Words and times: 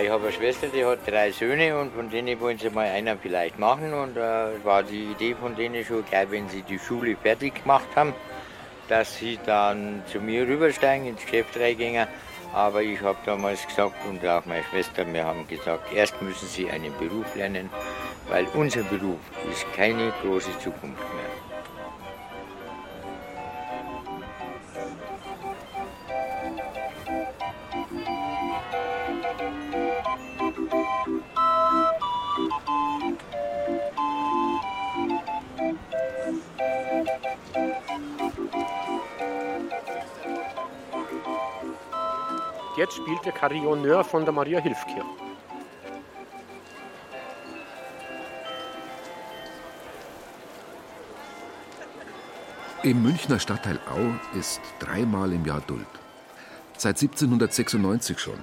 Ich 0.00 0.08
habe 0.08 0.24
eine 0.24 0.32
Schwester, 0.32 0.68
die 0.68 0.84
hat 0.84 1.00
drei 1.06 1.32
Söhne 1.32 1.78
und 1.78 1.92
von 1.92 2.08
denen 2.08 2.38
wollen 2.40 2.56
sie 2.56 2.70
mal 2.70 2.86
einer 2.86 3.16
vielleicht 3.16 3.58
machen. 3.58 3.92
Und 3.92 4.16
äh, 4.16 4.64
war 4.64 4.82
die 4.82 5.10
Idee 5.10 5.34
von 5.34 5.54
denen 5.54 5.84
schon 5.84 6.04
gleich, 6.04 6.30
wenn 6.30 6.48
sie 6.48 6.62
die 6.62 6.78
Schule 6.78 7.16
fertig 7.16 7.62
gemacht 7.62 7.88
haben, 7.94 8.14
dass 8.88 9.16
sie 9.16 9.38
dann 9.44 10.02
zu 10.06 10.20
mir 10.20 10.46
rübersteigen, 10.46 11.08
ins 11.08 11.22
Geschäft 11.22 11.58
reingehen. 11.58 12.06
Aber 12.54 12.82
ich 12.82 13.00
habe 13.00 13.18
damals 13.26 13.66
gesagt 13.66 13.96
und 14.08 14.24
auch 14.26 14.44
meine 14.46 14.64
Schwester, 14.64 15.10
wir 15.12 15.24
haben 15.24 15.46
gesagt, 15.48 15.92
erst 15.92 16.20
müssen 16.22 16.48
sie 16.48 16.70
einen 16.70 16.96
Beruf 16.98 17.34
lernen, 17.34 17.68
weil 18.28 18.46
unser 18.54 18.82
Beruf 18.82 19.20
ist 19.50 19.66
keine 19.74 20.12
große 20.22 20.58
Zukunft 20.58 21.02
mehr. 21.14 21.21
Der 43.24 43.32
Carillonneur 43.32 44.04
von 44.04 44.24
der 44.24 44.32
Maria 44.32 44.58
Hilfkirche. 44.60 45.04
Im 52.82 53.02
Münchner 53.02 53.38
Stadtteil 53.38 53.78
Au 53.88 54.38
ist 54.38 54.60
dreimal 54.80 55.32
im 55.32 55.46
Jahr 55.46 55.60
Duld. 55.60 55.86
Seit 56.76 57.00
1796 57.00 58.18
schon. 58.18 58.40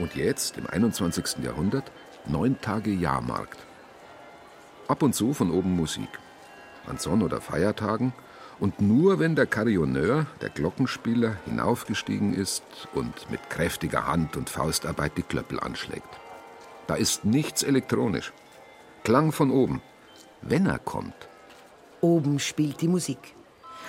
Und 0.00 0.16
jetzt, 0.16 0.58
im 0.58 0.66
21. 0.66 1.44
Jahrhundert, 1.44 1.92
neun 2.26 2.60
Tage 2.60 2.90
Jahrmarkt. 2.90 3.60
Ab 4.88 5.02
und 5.02 5.14
zu 5.14 5.32
von 5.32 5.52
oben 5.52 5.76
Musik. 5.76 6.08
An 6.88 6.98
Sonn- 6.98 7.22
oder 7.22 7.40
Feiertagen 7.40 8.12
und 8.60 8.80
nur 8.80 9.18
wenn 9.18 9.34
der 9.34 9.46
Carillonneur, 9.46 10.26
der 10.40 10.48
Glockenspieler, 10.50 11.36
hinaufgestiegen 11.44 12.34
ist 12.34 12.62
und 12.94 13.30
mit 13.30 13.50
kräftiger 13.50 14.06
Hand 14.06 14.36
und 14.36 14.50
Faustarbeit 14.50 15.16
die 15.16 15.22
Klöppel 15.22 15.60
anschlägt. 15.60 16.08
Da 16.86 16.94
ist 16.94 17.24
nichts 17.24 17.62
elektronisch. 17.62 18.32
Klang 19.04 19.32
von 19.32 19.50
oben. 19.50 19.82
Wenn 20.42 20.66
er 20.66 20.78
kommt. 20.78 21.14
Oben 22.00 22.38
spielt 22.38 22.80
die 22.80 22.88
Musik. 22.88 23.34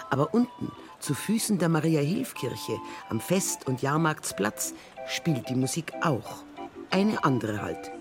Aber 0.09 0.33
unten, 0.33 0.71
zu 0.99 1.13
Füßen 1.13 1.57
der 1.57 1.69
Maria-Hilf-Kirche, 1.69 2.77
am 3.09 3.19
Fest- 3.19 3.67
und 3.67 3.81
Jahrmarktsplatz, 3.81 4.73
spielt 5.07 5.49
die 5.49 5.55
Musik 5.55 5.91
auch. 6.01 6.43
Eine 6.91 7.23
andere 7.23 7.61
halt. 7.61 7.91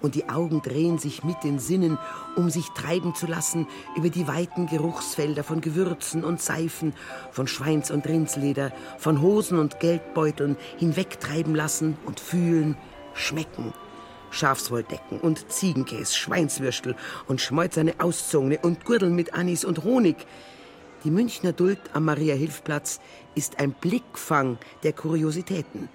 Und 0.00 0.14
die 0.14 0.28
Augen 0.28 0.62
drehen 0.62 0.98
sich 0.98 1.24
mit 1.24 1.42
den 1.44 1.58
Sinnen, 1.58 1.98
um 2.36 2.50
sich 2.50 2.68
treiben 2.70 3.14
zu 3.14 3.26
lassen 3.26 3.66
über 3.96 4.08
die 4.08 4.26
weiten 4.26 4.66
Geruchsfelder 4.66 5.44
von 5.44 5.60
Gewürzen 5.60 6.24
und 6.24 6.40
Seifen, 6.40 6.94
von 7.30 7.46
Schweins- 7.46 7.90
und 7.90 8.06
Rindsleder, 8.06 8.72
von 8.98 9.20
Hosen 9.20 9.58
und 9.58 9.80
Geldbeuteln 9.80 10.56
hinwegtreiben 10.78 11.54
lassen 11.54 11.96
und 12.06 12.20
fühlen, 12.20 12.76
schmecken. 13.14 13.72
Schafswolldecken 14.30 15.20
und 15.20 15.50
Ziegenkäse, 15.52 16.14
Schweinswürstel 16.14 16.96
und 17.28 17.40
schmeuzerne 17.40 17.94
Auszogene 17.98 18.58
und 18.62 18.84
Gürtel 18.84 19.10
mit 19.10 19.34
Anis 19.34 19.64
und 19.64 19.84
Honig. 19.84 20.16
Die 21.04 21.10
Münchner 21.10 21.52
Duld 21.52 21.78
am 21.92 22.06
Maria-Hilf-Platz 22.06 23.00
ist 23.34 23.60
ein 23.60 23.72
Blickfang 23.72 24.58
der 24.82 24.92
Kuriositäten. 24.92 25.88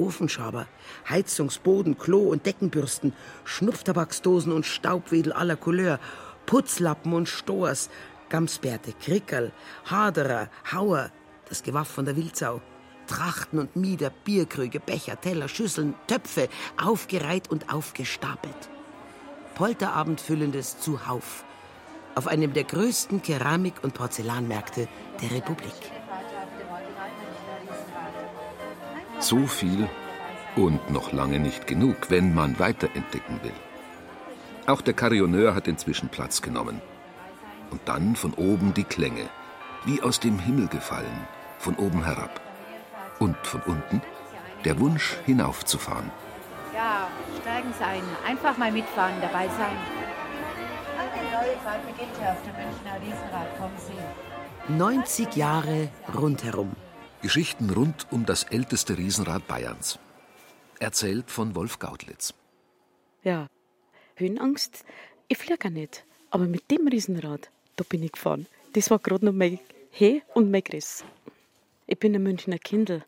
Ofenschaber, 0.00 0.66
Heizungsboden, 1.08 1.98
Klo- 1.98 2.28
und 2.28 2.46
Deckenbürsten, 2.46 3.12
Schnupftabaksdosen 3.44 4.52
und 4.52 4.66
Staubwedel 4.66 5.32
aller 5.32 5.56
Couleur, 5.56 6.00
Putzlappen 6.46 7.12
und 7.12 7.28
Stors, 7.28 7.90
Gamsbärte, 8.30 8.92
Krickerl, 9.00 9.52
Haderer, 9.84 10.48
Hauer, 10.72 11.10
das 11.48 11.62
Gewaff 11.62 11.88
von 11.88 12.04
der 12.04 12.16
Wildsau, 12.16 12.60
Trachten 13.06 13.58
und 13.58 13.76
Mieder, 13.76 14.10
Bierkrüge, 14.10 14.80
Becher, 14.80 15.20
Teller, 15.20 15.48
Schüsseln, 15.48 15.94
Töpfe, 16.06 16.48
aufgereiht 16.82 17.50
und 17.50 17.72
aufgestapelt. 17.72 18.70
Polterabendfüllendes 19.54 20.80
Zuhauf 20.80 21.44
auf 22.14 22.26
einem 22.26 22.52
der 22.52 22.64
größten 22.64 23.22
Keramik- 23.22 23.82
und 23.82 23.94
Porzellanmärkte 23.94 24.88
der 25.22 25.30
Republik. 25.30 25.99
So 29.20 29.46
viel 29.46 29.86
und 30.56 30.90
noch 30.90 31.12
lange 31.12 31.38
nicht 31.38 31.66
genug, 31.66 32.10
wenn 32.10 32.34
man 32.34 32.58
weiterentdecken 32.58 33.42
will. 33.42 33.52
Auch 34.66 34.80
der 34.80 34.94
Carillonneur 34.94 35.54
hat 35.54 35.68
inzwischen 35.68 36.08
Platz 36.08 36.40
genommen. 36.40 36.80
Und 37.70 37.82
dann 37.84 38.16
von 38.16 38.32
oben 38.34 38.72
die 38.72 38.84
Klänge, 38.84 39.28
wie 39.84 40.02
aus 40.02 40.20
dem 40.20 40.38
Himmel 40.38 40.68
gefallen, 40.68 41.26
von 41.58 41.76
oben 41.76 42.02
herab. 42.02 42.40
Und 43.18 43.36
von 43.42 43.60
unten 43.62 44.00
der 44.64 44.80
Wunsch 44.80 45.18
hinaufzufahren. 45.26 46.10
Ja, 46.74 47.08
steigen 47.42 47.72
Sie 47.78 47.84
ein. 47.84 48.02
Einfach 48.26 48.56
mal 48.56 48.72
mitfahren, 48.72 49.14
dabei 49.20 49.48
sein. 49.48 49.76
Eine 50.98 51.30
neue 51.30 51.56
Fahrt 51.62 51.86
beginnt 51.86 52.16
hier 52.18 52.30
auf 52.30 52.42
dem 52.42 52.54
Münchner 52.54 53.00
Riesenrad. 53.02 53.58
Kommen 53.58 53.76
Sie. 53.76 54.72
90 54.72 55.36
Jahre 55.36 55.88
rundherum. 56.14 56.74
Geschichten 57.22 57.68
rund 57.68 58.06
um 58.10 58.24
das 58.24 58.44
älteste 58.44 58.96
Riesenrad 58.96 59.46
Bayerns. 59.46 59.98
Erzählt 60.78 61.30
von 61.30 61.54
Wolf 61.54 61.78
Gaudlitz. 61.78 62.32
Ja, 63.22 63.46
Höhenangst, 64.16 64.84
ich 65.28 65.36
fliege 65.36 65.70
nicht. 65.70 66.06
Aber 66.30 66.46
mit 66.46 66.70
dem 66.70 66.88
Riesenrad, 66.88 67.50
da 67.76 67.84
bin 67.86 68.02
ich 68.02 68.12
gefahren. 68.12 68.46
Das 68.72 68.90
war 68.90 68.98
gerade 68.98 69.26
noch 69.26 69.34
mein 69.34 69.58
He 69.90 70.22
und 70.32 70.50
mein 70.50 70.64
Griss. 70.64 71.04
Ich 71.86 71.98
bin 71.98 72.14
ein 72.14 72.22
Münchner 72.22 72.58
Kindl. 72.58 73.04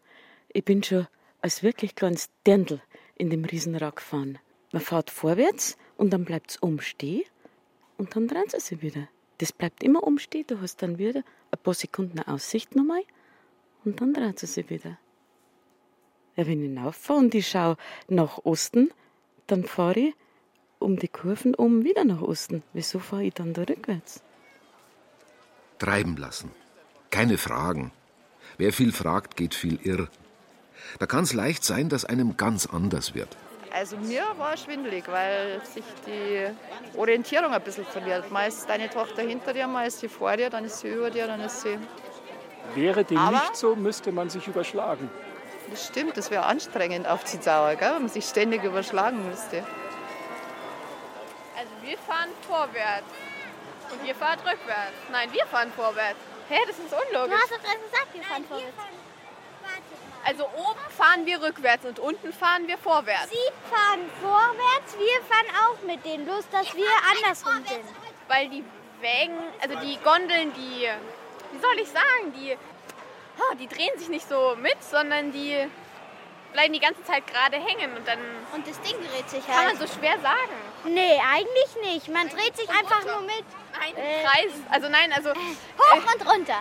Ich 0.52 0.64
bin 0.64 0.82
schon 0.82 1.06
als 1.40 1.62
wirklich 1.62 1.94
kleines 1.94 2.28
Dirndl 2.46 2.82
in 3.16 3.30
dem 3.30 3.46
Riesenrad 3.46 3.96
gefahren. 3.96 4.38
Man 4.72 4.82
fährt 4.82 5.10
vorwärts 5.10 5.78
und 5.96 6.10
dann 6.10 6.26
bleibt 6.26 6.50
es 6.50 6.56
umstehen 6.58 7.24
und 7.96 8.14
dann 8.14 8.28
dreht 8.28 8.52
es 8.52 8.66
sich 8.66 8.82
wieder. 8.82 9.08
Das 9.38 9.52
bleibt 9.52 9.82
immer 9.82 10.02
umstehen. 10.02 10.44
Du 10.48 10.60
hast 10.60 10.82
dann 10.82 10.98
wieder 10.98 11.22
ein 11.50 11.58
paar 11.62 11.74
Sekunden 11.74 12.18
Aussicht 12.20 12.76
nochmal 12.76 13.04
und 13.84 14.00
dann 14.00 14.14
dreht 14.14 14.42
es 14.42 14.54
sich 14.54 14.68
wieder. 14.70 14.98
Ja, 16.36 16.46
wenn 16.46 16.62
ich 16.62 16.68
hinaufahre 16.68 17.18
und 17.18 17.34
ich 17.34 17.48
schaue 17.48 17.76
nach 18.08 18.38
Osten, 18.44 18.90
dann 19.46 19.64
fahre 19.64 19.98
ich 20.00 20.14
um 20.78 20.96
die 20.96 21.08
Kurven 21.08 21.54
um 21.54 21.84
wieder 21.84 22.04
nach 22.04 22.22
Osten. 22.22 22.62
Wieso 22.72 22.98
fahre 22.98 23.24
ich 23.24 23.34
dann 23.34 23.52
da 23.52 23.62
rückwärts? 23.62 24.22
Treiben 25.78 26.16
lassen. 26.16 26.50
Keine 27.10 27.38
Fragen. 27.38 27.92
Wer 28.56 28.72
viel 28.72 28.92
fragt, 28.92 29.36
geht 29.36 29.54
viel 29.54 29.78
irr. 29.82 30.08
Da 30.98 31.06
kann 31.06 31.24
es 31.24 31.32
leicht 31.32 31.64
sein, 31.64 31.88
dass 31.88 32.04
einem 32.04 32.36
ganz 32.36 32.66
anders 32.66 33.14
wird. 33.14 33.36
Also 33.72 33.96
mir 33.96 34.24
war 34.36 34.56
schwindelig, 34.56 35.08
weil 35.08 35.64
sich 35.64 35.84
die 36.06 36.98
Orientierung 36.98 37.52
ein 37.52 37.62
bisschen 37.62 37.86
verliert. 37.86 38.30
Mal 38.30 38.48
ist 38.48 38.68
deine 38.68 38.90
Tochter 38.90 39.22
hinter 39.22 39.54
dir, 39.54 39.66
mal 39.66 39.86
ist 39.86 40.00
sie 40.00 40.08
vor 40.08 40.36
dir, 40.36 40.50
dann 40.50 40.64
ist 40.66 40.80
sie 40.80 40.88
über 40.88 41.10
dir, 41.10 41.26
dann 41.26 41.40
ist 41.40 41.62
sie... 41.62 41.78
Wäre 42.74 43.04
dem 43.04 43.18
Aber- 43.18 43.38
nicht 43.38 43.56
so, 43.56 43.76
müsste 43.76 44.12
man 44.12 44.30
sich 44.30 44.46
überschlagen. 44.46 45.10
Das 45.70 45.86
stimmt, 45.86 46.16
das 46.16 46.30
wäre 46.30 46.44
anstrengend 46.44 47.06
auf 47.06 47.24
die 47.24 47.38
Dauer, 47.38 47.76
gell? 47.76 47.92
wenn 47.94 48.02
man 48.02 48.08
sich 48.10 48.24
ständig 48.24 48.62
überschlagen 48.62 49.28
müsste. 49.28 49.64
Also 51.56 51.70
wir 51.82 51.96
fahren 51.98 52.30
vorwärts. 52.46 53.06
Und 53.92 54.06
ihr 54.06 54.14
fahrt 54.14 54.40
rückwärts. 54.40 54.92
Nein, 55.10 55.32
wir 55.32 55.46
fahren 55.46 55.70
vorwärts. 55.76 56.18
Hä, 56.48 56.58
das 56.66 56.78
ist 56.78 56.92
unlogisch. 56.92 57.34
Du 57.34 57.42
hast 57.42 57.50
doch 57.52 57.64
erst 57.64 57.82
gesagt, 57.90 58.14
wir 58.14 58.22
fahren 58.22 58.44
vorwärts. 58.48 58.76
Also 60.24 60.44
oben 60.44 60.80
fahren 60.96 61.26
wir 61.26 61.42
rückwärts 61.42 61.84
und 61.84 61.98
unten 61.98 62.32
fahren 62.32 62.68
wir 62.68 62.78
vorwärts. 62.78 63.30
Sie 63.30 63.52
fahren 63.70 64.00
vorwärts, 64.20 64.96
wir 64.96 65.22
fahren 65.28 65.46
auch 65.66 65.82
mit 65.86 66.04
denen, 66.04 66.24
bloß 66.24 66.48
dass 66.50 66.74
wir 66.76 66.86
andersrum 67.10 67.64
sind. 67.66 67.84
Weil 68.28 68.48
die 68.48 68.64
Wägen, 69.00 69.38
also 69.60 69.78
die 69.80 69.98
Gondeln, 69.98 70.52
die, 70.54 70.88
wie 71.52 71.58
soll 71.60 71.78
ich 71.80 71.88
sagen, 71.88 72.32
die, 72.36 72.56
ah, 73.38 73.54
die 73.54 73.66
drehen 73.68 73.96
sich 73.98 74.08
nicht 74.08 74.28
so 74.28 74.56
mit, 74.60 74.82
sondern 74.82 75.32
die, 75.32 75.56
bleiben 76.52 76.72
die 76.72 76.80
ganze 76.80 77.02
Zeit 77.04 77.26
gerade 77.26 77.56
hängen 77.56 77.96
und 77.96 78.06
dann. 78.06 78.18
Und 78.54 78.66
das 78.66 78.80
Ding 78.82 78.96
dreht 79.10 79.28
sich 79.30 79.44
Kann 79.46 79.56
halt. 79.56 79.78
man 79.78 79.86
so 79.88 79.94
schwer 79.98 80.18
sagen. 80.20 80.52
Nee, 80.84 81.20
eigentlich 81.32 81.76
nicht. 81.92 82.08
Man 82.08 82.28
dreht 82.28 82.56
sich 82.56 82.68
einfach 82.68 83.04
nur 83.06 83.20
mit. 83.22 83.44
Nein, 83.78 83.96
Äh, 83.96 84.22
Kreis. 84.24 84.52
Also 84.70 84.88
nein, 84.88 85.12
also. 85.12 85.30
Hoch 85.30 86.14
und 86.14 86.28
runter. 86.30 86.60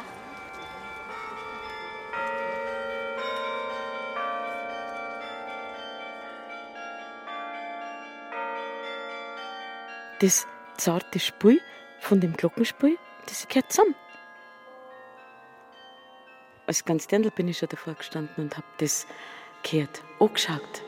Das 10.20 10.46
zarte 10.78 11.20
Spiel 11.20 11.62
von 12.00 12.20
dem 12.20 12.34
Glockenspiel, 12.34 12.98
das 13.28 13.48
gehört 13.48 13.72
zusammen. 13.72 13.96
Als 16.68 16.86
ganz 16.86 17.08
Dirndl 17.08 17.32
bin 17.32 17.48
ich 17.48 17.58
schon 17.58 17.70
davor 17.70 17.96
gestanden 17.96 18.46
und 18.46 18.58
habe 18.58 18.68
das 18.78 19.08
gehört, 19.64 20.04
angeschaut. 20.20 20.84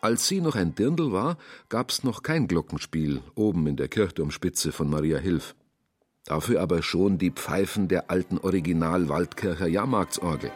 Als 0.00 0.26
sie 0.26 0.40
noch 0.40 0.56
ein 0.56 0.74
Dirndl 0.74 1.12
war, 1.12 1.36
gab's 1.68 2.02
noch 2.02 2.22
kein 2.22 2.48
Glockenspiel 2.48 3.22
oben 3.36 3.66
in 3.68 3.76
der 3.76 3.86
Kirchturmspitze 3.88 4.72
von 4.72 4.90
Maria 4.90 5.18
Hilf. 5.18 5.54
Dafür 6.24 6.60
aber 6.60 6.82
schon 6.82 7.18
die 7.18 7.30
Pfeifen 7.30 7.88
der 7.88 8.10
alten 8.10 8.38
Original 8.38 9.08
Waldkircher 9.08 9.68
Jahrmarktsorgel. 9.68 10.50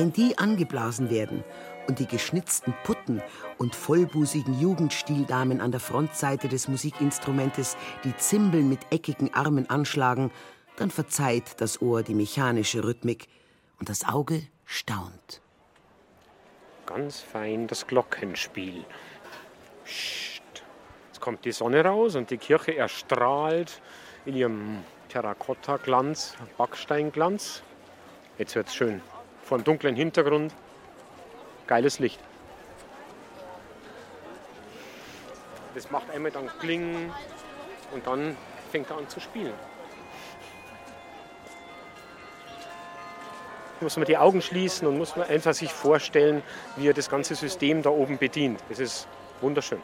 Wenn 0.00 0.14
die 0.14 0.38
angeblasen 0.38 1.10
werden 1.10 1.44
und 1.86 1.98
die 1.98 2.06
geschnitzten 2.06 2.72
Putten 2.84 3.20
und 3.58 3.74
vollbusigen 3.74 4.58
Jugendstildamen 4.58 5.60
an 5.60 5.72
der 5.72 5.80
Frontseite 5.80 6.48
des 6.48 6.68
Musikinstrumentes 6.68 7.76
die 8.02 8.16
Zimbeln 8.16 8.70
mit 8.70 8.80
eckigen 8.88 9.34
Armen 9.34 9.68
anschlagen, 9.68 10.30
dann 10.76 10.90
verzeiht 10.90 11.60
das 11.60 11.82
Ohr 11.82 12.02
die 12.02 12.14
mechanische 12.14 12.82
Rhythmik 12.82 13.28
und 13.78 13.90
das 13.90 14.08
Auge 14.08 14.40
staunt. 14.64 15.42
Ganz 16.86 17.20
fein 17.20 17.66
das 17.66 17.86
Glockenspiel. 17.86 18.86
Psst. 19.84 20.62
Jetzt 21.08 21.20
kommt 21.20 21.44
die 21.44 21.52
Sonne 21.52 21.84
raus 21.84 22.16
und 22.16 22.30
die 22.30 22.38
Kirche 22.38 22.74
erstrahlt 22.74 23.82
in 24.24 24.34
ihrem 24.34 24.78
Terrakotta-Glanz, 25.10 26.36
Backsteinglanz. 26.56 27.62
Jetzt 28.38 28.54
wird's 28.54 28.74
schön. 28.74 29.02
Vor 29.50 29.56
einem 29.58 29.64
dunklen 29.64 29.96
Hintergrund. 29.96 30.54
Geiles 31.66 31.98
Licht. 31.98 32.20
Das 35.74 35.90
macht 35.90 36.08
einmal 36.08 36.30
dann 36.30 36.48
Kling 36.60 37.12
und 37.92 38.06
dann 38.06 38.36
fängt 38.70 38.88
er 38.90 38.98
an 38.98 39.08
zu 39.08 39.18
spielen. 39.18 39.52
muss 43.80 43.96
man 43.96 44.06
die 44.06 44.18
Augen 44.18 44.40
schließen 44.40 44.86
und 44.86 44.98
muss 44.98 45.16
man 45.16 45.28
einfach 45.28 45.54
sich 45.54 45.72
vorstellen, 45.72 46.44
wie 46.76 46.88
er 46.88 46.94
das 46.94 47.10
ganze 47.10 47.34
System 47.34 47.82
da 47.82 47.90
oben 47.90 48.18
bedient. 48.18 48.60
Das 48.68 48.78
ist 48.78 49.08
wunderschön. 49.40 49.80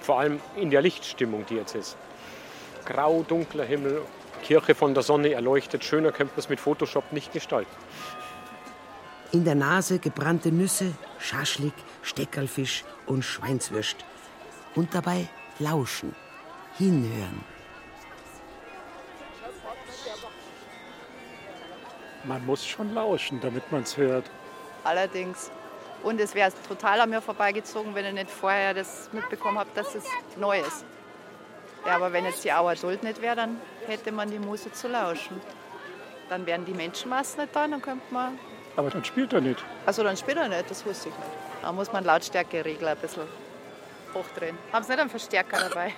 Vor 0.00 0.18
allem 0.18 0.40
in 0.56 0.70
der 0.70 0.80
Lichtstimmung, 0.80 1.44
die 1.44 1.56
jetzt 1.56 1.74
ist. 1.74 1.98
Grau, 2.86 3.22
dunkler 3.28 3.64
Himmel, 3.64 4.00
Kirche 4.44 4.74
von 4.74 4.94
der 4.94 5.02
Sonne 5.02 5.32
erleuchtet. 5.32 5.84
Schöner 5.84 6.10
könnte 6.10 6.32
man 6.32 6.38
es 6.38 6.48
mit 6.48 6.58
Photoshop 6.58 7.12
nicht 7.12 7.34
gestalten. 7.34 7.76
In 9.32 9.44
der 9.44 9.54
Nase 9.54 10.00
gebrannte 10.00 10.50
Nüsse, 10.50 10.92
Schaschlik, 11.20 11.74
Steckerlfisch 12.02 12.84
und 13.06 13.24
Schweinswürst. 13.24 13.96
Und 14.74 14.92
dabei 14.92 15.28
lauschen, 15.60 16.16
hinhören. 16.76 17.44
Man 22.24 22.44
muss 22.44 22.66
schon 22.66 22.92
lauschen, 22.92 23.40
damit 23.40 23.70
man 23.70 23.82
es 23.82 23.96
hört. 23.96 24.28
Allerdings. 24.82 25.50
Und 26.02 26.20
es 26.20 26.34
wäre 26.34 26.52
total 26.66 27.00
an 27.00 27.10
mir 27.10 27.22
vorbeigezogen, 27.22 27.94
wenn 27.94 28.06
ich 28.06 28.12
nicht 28.12 28.30
vorher 28.30 28.74
das 28.74 29.10
mitbekommen 29.12 29.58
habe, 29.58 29.70
dass 29.74 29.94
es 29.94 30.04
neu 30.36 30.58
ist. 30.58 30.84
Ja, 31.86 31.96
aber 31.96 32.12
wenn 32.12 32.24
jetzt 32.24 32.42
die 32.44 32.52
Auer 32.52 32.74
Duld 32.74 33.02
nicht 33.04 33.22
wäre, 33.22 33.36
dann 33.36 33.60
hätte 33.86 34.10
man 34.10 34.28
die 34.30 34.38
Muße 34.38 34.72
zu 34.72 34.88
lauschen. 34.88 35.40
Dann 36.28 36.44
wären 36.46 36.64
die 36.64 36.74
Menschenmassen 36.74 37.42
nicht 37.42 37.54
da, 37.54 37.68
dann 37.68 37.80
könnte 37.80 38.12
man. 38.12 38.38
Aber 38.76 38.90
dann 38.90 39.04
spielt 39.04 39.32
er 39.32 39.40
nicht. 39.40 39.62
Also 39.86 40.02
dann 40.02 40.16
spielt 40.16 40.36
er 40.38 40.48
nicht, 40.48 40.70
das 40.70 40.84
wusste 40.86 41.08
ich 41.08 41.14
nicht. 41.14 41.28
Da 41.62 41.72
muss 41.72 41.92
man 41.92 42.04
Lautstärkeregler 42.04 42.92
ein 42.92 42.96
bisschen 42.98 43.24
hochdrehen. 44.14 44.56
Haben 44.72 44.84
Sie 44.84 44.90
nicht 44.92 45.00
einen 45.00 45.10
Verstärker 45.10 45.68
dabei? 45.68 45.92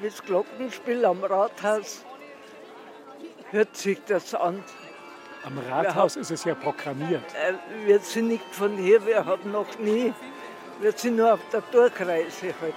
Das 0.00 0.22
Glockenspiel 0.22 1.04
am 1.04 1.22
Rathaus 1.24 2.04
hört 3.50 3.76
sich 3.76 3.98
das 4.06 4.34
an. 4.34 4.62
Am 5.44 5.58
Rathaus 5.58 6.16
ist 6.16 6.30
es 6.30 6.44
ja 6.44 6.54
programmiert. 6.54 7.22
Äh, 7.34 7.54
wir 7.86 7.98
sind 8.00 8.28
nicht 8.28 8.44
von 8.54 8.76
hier, 8.76 9.04
wir 9.06 9.24
haben 9.24 9.50
noch 9.50 9.78
nie. 9.78 10.12
Wir 10.80 10.92
sind 10.92 11.16
nur 11.16 11.34
auf 11.34 11.40
der 11.52 11.62
Durchreise 11.72 12.54
halt. 12.60 12.74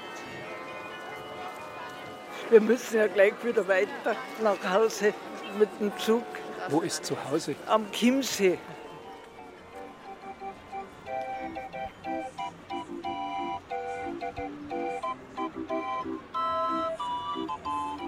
Wir 2.50 2.62
müssen 2.62 2.98
ja 2.98 3.08
gleich 3.08 3.34
wieder 3.44 3.68
weiter 3.68 4.16
nach 4.42 4.58
Hause 4.70 5.14
mit 5.58 5.70
dem 5.80 5.96
Zug 5.98 6.24
Wo 6.70 6.82
ist 6.82 7.06
zu 7.06 7.16
Hause? 7.30 7.56
am 7.68 7.90
Chiemsee. 7.92 8.58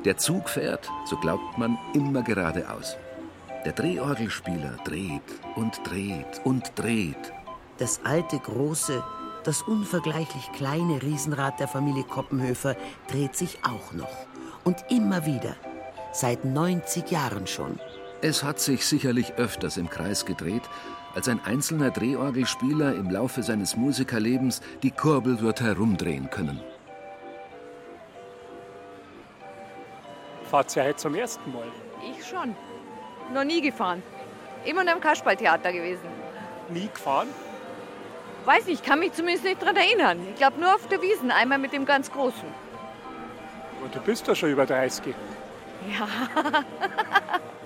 Der 0.06 0.18
Zug 0.18 0.50
fährt, 0.50 0.90
so 1.06 1.16
glaubt 1.16 1.58
man, 1.58 1.78
immer 1.94 2.24
geradeaus. 2.24 2.98
Der 3.64 3.72
Drehorgelspieler 3.72 4.76
dreht 4.84 5.22
und 5.56 5.80
dreht 5.86 6.42
und 6.44 6.74
dreht. 6.76 7.32
Das 7.78 8.02
alte, 8.04 8.38
große, 8.38 9.02
das 9.46 9.62
unvergleichlich 9.62 10.52
kleine 10.52 11.02
Riesenrad 11.02 11.60
der 11.62 11.70
Familie 11.70 12.04
Koppenhöfer 12.04 12.76
dreht 13.10 13.38
sich 13.38 13.60
auch 13.64 13.94
noch. 13.94 14.28
Und 14.66 14.84
immer 14.90 15.26
wieder. 15.26 15.56
Seit 16.12 16.44
90 16.44 17.10
Jahren 17.10 17.48
schon. 17.48 17.80
Es 18.22 18.44
hat 18.44 18.60
sich 18.60 18.86
sicherlich 18.86 19.36
öfters 19.36 19.78
im 19.78 19.90
Kreis 19.90 20.26
gedreht, 20.26 20.64
als 21.16 21.30
ein 21.30 21.40
einzelner 21.46 21.92
Drehorgelspieler 21.92 22.96
im 22.96 23.10
Laufe 23.10 23.42
seines 23.42 23.78
Musikerlebens 23.78 24.62
die 24.82 24.92
Kurbel 24.92 25.40
wird 25.40 25.62
herumdrehen 25.62 26.30
können. 26.30 26.60
Fahrt 30.54 30.76
ihr 30.76 30.84
heute 30.84 30.98
zum 30.98 31.16
ersten 31.16 31.52
Mal? 31.52 31.66
Ich 32.12 32.28
schon. 32.28 32.56
Noch 33.34 33.44
nie 33.44 33.60
gefahren. 33.60 34.04
Immer 34.66 34.84
nur 34.84 34.94
im 34.94 35.00
Kasperltheater 35.00 35.74
gewesen. 35.74 36.06
Nie 36.70 36.90
gefahren? 36.94 37.28
Weiß 38.46 38.68
nicht, 38.68 38.86
kann 38.86 39.00
mich 39.00 39.14
zumindest 39.14 39.46
nicht 39.46 39.60
daran 39.60 39.78
erinnern. 39.78 40.20
Ich 40.30 40.36
glaube 40.36 40.60
nur 40.60 40.76
auf 40.76 40.88
der 40.90 41.02
Wiesen, 41.02 41.32
einmal 41.32 41.58
mit 41.58 41.74
dem 41.74 41.88
ganz 41.88 42.12
Großen. 42.12 42.48
Und 43.84 43.96
du 43.96 44.00
bist 44.02 44.28
doch 44.28 44.36
schon 44.36 44.52
über 44.52 44.68
30. 44.68 45.16
Ja. 45.90 46.08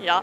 ja. 0.00 0.22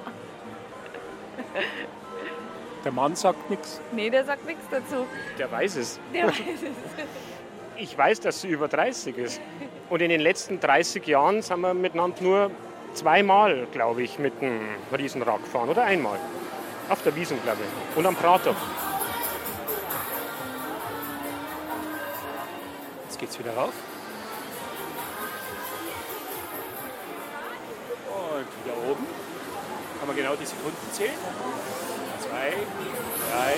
Der 2.84 2.92
Mann 2.92 3.16
sagt 3.16 3.48
nichts. 3.52 3.80
Nee, 3.92 4.10
der 4.10 4.26
sagt 4.26 4.44
nichts 4.48 4.66
dazu. 4.72 5.06
Der 5.38 5.52
weiß 5.52 5.76
es. 5.76 6.00
Der 6.12 6.30
weiß 6.30 6.40
es. 6.40 7.35
Ich 7.78 7.98
weiß, 7.98 8.22
dass 8.22 8.42
sie 8.42 8.48
über 8.48 8.68
30 8.68 9.18
ist. 9.18 9.42
Und 9.90 10.02
in 10.02 10.10
den 10.10 10.22
letzten 10.22 10.60
30 10.60 11.06
Jahren 11.08 11.42
sind 11.42 11.60
wir 11.60 11.74
miteinander 11.74 12.22
nur 12.22 12.52
zweimal, 12.94 13.68
glaube 13.72 14.04
ich, 14.04 14.18
mit 14.18 14.42
dem 14.42 14.62
Riesenrad 14.98 15.44
gefahren. 15.44 15.70
Oder 15.70 15.84
einmal. 15.84 16.18
Auf 16.90 17.02
der 17.04 17.16
Wiesen, 17.16 17.42
glaube 17.44 17.60
ich. 17.64 17.98
Und 17.98 18.06
am 18.06 18.16
Prater. 18.16 18.56
Jetzt 23.04 23.20
geht's 23.20 23.38
wieder 23.40 23.54
rauf. 23.56 23.74
Und 28.10 28.66
wieder 28.66 28.90
oben. 28.90 29.06
Kann 30.00 30.08
man 30.08 30.16
genau 30.16 30.36
die 30.36 30.46
Sekunden 30.46 30.92
zählen. 30.92 31.12
Drei, 32.36 33.54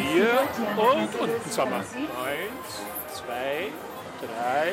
vier 0.00 0.28
und 0.76 1.20
unten 1.20 1.56
wir. 1.56 1.76
Eins, 1.76 2.82
zwei, 3.12 3.68
drei, 4.20 4.72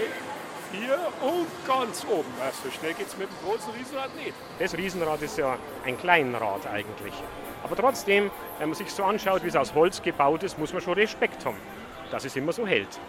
vier 0.71 0.97
und 1.21 1.47
ganz 1.67 2.05
oben. 2.09 2.25
So 2.63 2.71
schnell 2.71 2.93
geht's 2.95 3.15
mit 3.17 3.29
dem 3.29 3.47
großen 3.47 3.71
Riesenrad 3.73 4.15
nicht. 4.15 4.33
Das 4.57 4.75
Riesenrad 4.75 5.21
ist 5.21 5.37
ja 5.37 5.57
ein 5.85 5.97
Kleinrad 5.97 6.65
eigentlich. 6.73 7.13
Aber 7.63 7.75
trotzdem, 7.75 8.31
wenn 8.57 8.69
man 8.69 8.75
sich 8.75 8.91
so 8.91 9.03
anschaut, 9.03 9.43
wie 9.43 9.49
es 9.49 9.55
aus 9.55 9.75
Holz 9.75 10.01
gebaut 10.01 10.43
ist, 10.43 10.57
muss 10.57 10.73
man 10.73 10.81
schon 10.81 10.93
Respekt 10.93 11.45
haben, 11.45 11.57
dass 12.09 12.25
es 12.25 12.35
immer 12.35 12.51
so 12.51 12.65
hält. 12.65 12.99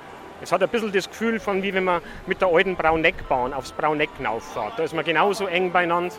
Es 0.43 0.53
hat 0.53 0.63
ein 0.63 0.69
bisschen 0.69 0.93
das 0.93 1.09
Gefühl 1.09 1.41
von, 1.41 1.63
wie 1.63 1.73
wenn 1.73 1.85
man 1.85 2.03
mit 2.27 2.41
der 2.41 2.49
alten 2.49 2.77
Brauneckbahn 2.77 3.55
aufs 3.55 3.73
Brauneck 3.73 4.11
hinauffährt. 4.17 4.79
Da 4.79 4.83
ist 4.83 4.95
man 4.95 5.05
genauso 5.05 5.47
eng 5.47 5.73
beieinander 5.73 6.15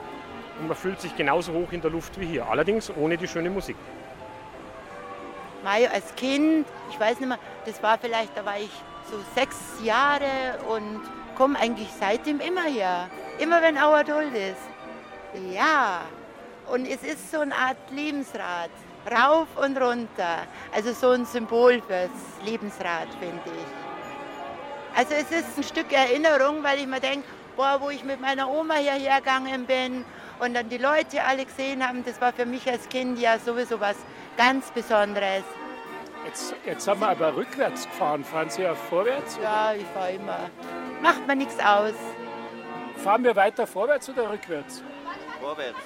und 0.61 0.67
man 0.67 0.77
fühlt 0.77 1.01
sich 1.01 1.15
genauso 1.15 1.53
hoch 1.53 1.71
in 1.71 1.81
der 1.81 1.89
Luft 1.89 2.19
wie 2.19 2.25
hier. 2.25 2.47
Allerdings 2.47 2.91
ohne 2.95 3.17
die 3.17 3.27
schöne 3.27 3.49
Musik. 3.49 3.75
Mai 5.63 5.89
als 5.89 6.15
Kind, 6.15 6.67
ich 6.89 6.99
weiß 6.99 7.19
nicht 7.19 7.29
mehr, 7.29 7.39
das 7.65 7.81
war 7.83 7.97
vielleicht, 7.97 8.35
da 8.37 8.45
war 8.45 8.57
ich 8.57 8.71
so 9.09 9.17
sechs 9.35 9.57
Jahre 9.83 10.59
und 10.69 11.01
komme 11.35 11.59
eigentlich 11.59 11.89
seitdem 11.99 12.39
immer 12.39 12.63
her. 12.63 13.09
Immer 13.39 13.61
wenn 13.61 13.77
Auerduld 13.77 14.33
ist. 14.35 14.61
Ja, 15.51 16.01
und 16.71 16.85
es 16.85 17.03
ist 17.03 17.31
so 17.31 17.39
eine 17.39 17.55
Art 17.55 17.77
Lebensrad. 17.89 18.69
Rauf 19.09 19.47
und 19.55 19.81
runter. 19.81 20.45
Also 20.75 20.93
so 20.93 21.09
ein 21.09 21.25
Symbol 21.25 21.81
fürs 21.81 22.11
Lebensrad, 22.45 23.07
finde 23.19 23.41
ich. 23.45 24.97
Also 24.97 25.15
es 25.15 25.31
ist 25.31 25.57
ein 25.57 25.63
Stück 25.63 25.91
Erinnerung, 25.91 26.63
weil 26.63 26.79
ich 26.79 26.85
mir 26.85 26.99
denke, 26.99 27.27
boah, 27.55 27.77
wo 27.81 27.89
ich 27.89 28.03
mit 28.03 28.21
meiner 28.21 28.47
Oma 28.47 28.75
hierher 28.75 29.17
gegangen 29.17 29.65
bin 29.65 30.05
und 30.41 30.55
dann 30.55 30.69
die 30.69 30.77
Leute 30.77 31.23
alle 31.23 31.45
gesehen 31.45 31.87
haben, 31.87 32.03
das 32.03 32.19
war 32.19 32.33
für 32.33 32.45
mich 32.45 32.67
als 32.69 32.89
Kind 32.89 33.19
ja 33.19 33.37
sowieso 33.37 33.79
was 33.79 33.95
ganz 34.37 34.71
Besonderes. 34.71 35.43
Jetzt, 36.25 36.55
jetzt 36.65 36.87
haben 36.87 36.99
wir 36.99 37.09
aber 37.09 37.35
rückwärts 37.35 37.85
gefahren. 37.85 38.23
Fahren 38.23 38.49
Sie 38.49 38.63
ja 38.63 38.73
vorwärts? 38.73 39.39
Ja, 39.41 39.73
ich 39.73 39.85
fahre 39.93 40.13
immer. 40.13 40.39
Macht 41.01 41.25
mir 41.27 41.35
nichts 41.35 41.55
aus. 41.59 41.93
Fahren 43.03 43.23
wir 43.23 43.35
weiter 43.35 43.65
vorwärts 43.65 44.09
oder 44.09 44.31
rückwärts? 44.31 44.83
Vorwärts. 45.39 45.77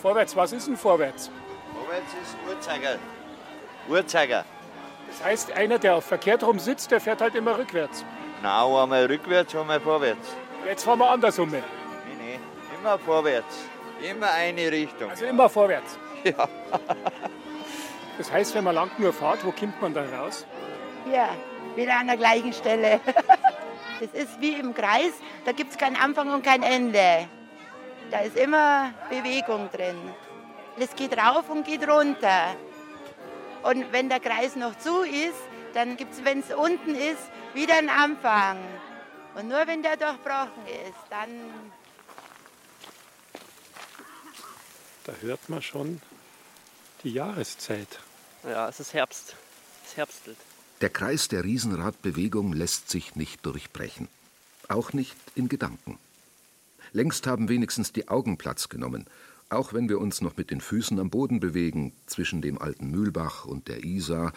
Vorwärts, 0.00 0.36
was 0.36 0.52
ist 0.52 0.66
denn 0.66 0.76
vorwärts? 0.76 1.30
Vorwärts 1.72 2.12
ist 2.22 2.36
Uhrzeiger. 2.48 2.98
Uhrzeiger. 3.88 4.44
Das 5.08 5.24
heißt, 5.24 5.52
einer, 5.52 5.78
der 5.78 5.96
auf 5.96 6.04
verkehrt 6.04 6.42
rum 6.42 6.58
sitzt, 6.58 6.90
der 6.90 7.00
fährt 7.00 7.20
halt 7.20 7.34
immer 7.34 7.58
rückwärts. 7.58 8.04
Na, 8.42 8.64
einmal 8.64 9.06
rückwärts, 9.06 9.54
einmal 9.54 9.80
vorwärts. 9.80 10.36
Jetzt 10.66 10.84
fahren 10.84 10.98
wir 10.98 11.10
andersrum. 11.10 11.50
Nee, 11.50 11.62
nee, 12.18 12.38
immer 12.80 12.98
vorwärts. 12.98 13.70
Immer 14.02 14.30
eine 14.30 14.70
Richtung. 14.70 15.10
Also 15.10 15.24
immer 15.26 15.48
vorwärts. 15.48 15.98
Ja. 16.22 16.46
Das 18.18 18.30
heißt, 18.30 18.54
wenn 18.54 18.64
man 18.64 18.74
lang 18.74 18.90
nur 18.98 19.10
fährt, 19.10 19.42
wo 19.42 19.52
kommt 19.52 19.80
man 19.80 19.94
dann 19.94 20.12
raus? 20.12 20.44
Ja, 21.10 21.30
wieder 21.76 21.96
an 21.96 22.08
der 22.08 22.18
gleichen 22.18 22.52
Stelle. 22.52 23.00
Das 24.00 24.12
ist 24.14 24.40
wie 24.40 24.54
im 24.54 24.72
Kreis, 24.72 25.12
da 25.44 25.52
gibt 25.52 25.72
es 25.72 25.76
keinen 25.76 25.96
Anfang 25.96 26.32
und 26.32 26.42
kein 26.42 26.62
Ende. 26.62 27.28
Da 28.10 28.20
ist 28.20 28.34
immer 28.34 28.94
Bewegung 29.10 29.68
drin. 29.70 29.96
Es 30.78 30.96
geht 30.96 31.18
rauf 31.18 31.50
und 31.50 31.66
geht 31.66 31.86
runter. 31.86 32.56
Und 33.62 33.92
wenn 33.92 34.08
der 34.08 34.20
Kreis 34.20 34.56
noch 34.56 34.76
zu 34.78 35.02
ist, 35.02 35.40
dann 35.74 35.98
gibt 35.98 36.14
es, 36.14 36.24
wenn 36.24 36.40
es 36.40 36.54
unten 36.54 36.94
ist, 36.94 37.30
wieder 37.52 37.76
einen 37.76 37.90
Anfang. 37.90 38.56
Und 39.34 39.48
nur 39.48 39.66
wenn 39.66 39.82
der 39.82 39.96
durchbrochen 39.96 40.66
ist, 40.66 41.04
dann. 41.10 41.30
Da 45.10 45.26
hört 45.26 45.48
man 45.48 45.60
schon 45.60 46.00
die 47.02 47.10
Jahreszeit. 47.10 47.98
Ja, 48.44 48.68
es 48.68 48.78
ist 48.78 48.94
Herbst. 48.94 49.34
Es 49.84 49.96
herbstelt. 49.96 50.36
Der 50.82 50.88
Kreis 50.88 51.26
der 51.26 51.42
Riesenradbewegung 51.42 52.52
lässt 52.52 52.88
sich 52.90 53.16
nicht 53.16 53.44
durchbrechen. 53.44 54.06
Auch 54.68 54.92
nicht 54.92 55.16
in 55.34 55.48
Gedanken. 55.48 55.98
Längst 56.92 57.26
haben 57.26 57.48
wenigstens 57.48 57.92
die 57.92 58.06
Augen 58.06 58.38
Platz 58.38 58.68
genommen, 58.68 59.06
auch 59.48 59.72
wenn 59.72 59.88
wir 59.88 59.98
uns 59.98 60.20
noch 60.20 60.36
mit 60.36 60.52
den 60.52 60.60
Füßen 60.60 61.00
am 61.00 61.10
Boden 61.10 61.40
bewegen, 61.40 61.92
zwischen 62.06 62.40
dem 62.40 62.62
alten 62.62 62.92
Mühlbach 62.92 63.46
und 63.46 63.66
der 63.66 63.82
Isar, 63.82 64.32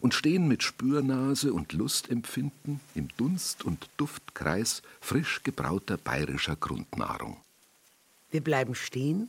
und 0.00 0.14
stehen 0.14 0.48
mit 0.48 0.62
Spürnase 0.62 1.52
und 1.52 1.74
Lustempfinden 1.74 2.80
im 2.94 3.08
Dunst- 3.18 3.62
und 3.62 3.90
Duftkreis 3.98 4.80
frisch 5.02 5.42
gebrauter 5.42 5.98
bayerischer 5.98 6.56
Grundnahrung. 6.56 7.36
Wir 8.30 8.40
bleiben 8.40 8.74
stehen, 8.74 9.28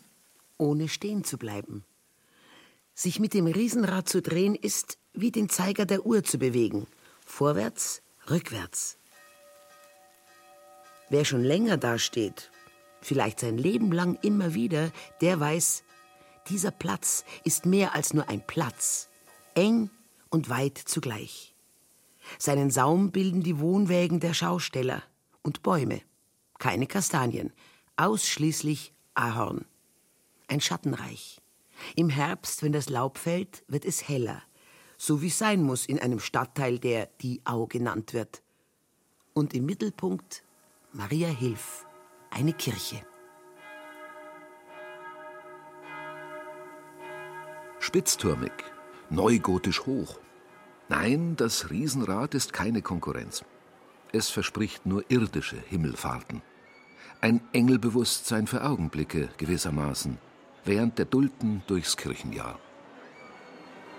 ohne 0.57 0.87
stehen 0.87 1.23
zu 1.23 1.37
bleiben. 1.37 1.83
Sich 2.93 3.19
mit 3.19 3.33
dem 3.33 3.47
Riesenrad 3.47 4.07
zu 4.07 4.21
drehen, 4.21 4.55
ist 4.55 4.97
wie 5.13 5.31
den 5.31 5.49
Zeiger 5.49 5.85
der 5.85 6.05
Uhr 6.05 6.23
zu 6.23 6.37
bewegen. 6.37 6.87
Vorwärts, 7.25 8.01
rückwärts. 8.29 8.97
Wer 11.09 11.25
schon 11.25 11.43
länger 11.43 11.77
dasteht, 11.77 12.51
vielleicht 13.01 13.39
sein 13.39 13.57
Leben 13.57 13.91
lang 13.91 14.17
immer 14.21 14.53
wieder, 14.53 14.91
der 15.21 15.39
weiß, 15.39 15.83
dieser 16.47 16.71
Platz 16.71 17.25
ist 17.43 17.65
mehr 17.65 17.95
als 17.95 18.13
nur 18.13 18.29
ein 18.29 18.45
Platz, 18.45 19.09
eng 19.55 19.89
und 20.29 20.49
weit 20.49 20.77
zugleich. 20.77 21.55
Seinen 22.39 22.71
Saum 22.71 23.11
bilden 23.11 23.43
die 23.43 23.59
Wohnwägen 23.59 24.19
der 24.19 24.33
Schausteller 24.33 25.03
und 25.43 25.63
Bäume, 25.63 26.01
keine 26.57 26.87
Kastanien, 26.87 27.53
ausschließlich 27.97 28.93
Ahorn. 29.13 29.65
Ein 30.47 30.61
Schattenreich. 30.61 31.41
Im 31.95 32.09
Herbst, 32.09 32.63
wenn 32.63 32.71
das 32.71 32.89
Laub 32.89 33.17
fällt, 33.17 33.63
wird 33.67 33.85
es 33.85 34.07
heller, 34.07 34.43
so 34.97 35.21
wie 35.21 35.27
es 35.27 35.37
sein 35.37 35.63
muss 35.63 35.85
in 35.85 35.99
einem 35.99 36.19
Stadtteil, 36.19 36.79
der 36.79 37.09
die 37.21 37.41
Au 37.45 37.65
genannt 37.65 38.13
wird. 38.13 38.41
Und 39.33 39.53
im 39.53 39.65
Mittelpunkt 39.65 40.43
Maria 40.93 41.27
Hilf, 41.27 41.85
eine 42.29 42.53
Kirche. 42.53 43.01
Spitztürmig, 47.79 48.53
neugotisch 49.09 49.85
hoch. 49.85 50.19
Nein, 50.87 51.35
das 51.35 51.69
Riesenrad 51.69 52.33
ist 52.35 52.53
keine 52.53 52.81
Konkurrenz. 52.81 53.43
Es 54.11 54.29
verspricht 54.29 54.85
nur 54.85 55.03
irdische 55.09 55.57
Himmelfahrten. 55.57 56.41
Ein 57.21 57.41
Engelbewusstsein 57.53 58.47
für 58.47 58.63
Augenblicke 58.63 59.29
gewissermaßen, 59.37 60.17
während 60.65 60.97
der 60.97 61.05
Dulden 61.05 61.63
durchs 61.67 61.95
Kirchenjahr. 61.95 62.59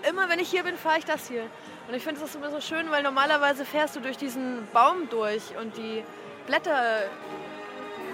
Immer 0.08 0.28
wenn 0.28 0.38
ich 0.38 0.50
hier 0.50 0.62
bin, 0.62 0.76
fahre 0.76 0.98
ich 0.98 1.04
das 1.04 1.28
hier. 1.28 1.44
Und 1.88 1.94
ich 1.94 2.02
finde 2.02 2.22
es 2.22 2.34
immer 2.34 2.50
so 2.50 2.60
schön, 2.60 2.90
weil 2.90 3.02
normalerweise 3.02 3.64
fährst 3.64 3.96
du 3.96 4.00
durch 4.00 4.16
diesen 4.16 4.66
Baum 4.72 5.08
durch 5.08 5.42
und 5.60 5.76
die 5.76 6.02
Blätter 6.46 7.04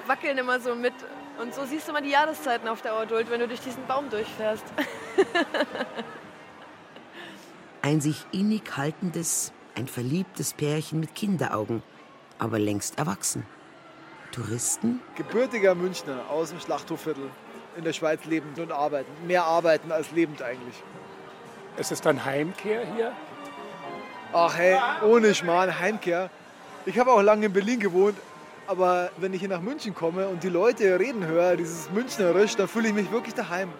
wackeln 0.06 0.38
immer 0.38 0.61
so 0.61 0.75
mit. 0.75 0.94
Und 1.40 1.54
so 1.54 1.64
siehst 1.64 1.88
du 1.88 1.92
mal 1.92 2.02
die 2.02 2.11
Jahreszeiten 2.11 2.68
auf 2.68 2.82
der 2.82 2.94
Auerduld, 2.94 3.30
wenn 3.30 3.40
du 3.40 3.49
durch 3.49 3.61
diesen 3.61 3.87
Baum 3.87 4.11
durchfährst. 4.11 4.64
Ein 7.82 8.00
sich 8.00 8.25
innig 8.30 8.76
haltendes, 8.76 9.52
ein 9.75 9.88
verliebtes 9.88 10.52
Pärchen 10.52 11.00
mit 11.00 11.16
Kinderaugen, 11.16 11.82
aber 12.38 12.61
längst 12.61 12.99
erwachsen. 12.99 13.44
Touristen? 14.30 15.00
Gebürtiger 15.16 15.75
Münchner 15.75 16.30
aus 16.30 16.50
dem 16.50 16.61
Schlachthofviertel 16.61 17.28
in 17.76 17.85
der 17.85 17.93
Schweiz 17.93 18.25
lebend 18.25 18.59
und 18.59 18.73
arbeiten. 18.73 19.11
Mehr 19.26 19.45
arbeiten 19.45 19.93
als 19.93 20.11
lebend 20.12 20.43
eigentlich. 20.43 20.83
Ist 21.76 21.93
es 21.93 22.00
dann 22.00 22.25
Heimkehr 22.25 22.83
hier? 22.95 23.12
Ach 24.33 24.57
hey, 24.57 24.79
ohne 25.05 25.35
Schmarrn, 25.35 25.79
Heimkehr. 25.79 26.31
Ich 26.87 26.99
habe 26.99 27.12
auch 27.12 27.23
lange 27.23 27.47
in 27.47 27.52
Berlin 27.52 27.81
gewohnt, 27.81 28.17
aber 28.67 29.11
wenn 29.19 29.33
ich 29.35 29.41
hier 29.41 29.49
nach 29.49 29.61
München 29.61 29.95
komme 29.95 30.29
und 30.29 30.43
die 30.43 30.49
Leute 30.49 30.99
reden 30.99 31.26
höre, 31.26 31.57
dieses 31.57 31.91
Münchnerisch, 31.91 32.57
dann 32.57 32.69
fühle 32.69 32.88
ich 32.88 32.95
mich 32.95 33.11
wirklich 33.11 33.35
daheim. 33.35 33.71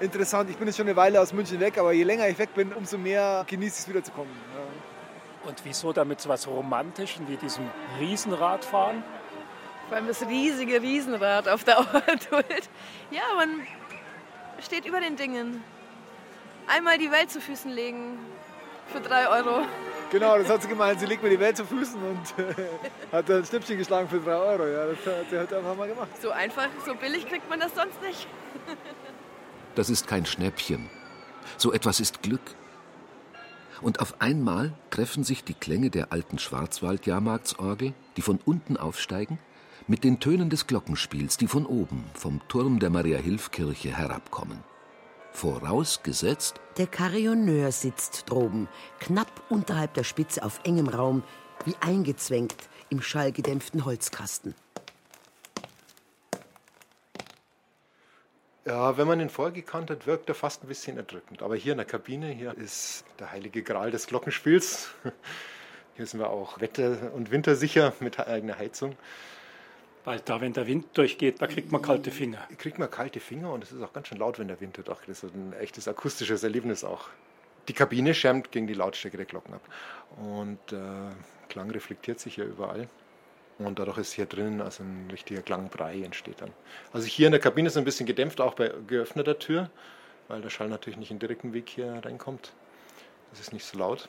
Interessant, 0.00 0.50
ich 0.50 0.56
bin 0.56 0.66
jetzt 0.66 0.76
schon 0.76 0.86
eine 0.86 0.96
Weile 0.96 1.20
aus 1.20 1.32
München 1.32 1.60
weg, 1.60 1.78
aber 1.78 1.92
je 1.92 2.02
länger 2.02 2.28
ich 2.28 2.38
weg 2.38 2.54
bin, 2.54 2.72
umso 2.72 2.98
mehr 2.98 3.44
genieße 3.46 3.74
ich 3.74 3.80
es 3.80 3.88
wiederzukommen. 3.88 4.32
Ja. 4.54 5.48
Und 5.48 5.60
wieso 5.64 5.92
damit 5.92 6.20
so 6.20 6.28
was 6.28 6.46
Romantischem 6.46 7.28
wie 7.28 7.36
diesem 7.36 7.68
Riesenradfahren? 7.98 9.02
Vor 9.92 9.98
allem 9.98 10.08
das 10.08 10.26
riesige 10.26 10.80
Riesenrad 10.80 11.50
auf 11.50 11.64
der 11.64 11.80
Auerduld. 11.80 12.70
Ja, 13.10 13.20
man 13.36 13.60
steht 14.64 14.86
über 14.86 15.00
den 15.00 15.16
Dingen. 15.16 15.62
Einmal 16.66 16.96
die 16.96 17.10
Welt 17.10 17.30
zu 17.30 17.42
Füßen 17.42 17.70
legen 17.70 18.18
für 18.86 19.00
drei 19.02 19.28
Euro. 19.28 19.66
Genau, 20.10 20.38
das 20.38 20.48
hat 20.48 20.62
sie 20.62 20.68
gemeint. 20.68 20.98
Sie 20.98 21.04
legt 21.04 21.22
mir 21.22 21.28
die 21.28 21.38
Welt 21.38 21.58
zu 21.58 21.66
Füßen 21.66 22.00
und 22.02 22.42
äh, 22.42 22.54
hat 23.14 23.30
ein 23.30 23.44
Schnippchen 23.44 23.76
geschlagen 23.76 24.08
für 24.08 24.20
drei 24.20 24.32
Euro. 24.32 24.66
Ja, 24.66 24.86
das 24.86 24.96
hat 25.14 25.28
sie 25.28 25.38
heute 25.38 25.58
einfach 25.58 25.76
mal 25.76 25.88
gemacht. 25.88 26.08
So 26.22 26.30
einfach, 26.30 26.68
so 26.86 26.94
billig 26.94 27.28
kriegt 27.28 27.50
man 27.50 27.60
das 27.60 27.74
sonst 27.74 28.00
nicht. 28.00 28.26
Das 29.74 29.90
ist 29.90 30.06
kein 30.06 30.24
Schnäppchen. 30.24 30.88
So 31.58 31.70
etwas 31.70 32.00
ist 32.00 32.22
Glück. 32.22 32.54
Und 33.82 34.00
auf 34.00 34.22
einmal 34.22 34.72
treffen 34.88 35.22
sich 35.22 35.44
die 35.44 35.54
Klänge 35.54 35.90
der 35.90 36.12
alten 36.12 36.38
Schwarzwald-Jahrmarktsorgel, 36.38 37.92
die 38.16 38.22
von 38.22 38.40
unten 38.46 38.78
aufsteigen, 38.78 39.38
mit 39.88 40.04
den 40.04 40.20
Tönen 40.20 40.50
des 40.50 40.66
Glockenspiels, 40.66 41.36
die 41.36 41.46
von 41.46 41.66
oben, 41.66 42.04
vom 42.14 42.40
Turm 42.48 42.78
der 42.78 42.90
Maria-Hilf-Kirche 42.90 43.96
herabkommen. 43.96 44.62
Vorausgesetzt, 45.32 46.60
der 46.76 46.86
Carillonneur 46.86 47.72
sitzt 47.72 48.30
droben, 48.30 48.68
knapp 49.00 49.42
unterhalb 49.48 49.94
der 49.94 50.04
Spitze 50.04 50.44
auf 50.44 50.60
engem 50.64 50.88
Raum, 50.88 51.22
wie 51.64 51.74
eingezwängt 51.80 52.56
im 52.90 53.00
schallgedämpften 53.00 53.84
Holzkasten. 53.84 54.54
Ja, 58.64 58.96
wenn 58.96 59.08
man 59.08 59.18
ihn 59.18 59.30
vorgekannt 59.30 59.90
hat, 59.90 60.06
wirkt 60.06 60.28
er 60.28 60.36
fast 60.36 60.62
ein 60.62 60.68
bisschen 60.68 60.96
erdrückend. 60.96 61.42
Aber 61.42 61.56
hier 61.56 61.72
in 61.72 61.78
der 61.78 61.86
Kabine, 61.86 62.28
hier 62.28 62.56
ist 62.56 63.04
der 63.18 63.32
heilige 63.32 63.62
Gral 63.62 63.90
des 63.90 64.06
Glockenspiels. 64.06 64.90
Hier 65.94 66.06
sind 66.06 66.20
wir 66.20 66.30
auch 66.30 66.58
wetter- 66.58 67.12
und 67.12 67.30
wintersicher 67.30 67.92
mit 68.00 68.18
eigener 68.18 68.56
Heizung. 68.56 68.96
Weil 70.04 70.20
da, 70.20 70.40
wenn 70.40 70.52
der 70.52 70.66
Wind 70.66 70.86
durchgeht, 70.94 71.40
da 71.40 71.46
kriegt 71.46 71.70
man 71.70 71.80
kalte 71.80 72.10
Finger. 72.10 72.38
Kriegt 72.58 72.78
man 72.78 72.90
kalte 72.90 73.20
Finger 73.20 73.52
und 73.52 73.62
es 73.62 73.70
ist 73.70 73.82
auch 73.82 73.92
ganz 73.92 74.08
schön 74.08 74.18
laut, 74.18 74.38
wenn 74.38 74.48
der 74.48 74.60
Wind 74.60 74.76
durchgeht. 74.76 75.08
Das 75.08 75.22
ist 75.22 75.34
ein 75.34 75.52
echtes 75.60 75.86
akustisches 75.86 76.42
Erlebnis 76.42 76.82
auch. 76.82 77.08
Die 77.68 77.72
Kabine 77.72 78.12
schirmt 78.12 78.50
gegen 78.50 78.66
die 78.66 78.74
Lautstärke 78.74 79.16
der 79.16 79.26
Glocken 79.26 79.54
ab. 79.54 79.62
Und 80.16 80.72
äh, 80.72 81.12
Klang 81.48 81.70
reflektiert 81.70 82.18
sich 82.18 82.36
ja 82.36 82.44
überall. 82.44 82.88
Und 83.58 83.78
dadurch 83.78 83.98
ist 83.98 84.12
hier 84.12 84.26
drinnen 84.26 84.60
also 84.60 84.82
ein 84.82 85.08
richtiger 85.10 85.42
Klangbrei 85.42 86.02
entsteht 86.02 86.40
dann. 86.40 86.50
Also 86.92 87.06
hier 87.06 87.26
in 87.26 87.32
der 87.32 87.40
Kabine 87.40 87.68
ist 87.68 87.76
ein 87.76 87.84
bisschen 87.84 88.06
gedämpft, 88.06 88.40
auch 88.40 88.54
bei 88.54 88.72
geöffneter 88.88 89.38
Tür, 89.38 89.70
weil 90.26 90.40
der 90.40 90.50
Schall 90.50 90.68
natürlich 90.68 90.98
nicht 90.98 91.12
in 91.12 91.20
direkten 91.20 91.52
Weg 91.52 91.68
hier 91.68 92.00
reinkommt. 92.04 92.52
Das 93.30 93.40
ist 93.40 93.52
nicht 93.52 93.64
so 93.64 93.78
laut. 93.78 94.08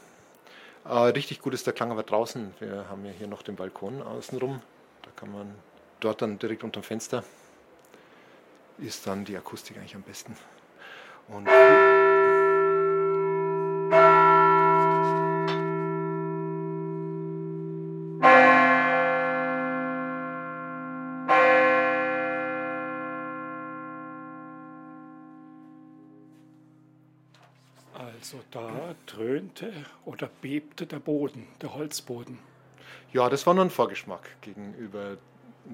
Äh, 0.85 0.89
richtig 0.89 1.39
gut 1.39 1.53
ist 1.53 1.67
der 1.67 1.73
Klang 1.73 1.91
aber 1.91 2.03
draußen. 2.03 2.53
Wir 2.59 2.89
haben 2.89 3.05
ja 3.05 3.11
hier 3.11 3.27
noch 3.27 3.43
den 3.43 3.55
Balkon 3.55 4.01
außenrum. 4.01 4.61
Da 5.03 5.11
kann 5.15 5.31
man 5.31 5.53
dort 6.03 6.21
dann 6.21 6.37
direkt 6.39 6.63
unter 6.63 6.81
dem 6.81 6.83
Fenster 6.83 7.23
ist 8.77 9.07
dann 9.07 9.23
die 9.23 9.37
Akustik 9.37 9.77
eigentlich 9.77 9.95
am 9.95 10.01
besten. 10.01 10.35
Und 11.27 11.47
Also 28.19 28.39
da 28.51 28.95
dröhnte 29.05 29.71
oder 30.05 30.29
bebte 30.41 30.85
der 30.85 30.99
Boden, 30.99 31.47
der 31.61 31.73
Holzboden. 31.73 32.39
Ja, 33.11 33.29
das 33.29 33.45
war 33.45 33.53
nur 33.53 33.65
ein 33.65 33.69
Vorgeschmack 33.69 34.41
gegenüber 34.41 35.17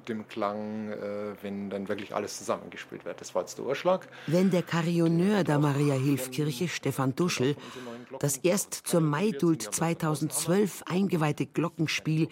dem 0.07 0.27
Klang, 0.27 0.91
äh, 0.91 1.33
wenn 1.41 1.69
dann 1.69 1.87
wirklich 1.87 2.15
alles 2.15 2.37
zusammengespielt 2.37 3.05
wird. 3.05 3.19
Das 3.21 3.33
war 3.35 3.41
jetzt 3.41 3.57
der 3.57 3.65
Urschlag. 3.65 4.07
Wenn 4.27 4.51
der 4.51 4.63
Carillonneur 4.63 5.43
der 5.43 5.59
Maria-Hilf-Kirche, 5.59 6.67
Stefan 6.67 7.15
Duschel, 7.15 7.55
das 8.19 8.37
erst 8.37 8.73
zur 8.73 9.01
Maidult 9.01 9.61
2012 9.61 10.83
eingeweihte 10.87 11.45
Glockenspiel 11.45 12.29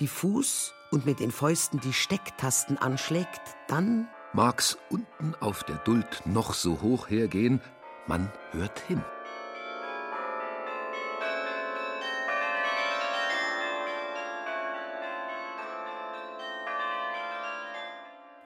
diffus 0.00 0.74
und 0.90 1.06
mit 1.06 1.20
den 1.20 1.30
Fäusten 1.30 1.80
die 1.80 1.92
Stecktasten 1.92 2.78
anschlägt, 2.78 3.40
dann 3.68 4.08
mag's 4.32 4.78
unten 4.90 5.34
auf 5.40 5.64
der 5.64 5.76
Duld 5.76 6.22
noch 6.24 6.54
so 6.54 6.82
hoch 6.82 7.08
hergehen, 7.08 7.60
man 8.06 8.30
hört 8.52 8.80
hin. 8.80 9.02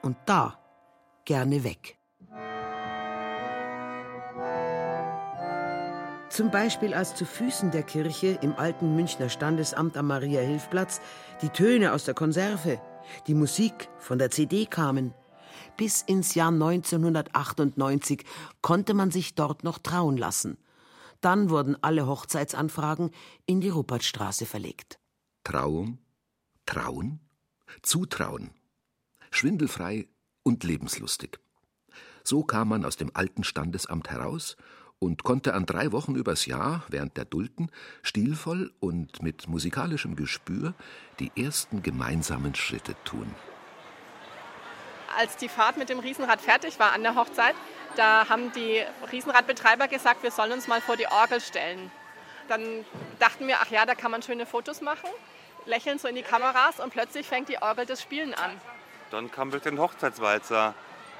Und 0.07 0.17
da 0.25 0.57
gerne 1.25 1.65
weg. 1.65 1.99
Zum 6.29 6.49
Beispiel 6.49 6.93
als 6.93 7.15
zu 7.15 7.25
Füßen 7.25 7.71
der 7.71 7.83
Kirche 7.83 8.39
im 8.41 8.53
alten 8.55 8.95
Münchner 8.95 9.27
Standesamt 9.27 9.97
am 9.97 10.07
Maria-Hilf-Platz 10.07 11.01
die 11.41 11.49
Töne 11.49 11.91
aus 11.91 12.05
der 12.05 12.13
Konserve, 12.13 12.81
die 13.27 13.33
Musik 13.33 13.89
von 13.97 14.17
der 14.17 14.31
CD 14.31 14.65
kamen. 14.65 15.13
Bis 15.75 16.03
ins 16.03 16.35
Jahr 16.35 16.51
1998 16.51 18.23
konnte 18.61 18.93
man 18.93 19.11
sich 19.11 19.35
dort 19.35 19.65
noch 19.65 19.79
trauen 19.79 20.15
lassen. 20.15 20.57
Dann 21.19 21.49
wurden 21.49 21.75
alle 21.81 22.07
Hochzeitsanfragen 22.07 23.11
in 23.45 23.59
die 23.59 23.69
Rupertstraße 23.69 24.45
verlegt. 24.45 24.99
Trauung, 25.43 25.97
Trauen, 26.65 27.19
Zutrauen 27.81 28.51
schwindelfrei 29.37 30.07
und 30.43 30.63
lebenslustig. 30.63 31.39
So 32.23 32.43
kam 32.43 32.69
man 32.69 32.83
aus 32.83 32.97
dem 32.97 33.11
alten 33.13 33.43
Standesamt 33.43 34.09
heraus 34.09 34.57
und 34.99 35.23
konnte 35.23 35.53
an 35.53 35.65
drei 35.65 35.91
Wochen 35.91 36.15
übers 36.15 36.45
Jahr 36.45 36.83
während 36.89 37.17
der 37.17 37.25
Dulden 37.25 37.71
stilvoll 38.01 38.73
und 38.79 39.21
mit 39.21 39.47
musikalischem 39.47 40.15
Gespür 40.15 40.73
die 41.19 41.31
ersten 41.35 41.83
gemeinsamen 41.83 42.55
Schritte 42.55 42.95
tun. 43.03 43.33
Als 45.15 45.37
die 45.37 45.49
Fahrt 45.49 45.77
mit 45.77 45.89
dem 45.89 45.99
Riesenrad 45.99 46.41
fertig 46.41 46.79
war 46.79 46.93
an 46.93 47.03
der 47.03 47.15
Hochzeit, 47.15 47.55
da 47.95 48.27
haben 48.29 48.51
die 48.53 48.83
Riesenradbetreiber 49.11 49.87
gesagt, 49.87 50.23
wir 50.23 50.31
sollen 50.31 50.51
uns 50.51 50.67
mal 50.67 50.81
vor 50.81 50.97
die 50.97 51.07
Orgel 51.07 51.41
stellen. 51.41 51.91
Dann 52.47 52.85
dachten 53.19 53.47
wir, 53.47 53.57
ach 53.61 53.69
ja, 53.69 53.85
da 53.85 53.95
kann 53.95 54.11
man 54.11 54.21
schöne 54.21 54.45
Fotos 54.45 54.81
machen, 54.81 55.09
lächeln 55.65 55.99
so 55.99 56.07
in 56.07 56.15
die 56.15 56.23
Kameras 56.23 56.79
und 56.79 56.91
plötzlich 56.91 57.27
fängt 57.27 57.49
die 57.49 57.61
Orgel 57.61 57.85
das 57.85 58.01
Spielen 58.01 58.33
an. 58.33 58.51
Dann 59.11 59.31
kam 59.31 59.51
wirklich 59.51 59.73
ein 59.73 59.79
Hochzeitswalzer. 59.79 60.73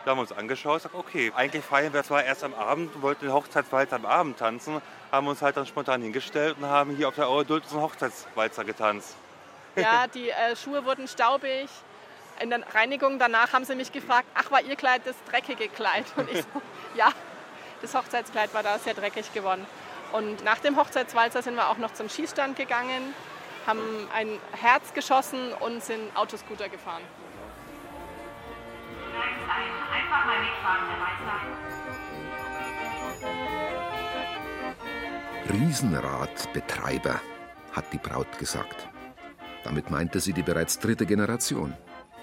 Wir 0.04 0.12
haben 0.12 0.19
uns 0.19 0.32
angeschaut 0.32 0.73
und 0.73 0.84
gesagt, 0.84 0.95
okay, 0.95 1.32
eigentlich 1.36 1.63
feiern 1.63 1.93
wir 1.93 2.04
zwar 2.04 2.23
erst 2.23 2.43
am 2.43 2.54
Abend 2.54 2.95
und 2.95 3.02
wollten 3.02 3.26
den 3.26 3.34
Hochzeitswalzer 3.34 3.97
am 3.97 4.06
Abend 4.06 4.38
tanzen, 4.38 4.82
haben 5.12 5.28
uns 5.28 5.41
halt 5.41 5.58
dann 5.58 5.65
spontan 5.65 6.02
hingestellt 6.02 6.56
und 6.60 6.65
haben 6.65 6.95
hier 6.95 7.10
auf 7.10 7.15
der 7.15 7.28
Auerduld 7.28 7.63
einen 7.71 7.82
Hochzeitswalzer 7.82 8.63
getanzt. 8.63 9.15
Ja, 9.76 10.08
die 10.13 10.30
äh, 10.30 10.56
Schuhe 10.56 10.86
wurden 10.86 11.08
staubig. 11.08 11.69
In 12.39 12.52
der 12.52 12.62
Reinigung 12.73 13.19
danach 13.19 13.52
haben 13.54 13.65
sie 13.65 13.76
mich 13.76 13.91
gefragt, 13.91 14.28
ach, 14.34 14.52
war 14.52 14.62
ihr 14.62 14.76
Kleid 14.76 15.02
das 15.06 15.15
dreckige 15.30 15.69
Kleid? 15.69 16.06
Und 16.15 16.30
ich 16.30 16.38
so, 16.54 16.62
ja, 16.95 17.12
das 17.82 17.93
Hochzeitskleid 17.95 18.54
war 18.54 18.63
da 18.63 18.80
sehr 18.80 18.93
dreckig 18.93 19.34
geworden. 19.34 19.65
Und 20.12 20.43
nach 20.43 20.60
dem 20.60 20.78
Hochzeitswalzer 20.78 21.41
sind 21.41 21.56
wir 21.56 21.69
auch 21.69 21.78
noch 21.78 21.93
zum 21.93 22.08
Schießstand 22.08 22.56
gegangen, 22.56 23.13
haben 23.65 24.08
ein 24.13 24.39
Herz 24.54 24.93
geschossen 24.93 25.52
und 25.60 25.84
sind 25.84 26.15
Autoscooter 26.15 26.69
gefahren. 26.69 27.04
Einfach 29.17 30.25
mal 30.25 30.39
mitfahren, 30.39 30.86
der 30.89 30.97
Weißer. 31.01 31.38
Riesenradbetreiber, 35.53 37.21
hat 37.71 37.93
die 37.93 37.97
Braut 37.97 38.38
gesagt. 38.38 38.88
Damit 39.63 39.89
meinte 39.91 40.19
sie 40.19 40.34
die 40.34 40.43
bereits 40.43 40.80
dritte 40.80 41.06
Generation. 41.06 41.73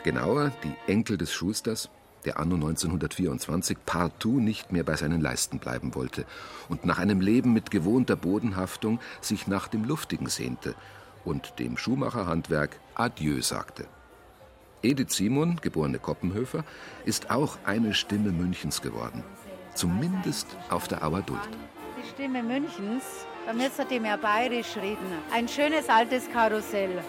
Genauer 0.03 0.53
die 0.63 0.75
Enkel 0.91 1.17
des 1.17 1.33
Schusters, 1.33 1.91
der 2.25 2.39
anno 2.39 2.55
1924 2.55 3.79
partout 3.85 4.41
nicht 4.41 4.73
mehr 4.73 4.85
bei 4.85 4.97
seinen 4.97 5.21
Leisten 5.21 5.59
bleiben 5.59 5.95
wollte 5.95 6.27
und 6.69 6.85
nach 6.85 6.99
einem 6.99 7.21
Leben 7.21 7.53
mit 7.53 7.71
gewohnter 7.71 8.17
Bodenhaftung 8.17 9.01
sich 9.21 9.47
nach 9.47 9.69
dem 9.69 9.85
Luftigen 9.85 10.29
sehnte 10.29 10.75
und 11.25 11.59
dem 11.59 11.77
Schuhmacherhandwerk 11.77 12.79
Adieu 12.95 13.41
sagte. 13.41 13.87
Edith 14.85 15.13
Simon, 15.13 15.59
geborene 15.63 15.99
Koppenhöfer, 15.99 16.63
ist 17.05 17.31
auch 17.31 17.57
eine 17.65 17.95
Stimme 17.95 18.31
Münchens 18.31 18.83
geworden. 18.83 19.25
Zumindest 19.75 20.47
auf 20.69 20.87
der 20.89 21.03
Auer 21.03 21.23
Duld. 21.23 21.41
Die 21.99 22.09
Stimme 22.09 22.43
Münchens, 22.43 23.27
da 23.47 23.53
müsst 23.53 23.81
ihr 23.91 24.01
mehr 24.01 24.19
bayerisch 24.19 24.77
reden. 24.77 25.07
Ein 25.33 25.49
schönes 25.49 25.89
altes 25.89 26.31
Karussell. 26.31 27.03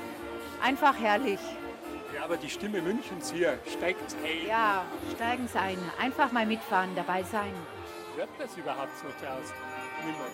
Einfach 0.64 0.98
herrlich. 0.98 1.40
Ja, 2.16 2.24
aber 2.24 2.38
die 2.38 2.50
Stimme 2.50 2.82
Münchens 2.82 3.32
hier 3.32 3.60
steigt 3.78 4.16
ein. 4.24 4.48
Ja, 4.48 4.86
steigen 5.16 5.48
Sie 5.48 5.60
ein. 5.60 5.78
Einfach 6.00 6.32
mal 6.32 6.46
mitfahren, 6.46 6.92
dabei 6.96 7.24
sein. 7.24 7.52
Hört 8.16 8.30
das 8.40 8.56
überhaupt 8.56 8.98
so 8.98 9.08
aus? 9.08 9.54
Niemand. 10.06 10.32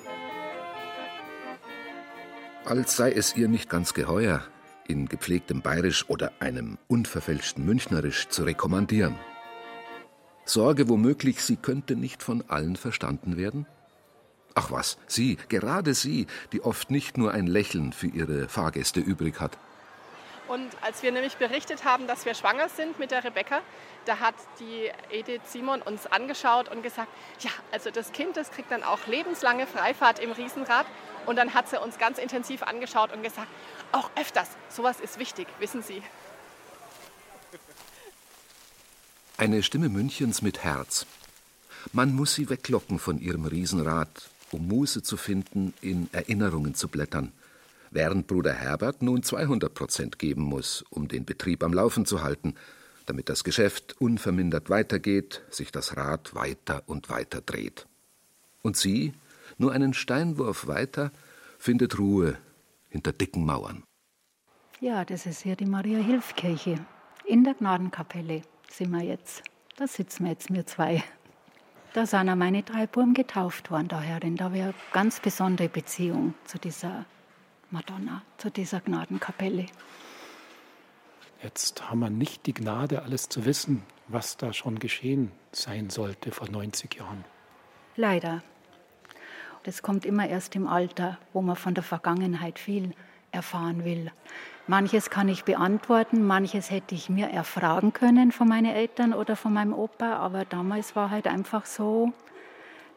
Als 2.66 2.96
sei 2.96 3.12
es 3.12 3.36
ihr 3.36 3.48
nicht 3.48 3.68
ganz 3.68 3.96
geheuer, 3.96 4.44
in 4.88 5.08
gepflegtem 5.08 5.62
Bayerisch 5.62 6.10
oder 6.10 6.32
einem 6.40 6.78
unverfälschten 6.88 7.66
Münchnerisch 7.66 8.28
zu 8.30 8.44
rekommandieren. 8.44 9.16
Sorge 10.46 10.90
womöglich, 10.90 11.44
sie 11.44 11.56
könnte 11.56 11.96
nicht 11.96 12.24
von 12.24 12.44
allen 12.48 12.76
verstanden 12.76 13.38
werden? 13.38 13.68
Ach 14.54 14.72
was, 14.72 14.98
sie, 15.08 15.38
gerade 15.50 15.94
sie, 15.94 16.28
die 16.52 16.62
oft 16.62 16.92
nicht 16.92 17.18
nur 17.18 17.32
ein 17.32 17.48
Lächeln 17.48 17.94
für 17.94 18.08
ihre 18.08 18.50
Fahrgäste 18.50 19.00
übrig 19.00 19.40
hat. 19.40 19.58
Und 20.52 20.70
als 20.82 21.02
wir 21.02 21.14
nämlich 21.14 21.38
berichtet 21.38 21.86
haben, 21.86 22.08
dass 22.08 22.26
wir 22.26 22.34
schwanger 22.34 22.68
sind 22.68 23.00
mit 23.00 23.12
der 23.12 23.24
Rebecca, 23.24 23.62
da 24.04 24.20
hat 24.20 24.36
die 24.60 24.92
Edith 25.10 25.40
Simon 25.46 25.82
uns 25.82 26.08
angeschaut 26.08 26.70
und 26.70 26.84
gesagt, 26.84 27.08
ja, 27.40 27.52
also 27.72 27.90
das 27.90 28.12
Kind, 28.12 28.36
das 28.36 28.52
kriegt 28.52 28.70
dann 28.70 28.84
auch 28.84 29.08
lebenslange 29.08 29.66
Freifahrt 29.66 30.20
im 30.20 30.34
Riesenrad. 30.34 30.86
Und 31.26 31.38
dann 31.38 31.54
hat 31.54 31.70
sie 31.70 31.80
uns 31.80 31.98
ganz 32.00 32.18
intensiv 32.18 32.64
angeschaut 32.64 33.14
und 33.14 33.24
gesagt, 33.24 33.48
auch 33.92 34.10
öfters. 34.16 34.50
Sowas 34.70 35.00
ist 35.00 35.20
wichtig, 35.20 35.48
wissen 35.60 35.82
Sie. 35.82 36.02
Eine 39.38 39.64
Stimme 39.64 39.90
Münchens 39.90 40.42
mit 40.42 40.64
Herz. 40.64 41.06
Man 41.94 42.14
muss 42.14 42.36
sie 42.36 42.50
weglocken 42.50 43.00
von 43.00 43.20
ihrem 43.20 43.46
Riesenrad, 43.46 44.30
um 44.52 44.68
Muße 44.68 45.02
zu 45.02 45.18
finden, 45.18 45.74
in 45.82 46.10
Erinnerungen 46.12 46.76
zu 46.76 46.88
blättern. 46.88 47.32
Während 47.90 48.28
Bruder 48.28 48.54
Herbert 48.54 49.02
nun 49.02 49.24
200 49.24 49.74
Prozent 49.74 50.20
geben 50.20 50.44
muss, 50.44 50.86
um 50.92 51.08
den 51.08 51.26
Betrieb 51.26 51.64
am 51.64 51.74
Laufen 51.74 52.06
zu 52.06 52.22
halten, 52.22 52.56
damit 53.08 53.30
das 53.30 53.44
Geschäft 53.44 53.96
unvermindert 54.00 54.70
weitergeht, 54.70 55.42
sich 55.50 55.72
das 55.72 55.98
Rad 55.98 56.36
weiter 56.36 56.84
und 56.86 57.10
weiter 57.10 57.42
dreht. 57.42 57.88
Und 58.62 58.78
sie, 58.78 59.14
nur 59.58 59.72
einen 59.72 59.94
Steinwurf 59.94 60.68
weiter, 60.68 61.12
findet 61.58 61.98
Ruhe 61.98 62.38
hinter 62.92 63.14
dicken 63.14 63.46
Mauern. 63.46 63.84
Ja, 64.80 65.06
das 65.06 65.26
ist 65.26 65.42
hier 65.42 65.56
die 65.56 65.66
Maria-Hilf-Kirche. 65.66 66.86
In 67.26 67.44
der 67.44 67.56
Gnadenkapelle 67.56 68.42
sind 68.70 68.92
wir 68.92 69.02
jetzt. 69.04 69.44
Da 69.78 69.88
sitzen 69.88 70.26
wir 70.26 70.32
jetzt, 70.32 70.54
wir 70.54 70.66
zwei. 70.66 71.04
Da 71.94 72.06
sind 72.06 72.30
auch 72.30 72.36
meine 72.36 72.64
drei 72.64 72.88
Buben 72.88 73.14
getauft 73.14 73.72
worden 73.72 73.88
daherin. 73.88 74.36
Da 74.36 74.46
habe 74.46 74.58
ich 74.58 74.64
eine 74.64 74.74
ganz 74.92 75.20
besondere 75.20 75.70
Beziehung 75.70 76.34
zu 76.46 76.58
dieser 76.58 77.06
Madonna, 77.70 78.22
zu 78.38 78.50
dieser 78.50 78.80
Gnadenkapelle. 78.80 79.66
Jetzt 81.44 81.90
haben 81.90 82.00
wir 82.00 82.10
nicht 82.10 82.46
die 82.46 82.54
Gnade, 82.54 83.02
alles 83.02 83.30
zu 83.30 83.46
wissen, 83.46 83.84
was 84.08 84.38
da 84.38 84.54
schon 84.54 84.80
geschehen 84.80 85.32
sein 85.52 85.90
sollte 85.90 86.32
vor 86.32 86.50
90 86.50 86.96
Jahren. 86.96 87.24
Leider. 87.96 88.44
Das 89.64 89.82
kommt 89.82 90.06
immer 90.06 90.28
erst 90.28 90.56
im 90.56 90.68
Alter, 90.68 91.18
wo 91.34 91.42
man 91.42 91.56
von 91.56 91.74
der 91.74 91.84
Vergangenheit 91.84 92.58
viel 92.58 92.94
erfahren 93.32 93.86
will. 93.86 94.12
Manches 94.68 95.10
kann 95.10 95.28
ich 95.28 95.44
beantworten, 95.44 96.26
manches 96.26 96.72
hätte 96.72 96.96
ich 96.96 97.10
mir 97.10 97.28
erfragen 97.28 97.94
können 97.94 98.32
von 98.32 98.48
meinen 98.48 98.74
Eltern 98.74 99.14
oder 99.14 99.36
von 99.36 99.54
meinem 99.54 99.74
Opa, 99.74 100.14
aber 100.14 100.46
damals 100.46 100.96
war 100.96 101.10
halt 101.10 101.28
einfach 101.28 101.66
so 101.66 102.14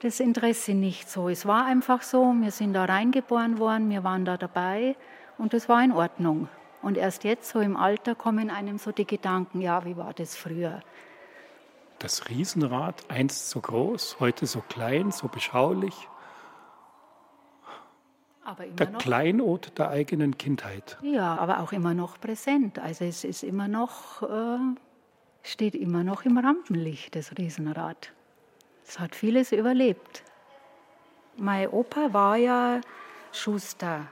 das 0.00 0.20
Interesse 0.20 0.74
nicht 0.74 1.10
so. 1.10 1.28
Es 1.28 1.46
war 1.46 1.64
einfach 1.64 2.02
so, 2.02 2.34
wir 2.40 2.50
sind 2.50 2.74
da 2.74 2.84
reingeboren 2.84 3.58
worden, 3.58 3.90
wir 3.90 4.04
waren 4.04 4.24
da 4.24 4.36
dabei 4.36 4.96
und 5.38 5.54
es 5.54 5.68
war 5.68 5.82
in 5.82 5.92
Ordnung. 5.92 6.48
Und 6.82 6.98
erst 6.98 7.24
jetzt, 7.24 7.48
so 7.48 7.60
im 7.60 7.76
Alter, 7.76 8.14
kommen 8.14 8.50
einem 8.50 8.76
so 8.76 8.92
die 8.92 9.06
Gedanken, 9.06 9.62
ja, 9.62 9.86
wie 9.86 9.96
war 9.96 10.12
das 10.12 10.36
früher? 10.36 10.82
Das 11.98 12.28
Riesenrad, 12.28 13.04
einst 13.08 13.48
so 13.48 13.60
groß, 13.60 14.18
heute 14.20 14.46
so 14.46 14.60
klein, 14.60 15.10
so 15.10 15.28
beschaulich. 15.28 16.08
Der 18.78 18.90
noch, 18.90 18.98
Kleinod 18.98 19.72
der 19.78 19.90
eigenen 19.90 20.36
Kindheit. 20.38 20.98
Ja, 21.02 21.36
aber 21.36 21.60
auch 21.60 21.72
immer 21.72 21.94
noch 21.94 22.20
präsent. 22.20 22.78
Also 22.78 23.04
es 23.04 23.24
ist 23.24 23.42
immer 23.42 23.68
noch, 23.68 24.22
äh, 24.22 24.58
steht 25.42 25.74
immer 25.74 26.04
noch 26.04 26.24
im 26.24 26.38
Rampenlicht, 26.38 27.16
das 27.16 27.36
Riesenrad. 27.38 28.12
Es 28.86 28.98
hat 28.98 29.14
vieles 29.14 29.52
überlebt. 29.52 30.22
Mein 31.36 31.68
Opa 31.68 32.12
war 32.12 32.36
ja 32.36 32.80
Schuster, 33.32 34.06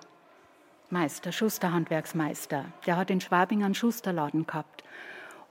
Meister, 0.90 1.31
Schusterhandwerksmeister. 1.31 2.64
Der 2.87 2.97
hat 2.97 3.11
in 3.11 3.21
Schwabing 3.21 3.62
einen 3.62 3.75
Schusterladen 3.75 4.47
gehabt. 4.47 4.83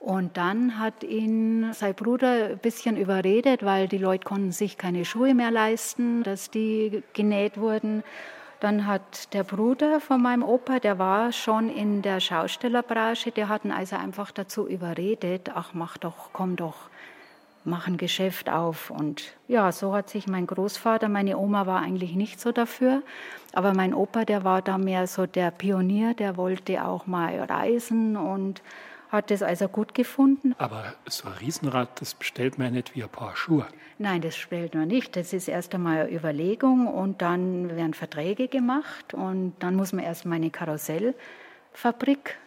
Und 0.02 0.36
dann 0.36 0.80
hat 0.80 1.04
ihn 1.04 1.74
sein 1.74 1.94
Bruder 1.94 2.50
ein 2.50 2.58
bisschen 2.58 2.98
überredet, 2.98 3.64
weil 3.64 3.88
die 3.88 4.00
Leute 4.00 4.26
konnten 4.26 4.52
sich 4.52 4.80
keine 4.80 5.06
Schuhe 5.06 5.36
mehr 5.36 5.52
leisten, 5.52 6.24
dass 6.24 6.50
die 6.50 7.04
genäht 7.14 7.60
wurden. 7.60 8.04
Dann 8.62 8.86
hat 8.86 9.34
der 9.34 9.44
Bruder 9.44 10.00
von 10.00 10.22
meinem 10.22 10.44
Opa, 10.44 10.78
der 10.78 11.00
war 11.00 11.32
schon 11.32 11.68
in 11.68 12.04
der 12.04 12.20
Schaustellerbranche, 12.20 13.32
der 13.32 13.50
hat 13.50 13.66
ihn 13.66 13.72
also 13.72 13.96
einfach 13.96 14.30
dazu 14.30 14.68
überredet, 14.68 15.50
ach 15.56 15.74
mach 15.74 15.98
doch, 15.98 16.30
komm 16.32 16.56
doch, 16.58 16.76
mach 17.64 17.88
ein 17.88 17.98
Geschäft 17.98 18.52
auf. 18.52 18.92
Und 18.92 19.34
ja, 19.48 19.72
so 19.72 19.96
hat 19.96 20.12
sich 20.12 20.28
mein 20.28 20.46
Großvater, 20.46 21.10
meine 21.10 21.40
Oma 21.40 21.66
war 21.66 21.82
eigentlich 21.82 22.14
nicht 22.14 22.40
so 22.40 22.52
dafür, 22.52 23.02
aber 23.52 23.74
mein 23.74 23.96
Opa, 23.96 24.26
der 24.26 24.44
war 24.44 24.62
da 24.62 24.78
mehr 24.78 25.08
so 25.08 25.26
der 25.26 25.50
Pionier, 25.50 26.14
der 26.14 26.38
wollte 26.38 26.86
auch 26.86 27.08
mal 27.08 27.40
reisen 27.40 28.16
und 28.16 28.62
hat 29.12 29.30
das 29.30 29.44
also 29.44 29.68
gut 29.68 29.94
gefunden. 29.94 30.56
Aber 30.58 30.94
so 31.06 31.28
ein 31.28 31.34
Riesenrad, 31.34 32.00
das 32.00 32.14
bestellt 32.16 32.58
man 32.58 32.68
ja 32.68 32.72
nicht 32.72 32.96
wie 32.96 33.04
ein 33.04 33.10
paar 33.10 33.36
Schuhe. 33.36 33.68
Nein, 33.98 34.22
das 34.22 34.36
bestellt 34.36 34.74
man 34.74 34.88
nicht. 34.88 35.16
Das 35.18 35.34
ist 35.34 35.50
erst 35.50 35.76
einmal 35.76 36.04
eine 36.04 36.12
Überlegung 36.12 36.88
und 36.88 37.22
dann 37.22 37.76
werden 37.76 37.94
Verträge 37.94 38.48
gemacht 38.48 39.14
und 39.14 39.54
dann 39.60 39.76
muss 39.76 39.92
man 39.92 40.06
erst 40.06 40.26
mal 40.26 40.36
eine 40.36 40.50
Karussellfabrik, 40.50 42.38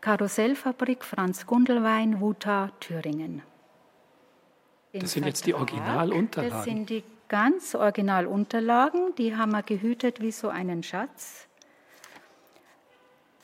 Karussellfabrik 0.00 1.04
Franz 1.04 1.46
Gundelwein, 1.46 2.20
Wuta, 2.20 2.72
Thüringen. 2.80 3.42
Das 4.92 5.12
sind 5.12 5.24
jetzt 5.24 5.46
die 5.46 5.54
Originalunterlagen. 5.54 6.56
Das 6.56 6.64
sind 6.64 6.90
die 6.90 7.04
ganz 7.28 7.74
Originalunterlagen. 7.74 9.14
Die 9.16 9.36
haben 9.36 9.52
wir 9.52 9.62
gehütet 9.62 10.20
wie 10.20 10.32
so 10.32 10.48
einen 10.48 10.82
Schatz. 10.82 11.48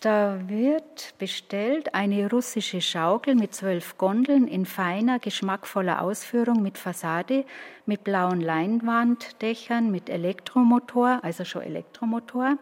Da 0.01 0.49
wird 0.49 1.15
bestellt 1.19 1.93
eine 1.93 2.31
russische 2.31 2.81
Schaukel 2.81 3.35
mit 3.35 3.53
zwölf 3.53 3.99
Gondeln 3.99 4.47
in 4.47 4.65
feiner, 4.65 5.19
geschmackvoller 5.19 6.03
Ausführung 6.03 6.63
mit 6.63 6.79
Fassade, 6.79 7.45
mit 7.85 8.05
blauen 8.05 8.41
Leinwanddächern, 8.41 9.91
mit 9.91 10.09
Elektromotor, 10.09 11.19
also 11.25 11.45
schon 11.45 11.63
Elektromotor, 11.63 12.59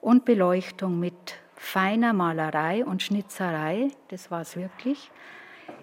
und 0.00 0.24
Beleuchtung 0.24 0.98
mit 0.98 1.36
feiner 1.54 2.12
Malerei 2.12 2.84
und 2.84 3.00
Schnitzerei. 3.00 3.92
Das 4.08 4.32
war 4.32 4.40
es 4.40 4.56
wirklich. 4.56 5.12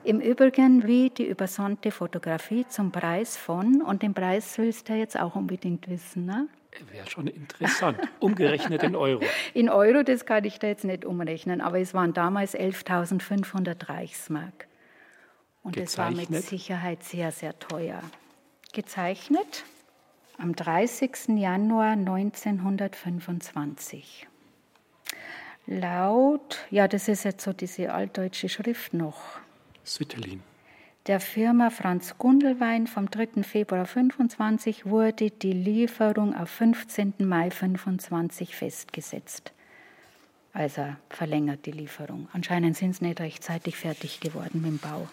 Im 0.03 0.19
Übrigen 0.19 0.85
wie 0.85 1.11
die 1.11 1.27
übersonnte 1.27 1.91
Fotografie 1.91 2.65
zum 2.67 2.91
Preis 2.91 3.37
von, 3.37 3.81
und 3.81 4.03
den 4.03 4.13
Preis 4.13 4.57
willst 4.57 4.89
du 4.89 4.95
jetzt 4.95 5.17
auch 5.17 5.35
unbedingt 5.35 5.87
wissen, 5.87 6.25
ne? 6.25 6.49
Wäre 6.91 7.09
schon 7.09 7.27
interessant. 7.27 7.99
Umgerechnet 8.19 8.83
in 8.83 8.95
Euro. 8.95 9.23
In 9.53 9.69
Euro, 9.69 10.03
das 10.03 10.25
kann 10.25 10.45
ich 10.45 10.59
da 10.59 10.67
jetzt 10.67 10.85
nicht 10.85 11.03
umrechnen, 11.03 11.59
aber 11.61 11.79
es 11.79 11.93
waren 11.93 12.13
damals 12.13 12.55
11.500 12.55 13.89
Reichsmark. 13.89 14.67
Und 15.63 15.77
es 15.77 15.97
war 15.97 16.11
mit 16.11 16.33
Sicherheit 16.35 17.03
sehr, 17.03 17.31
sehr 17.31 17.57
teuer. 17.59 18.01
Gezeichnet 18.71 19.63
am 20.37 20.55
30. 20.55 21.37
Januar 21.37 21.93
1925. 21.93 24.27
Laut, 25.67 26.59
ja, 26.69 26.87
das 26.87 27.07
ist 27.07 27.23
jetzt 27.25 27.43
so 27.43 27.51
diese 27.51 27.91
altdeutsche 27.93 28.47
Schrift 28.47 28.93
noch. 28.93 29.19
Süttelin 29.83 30.43
der 31.09 31.19
Firma 31.19 31.71
Franz 31.71 32.19
Gundelwein 32.19 32.85
vom 32.85 33.09
3. 33.09 33.41
Februar 33.41 33.87
25 33.87 34.85
wurde 34.85 35.31
die 35.31 35.53
Lieferung 35.53 36.35
auf 36.35 36.51
15. 36.51 37.15
Mai 37.17 37.49
25 37.49 38.55
festgesetzt. 38.55 39.51
Also 40.53 40.85
verlängert 41.09 41.65
die 41.65 41.71
Lieferung. 41.71 42.27
Anscheinend 42.31 42.77
sind 42.77 42.95
sie 42.95 43.05
nicht 43.05 43.21
rechtzeitig 43.21 43.75
fertig 43.75 44.19
geworden 44.19 44.61
mit 44.61 44.69
dem 44.69 44.77
Bau. 44.77 45.07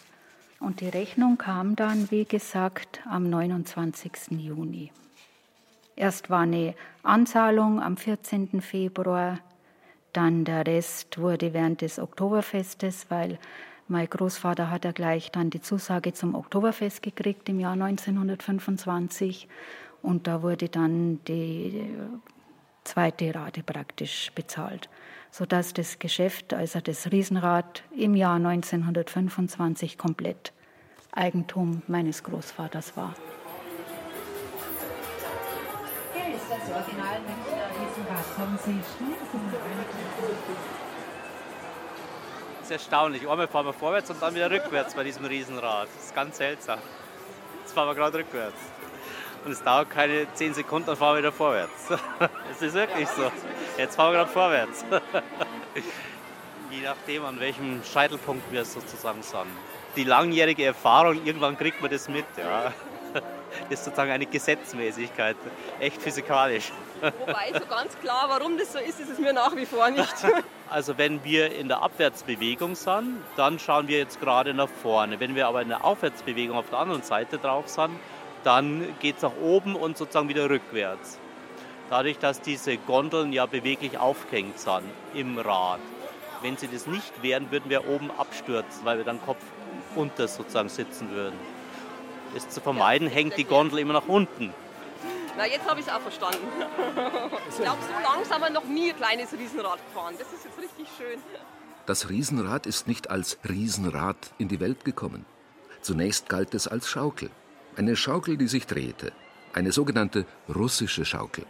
Und 0.61 0.83
die 0.83 0.89
Rechnung 0.91 1.39
kam 1.39 1.77
dann, 1.77 2.11
wie 2.11 2.27
gesagt, 2.27 3.01
am 3.07 3.31
29. 3.31 4.33
Juni. 4.33 4.93
Erst 5.97 6.29
war 6.29 6.41
eine 6.41 6.75
Anzahlung 7.05 7.81
am 7.81 7.97
14. 7.97 8.61
Februar, 8.61 9.39
dann 10.13 10.45
der 10.45 10.67
Rest 10.67 11.17
wurde 11.17 11.55
während 11.55 11.81
des 11.81 11.99
Oktoberfestes, 11.99 13.07
weil 13.09 13.39
mein 13.89 14.09
Großvater 14.09 14.71
hat 14.71 14.85
ja 14.85 14.93
gleich 14.93 15.31
dann 15.31 15.51
die 15.51 15.61
Zusage 15.61 16.13
zum 16.13 16.35
Oktoberfest 16.35 17.03
gekriegt 17.03 17.49
im 17.49 17.61
Jahr 17.61 17.75
1925 17.75 19.49
und 20.03 20.27
da 20.27 20.43
wurde 20.43 20.69
dann 20.69 21.23
die 21.25 21.89
zweite 22.85 23.35
Rate 23.35 23.63
praktisch 23.63 24.33
bezahlt, 24.35 24.89
sodass 25.31 25.73
das 25.73 25.99
Geschäft, 25.99 26.55
also 26.55 26.81
das 26.81 27.11
Riesenrad, 27.11 27.83
im 27.97 28.15
Jahr 28.15 28.37
1925 28.37 29.99
komplett 29.99 30.53
Eigentum 31.13 31.83
meines 31.87 32.23
Großvaters 32.23 32.97
war. 32.97 33.15
Hier 36.13 36.35
ist 36.35 36.45
das 36.51 36.71
Original 36.75 37.21
Münchner 37.21 37.71
Riesenrad. 37.71 38.37
Kommen 38.37 38.59
Sie 38.65 38.79
schnell, 38.97 39.17
ist 42.67 42.73
erstaunlich. 42.73 43.29
Einmal 43.29 43.47
fahren 43.47 43.67
wir 43.67 43.73
vorwärts 43.73 44.11
und 44.11 44.21
dann 44.21 44.35
wieder 44.35 44.51
rückwärts 44.51 44.95
bei 44.95 45.05
diesem 45.05 45.25
Riesenrad. 45.25 45.89
Das 45.95 46.07
ist 46.07 46.15
ganz 46.15 46.37
seltsam. 46.37 46.81
Jetzt 47.63 47.73
fahren 47.73 47.89
wir 47.89 47.95
gerade 47.95 48.19
rückwärts. 48.19 48.57
Und 49.45 49.53
es 49.53 49.63
dauert 49.63 49.89
keine 49.91 50.27
10 50.35 50.55
Sekunden, 50.55 50.87
dann 50.87 50.97
fahren 50.97 51.15
wir 51.15 51.19
wieder 51.19 51.33
vorwärts. 51.33 51.89
Es 52.51 52.63
ist 52.63 52.75
wirklich 52.75 53.09
so. 53.09 53.31
Jetzt 53.79 53.95
fahren 53.95 54.13
wir 54.13 54.19
gerade 54.19 54.31
vorwärts. 54.31 54.85
Je 56.71 56.81
nachdem, 56.81 57.25
an 57.25 57.39
welchem 57.39 57.83
Scheitelpunkt 57.85 58.51
wir 58.51 58.65
sozusagen 58.65 59.23
sind. 59.23 59.47
Die 59.95 60.05
langjährige 60.05 60.65
Erfahrung, 60.65 61.25
irgendwann 61.25 61.57
kriegt 61.57 61.81
man 61.81 61.91
das 61.91 62.09
mit. 62.09 62.27
Ja. 62.37 62.73
Das 63.71 63.79
ist 63.79 63.85
sozusagen 63.87 64.11
eine 64.11 64.27
Gesetzmäßigkeit, 64.27 65.37
echt 65.81 66.03
physikalisch. 66.03 66.73
Wobei 67.01 67.59
so 67.59 67.65
ganz 67.65 67.99
klar, 68.03 68.27
warum 68.29 68.59
das 68.59 68.71
so 68.75 68.79
ist, 68.79 69.01
ist 69.01 69.09
es 69.09 69.19
mir 69.19 69.33
nach 69.33 69.57
wie 69.57 69.65
vor 69.65 69.89
nicht. 69.89 70.15
Also 70.69 70.99
wenn 70.99 71.23
wir 71.23 71.55
in 71.55 71.69
der 71.69 71.83
Abwärtsbewegung 71.83 72.75
sind, 72.75 73.23
dann 73.37 73.61
schauen 73.61 73.87
wir 73.87 73.99
jetzt 73.99 74.21
gerade 74.21 74.53
nach 74.53 74.69
vorne. 74.69 75.21
Wenn 75.21 75.37
wir 75.37 75.47
aber 75.47 75.63
in 75.63 75.69
der 75.69 75.85
Aufwärtsbewegung 75.85 76.57
auf 76.57 76.71
der 76.71 76.81
anderen 76.81 77.03
Seite 77.03 77.39
drauf 77.39 77.69
sind, 77.69 77.93
dann 78.43 78.85
geht 79.01 79.17
es 79.17 79.23
nach 79.23 79.37
oben 79.41 79.77
und 79.77 79.97
sozusagen 79.97 80.29
wieder 80.29 80.51
rückwärts. 80.51 81.21
Dadurch, 81.89 82.19
dass 82.19 82.41
diese 82.41 82.79
Gondeln 82.79 83.33
ja 83.33 83.47
beweglich 83.47 83.99
aufgehängt 83.99 84.59
sind 84.59 84.83
im 85.15 85.39
Rad. 85.39 85.79
Wenn 86.43 86.57
sie 86.57 86.69
das 86.69 86.89
nicht 86.89 87.23
wären, 87.23 87.53
würden 87.53 87.71
wir 87.71 87.89
oben 87.89 88.11
abstürzen, 88.11 88.85
weil 88.85 88.99
wir 88.99 89.05
dann 89.05 89.21
Kopf 89.25 89.43
unter 89.95 90.27
sozusagen 90.27 90.69
sitzen 90.69 91.13
würden. 91.13 91.39
Das 92.35 92.49
zu 92.49 92.61
vermeiden, 92.61 93.09
hängt 93.09 93.37
die 93.37 93.45
Gondel 93.45 93.79
immer 93.79 93.95
nach 93.95 94.09
unten. 94.09 94.53
Na, 95.37 95.47
jetzt 95.47 95.69
habe 95.69 95.81
ich 95.81 95.87
es 95.87 95.93
auch 95.93 96.01
verstanden. 96.01 96.47
Ich 97.49 97.63
glaube, 97.63 97.79
so 97.83 97.93
langsam 98.03 98.43
haben 98.43 98.55
wir 98.55 98.61
noch 98.61 98.65
nie 98.65 98.91
ein 98.91 98.97
kleines 98.97 99.33
Riesenrad 99.33 99.79
gefahren. 99.87 100.15
Das 100.19 100.33
ist 100.33 100.45
jetzt 100.45 100.59
richtig 100.59 100.89
schön. 100.99 101.19
Das 101.87 102.09
Riesenrad 102.09 102.67
ist 102.67 102.89
nicht 102.89 103.11
als 103.11 103.39
Riesenrad 103.49 104.17
in 104.39 104.49
die 104.49 104.61
Welt 104.61 104.85
gekommen. 104.85 105.25
Zunächst 105.81 106.29
galt 106.29 106.55
es 106.55 106.67
als 106.67 106.89
Schaukel. 106.89 107.31
Eine 107.77 107.97
Schaukel, 107.97 108.37
die 108.37 108.49
sich 108.49 108.67
drehte. 108.67 109.13
Eine 109.53 109.73
sogenannte 109.73 110.27
russische 110.53 111.05
Schaukel. 111.05 111.47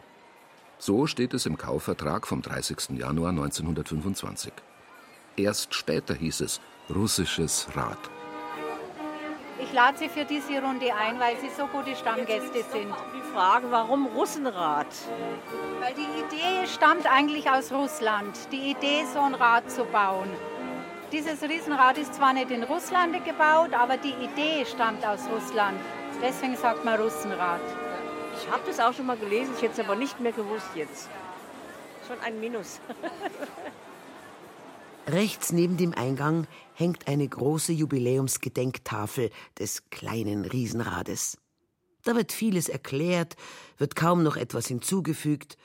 So 0.79 1.07
steht 1.07 1.33
es 1.33 1.47
im 1.47 1.57
Kaufvertrag 1.57 2.27
vom 2.27 2.43
30. 2.43 2.91
Januar 2.99 3.31
1925. 3.31 4.53
Erst 5.37 5.75
später 5.75 6.15
hieß 6.15 6.41
es 6.41 6.61
russisches 6.91 7.69
Rad. 7.75 7.99
Ich 9.59 9.73
lade 9.73 9.97
Sie 9.97 10.09
für 10.11 10.27
diese 10.27 10.61
Runde 10.61 10.95
ein, 10.95 11.19
weil 11.19 11.37
Sie 11.41 11.49
so 11.49 11.67
gute 11.67 11.97
Stammgäste 11.97 12.63
sind. 12.71 12.93
Die 13.37 13.39
Frage, 13.39 13.71
warum 13.71 14.07
Russenrad? 14.07 14.87
Weil 15.81 15.93
die 15.93 16.01
Idee 16.01 16.67
stammt 16.67 17.05
eigentlich 17.05 17.51
aus 17.51 17.71
Russland. 17.71 18.35
Die 18.51 18.71
Idee, 18.71 19.05
so 19.13 19.21
ein 19.21 19.35
Rad 19.35 19.71
zu 19.71 19.85
bauen. 19.85 20.31
Dieses 21.13 21.43
Riesenrad 21.43 21.99
ist 21.99 22.15
zwar 22.15 22.33
nicht 22.33 22.51
in 22.51 22.63
Russland 22.63 23.23
gebaut, 23.27 23.75
aber 23.75 23.99
die 23.99 24.15
Idee 24.25 24.65
stammt 24.65 25.05
aus 25.05 25.29
Russland. 25.31 25.79
Deswegen 26.23 26.57
sagt 26.57 26.83
man 26.87 26.99
Russenrad. 26.99 27.61
Ich 28.41 28.51
habe 28.51 28.63
das 28.67 28.81
auch 28.81 28.95
schon 28.95 29.05
mal 29.05 29.19
gelesen, 29.19 29.53
ich 29.55 29.63
hätte 29.63 29.83
es 29.83 29.87
aber 29.87 29.97
nicht 29.97 30.19
mehr 30.19 30.33
gewusst 30.33 30.71
jetzt. 30.75 31.11
Schon 32.09 32.19
ein 32.21 32.41
Minus. 32.41 32.81
Rechts 35.09 35.53
neben 35.53 35.77
dem 35.77 35.93
Eingang 35.93 36.47
hängt 36.73 37.07
eine 37.07 37.29
große 37.29 37.73
Jubiläumsgedenktafel 37.73 39.29
des 39.59 39.91
kleinen 39.91 40.47
Riesenrades. 40.47 41.37
Da 42.07 42.15
wird 42.15 42.31
vieles 42.31 42.69
erklärt, 42.69 43.35
wird 43.79 43.97
kaum 43.97 44.23
noch 44.23 44.37
etwas 44.37 44.69
hinzugefügt, 44.69 45.59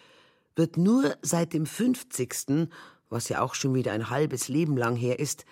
wird 0.56 0.76
nur 0.76 1.16
seit 1.22 1.54
dem 1.54 1.68
50., 1.68 2.68
was 3.12 3.30
ja 3.30 3.42
auch 3.42 3.54
schon 3.54 3.76
wieder 3.76 3.92
ein 3.92 4.10
halbes 4.10 4.48
Leben 4.48 4.76
lang 4.76 4.96
her 4.96 5.20
ist, 5.20 5.46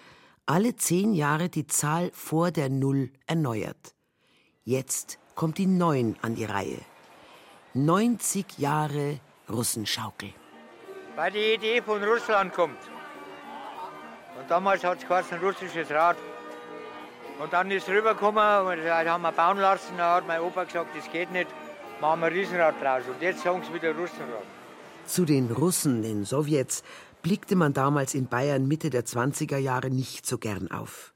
alle 0.47 0.75
zehn 0.75 1.13
Jahre 1.13 1.47
die 1.47 1.67
Zahl 1.67 2.09
vor 2.11 2.49
der 2.49 2.69
Null 2.69 3.11
erneuert. 3.27 3.93
Jetzt 4.63 5.19
kommt 5.35 5.59
die 5.59 5.67
Neun 5.67 6.17
an 6.23 6.33
die 6.33 6.45
Reihe. 6.45 6.79
90 7.75 8.57
Jahre 8.57 9.19
Russenschaukel. 9.47 10.33
Weil 11.15 11.31
die 11.31 11.53
Idee 11.53 11.83
von 11.83 12.03
Russland 12.03 12.51
kommt. 12.51 12.79
Und 14.39 14.49
damals 14.49 14.83
hat 14.83 14.97
es 15.03 15.07
geheißen 15.07 15.37
russisches 15.37 15.91
Rad. 15.91 16.17
Und 17.39 17.53
dann 17.53 17.71
ist 17.71 17.87
rübergekommen 17.87 18.67
und 18.67 18.83
das 18.83 19.07
haben 19.07 19.21
wir 19.21 19.31
bauen 19.31 19.59
lassen. 19.59 19.93
Da 19.97 20.15
hat 20.15 20.27
mein 20.27 20.41
Opa 20.41 20.65
gesagt, 20.65 20.89
das 20.95 21.09
geht 21.09 21.31
nicht, 21.31 21.47
machen 22.01 22.19
wir 22.19 22.27
ein 22.27 22.33
Riesenrad 22.33 22.75
draus. 22.81 23.03
Und 23.07 23.21
jetzt 23.21 23.43
sagen 23.43 23.63
sie 23.65 23.73
wieder 23.73 23.95
Russenrad. 23.95 24.43
Zu 25.05 25.23
den 25.23 25.49
Russen, 25.49 26.01
den 26.01 26.25
Sowjets, 26.25 26.83
blickte 27.21 27.55
man 27.55 27.73
damals 27.73 28.13
in 28.13 28.27
Bayern 28.27 28.67
Mitte 28.67 28.89
der 28.89 29.05
20er 29.05 29.57
Jahre 29.57 29.89
nicht 29.89 30.25
so 30.25 30.37
gern 30.37 30.69
auf. 30.69 31.13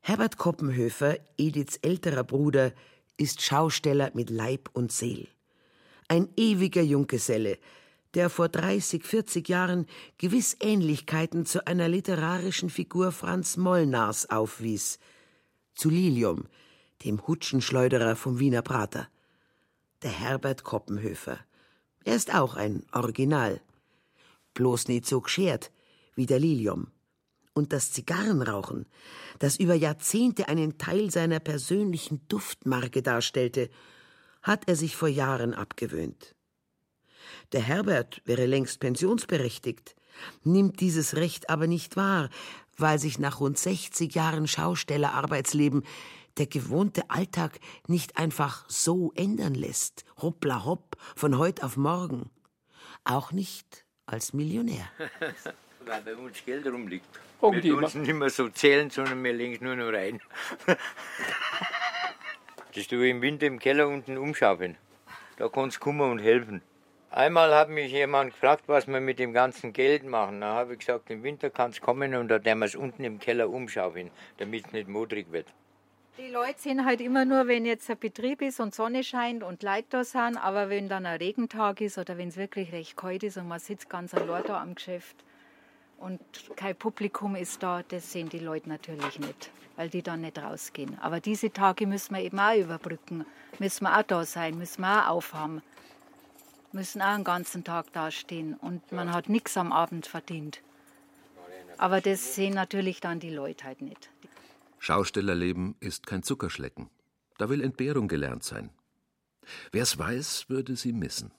Herbert 0.00 0.38
Koppenhöfer, 0.38 1.18
Ediths 1.36 1.76
älterer 1.76 2.24
Bruder, 2.24 2.72
ist 3.18 3.42
Schausteller 3.42 4.10
mit 4.14 4.30
Leib 4.30 4.70
und 4.72 4.92
Seel. 4.92 5.28
Ein 6.08 6.28
ewiger 6.38 6.82
Junggeselle, 6.82 7.58
der 8.14 8.28
vor 8.28 8.48
30, 8.48 9.04
40 9.04 9.48
Jahren 9.48 9.86
gewiss 10.18 10.56
Ähnlichkeiten 10.60 11.46
zu 11.46 11.66
einer 11.66 11.88
literarischen 11.88 12.70
Figur 12.70 13.12
Franz 13.12 13.56
Molnars 13.56 14.28
aufwies, 14.28 14.98
zu 15.74 15.88
Lilium, 15.88 16.46
dem 17.04 17.26
Hutschenschleuderer 17.26 18.16
vom 18.16 18.38
Wiener 18.38 18.62
Prater. 18.62 19.08
Der 20.02 20.10
Herbert 20.10 20.64
Koppenhöfer. 20.64 21.38
Er 22.04 22.16
ist 22.16 22.34
auch 22.34 22.54
ein 22.54 22.84
Original. 22.92 23.60
Bloß 24.54 24.88
nicht 24.88 25.06
so 25.06 25.20
geschert 25.20 25.70
wie 26.14 26.26
der 26.26 26.38
Lilium. 26.38 26.88
Und 27.54 27.72
das 27.72 27.92
Zigarrenrauchen, 27.92 28.86
das 29.38 29.56
über 29.56 29.74
Jahrzehnte 29.74 30.48
einen 30.48 30.78
Teil 30.78 31.10
seiner 31.10 31.38
persönlichen 31.38 32.26
Duftmarke 32.28 33.02
darstellte, 33.02 33.70
hat 34.42 34.68
er 34.68 34.76
sich 34.76 34.96
vor 34.96 35.08
Jahren 35.08 35.54
abgewöhnt. 35.54 36.34
Der 37.52 37.62
Herbert 37.62 38.22
wäre 38.24 38.46
längst 38.46 38.80
pensionsberechtigt, 38.80 39.94
nimmt 40.44 40.80
dieses 40.80 41.16
Recht 41.16 41.50
aber 41.50 41.66
nicht 41.66 41.96
wahr, 41.96 42.28
weil 42.76 42.98
sich 42.98 43.18
nach 43.18 43.40
rund 43.40 43.58
60 43.58 44.14
Jahren 44.14 44.46
Schaustellerarbeitsleben 44.46 45.84
der 46.38 46.46
gewohnte 46.46 47.08
Alltag 47.08 47.58
nicht 47.86 48.16
einfach 48.16 48.64
so 48.68 49.12
ändern 49.14 49.54
lässt, 49.54 50.04
hoppla 50.20 50.64
hopp, 50.64 50.96
von 51.14 51.38
heut 51.38 51.62
auf 51.62 51.76
morgen. 51.76 52.30
Auch 53.04 53.32
nicht 53.32 53.84
als 54.06 54.32
Millionär. 54.32 54.88
Weil 55.84 56.00
bei 56.02 56.14
uns 56.14 56.44
Geld 56.44 56.66
rumliegt. 56.66 57.06
Oh, 57.40 57.52
wir 57.52 57.82
es 57.82 57.94
nicht 57.94 58.14
mehr 58.14 58.30
so 58.30 58.48
zählen, 58.48 58.88
sondern 58.88 59.22
wir 59.24 59.32
legen 59.32 59.54
es 59.54 59.60
nur 59.60 59.74
noch 59.74 59.92
rein. 59.92 60.20
das 62.74 62.86
tue 62.86 63.04
ich 63.04 63.10
im 63.10 63.20
Winter 63.20 63.46
im 63.46 63.58
Keller 63.58 63.88
unten 63.88 64.16
umschaufeln. 64.16 64.76
Da 65.38 65.48
kannst 65.48 65.78
du 65.78 65.80
kommen 65.80 66.08
und 66.08 66.20
helfen. 66.20 66.62
Einmal 67.14 67.54
hat 67.54 67.68
mich 67.68 67.92
jemand 67.92 68.32
gefragt, 68.32 68.64
was 68.68 68.88
wir 68.88 68.98
mit 68.98 69.18
dem 69.18 69.34
ganzen 69.34 69.74
Geld 69.74 70.02
machen. 70.02 70.40
Da 70.40 70.54
habe 70.54 70.72
ich 70.72 70.78
gesagt, 70.78 71.10
im 71.10 71.22
Winter 71.22 71.50
kann 71.50 71.70
es 71.70 71.78
kommen 71.78 72.14
und 72.14 72.28
da 72.28 72.42
werden 72.42 72.60
wir 72.60 72.64
es 72.64 72.74
unten 72.74 73.04
im 73.04 73.18
Keller 73.18 73.50
umschaufeln, 73.50 74.10
damit 74.38 74.64
es 74.64 74.72
nicht 74.72 74.88
modrig 74.88 75.30
wird. 75.30 75.46
Die 76.16 76.30
Leute 76.30 76.58
sind 76.58 76.86
halt 76.86 77.02
immer 77.02 77.26
nur, 77.26 77.48
wenn 77.48 77.66
jetzt 77.66 77.90
ein 77.90 77.98
Betrieb 77.98 78.40
ist 78.40 78.60
und 78.60 78.74
Sonne 78.74 79.04
scheint 79.04 79.42
und 79.42 79.62
Leute 79.62 79.84
da 79.90 80.04
sind, 80.04 80.38
aber 80.38 80.70
wenn 80.70 80.88
dann 80.88 81.04
ein 81.04 81.18
Regentag 81.18 81.82
ist 81.82 81.98
oder 81.98 82.16
wenn 82.16 82.28
es 82.28 82.38
wirklich 82.38 82.72
recht 82.72 82.96
kalt 82.96 83.22
ist 83.24 83.36
und 83.36 83.46
man 83.46 83.60
sitzt 83.60 83.90
ganz 83.90 84.14
allein 84.14 84.44
da 84.46 84.62
am 84.62 84.74
Geschäft 84.74 85.16
und 85.98 86.18
kein 86.56 86.76
Publikum 86.76 87.36
ist 87.36 87.62
da, 87.62 87.82
das 87.86 88.10
sehen 88.10 88.30
die 88.30 88.38
Leute 88.38 88.70
natürlich 88.70 89.18
nicht, 89.18 89.50
weil 89.76 89.90
die 89.90 90.02
dann 90.02 90.22
nicht 90.22 90.38
rausgehen. 90.38 90.98
Aber 91.02 91.20
diese 91.20 91.52
Tage 91.52 91.86
müssen 91.86 92.14
wir 92.14 92.22
eben 92.22 92.40
auch 92.40 92.56
überbrücken, 92.56 93.26
müssen 93.58 93.84
wir 93.84 93.98
auch 93.98 94.02
da 94.02 94.24
sein, 94.24 94.56
müssen 94.56 94.80
wir 94.80 95.10
auch 95.10 95.16
aufhaben, 95.16 95.60
müssen 96.74 97.02
auch 97.02 97.14
den 97.14 97.24
ganzen 97.24 97.64
Tag 97.64 97.92
dastehen 97.92 98.54
und 98.54 98.92
man 98.92 99.12
hat 99.12 99.28
nichts 99.28 99.56
am 99.56 99.72
Abend 99.72 100.06
verdient. 100.06 100.60
Aber 101.78 102.00
das 102.00 102.34
sehen 102.34 102.54
natürlich 102.54 103.00
dann 103.00 103.20
die 103.20 103.30
Leute 103.30 103.64
halt 103.64 103.82
nicht. 103.82 104.10
Schaustellerleben 104.78 105.76
ist 105.80 106.06
kein 106.06 106.22
Zuckerschlecken. 106.22 106.90
Da 107.38 107.48
will 107.48 107.62
Entbehrung 107.62 108.08
gelernt 108.08 108.44
sein. 108.44 108.70
Wer's 109.72 109.98
weiß, 109.98 110.48
würde 110.48 110.76
sie 110.76 110.92
missen. 110.92 111.32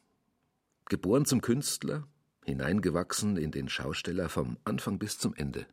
Geboren 0.85 1.25
zum 1.25 1.41
Künstler, 1.41 2.03
hineingewachsen 2.45 3.37
in 3.37 3.51
den 3.51 3.69
Schausteller 3.69 4.29
vom 4.29 4.57
Anfang 4.65 4.99
bis 4.99 5.17
zum 5.17 5.33
Ende. 5.35 5.65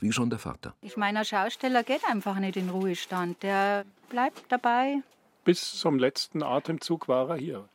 Wie 0.00 0.12
schon 0.12 0.30
der 0.30 0.38
Vater. 0.38 0.74
Ich 0.80 0.96
meine, 0.96 1.20
ein 1.20 1.24
Schausteller 1.24 1.82
geht 1.82 2.04
einfach 2.04 2.38
nicht 2.38 2.56
in 2.56 2.70
Ruhestand. 2.70 3.42
Der 3.42 3.84
bleibt 4.08 4.44
dabei. 4.48 5.02
Bis 5.44 5.72
zum 5.78 5.98
letzten 5.98 6.42
Atemzug 6.42 7.08
war 7.08 7.30
er 7.30 7.36
hier. 7.36 7.68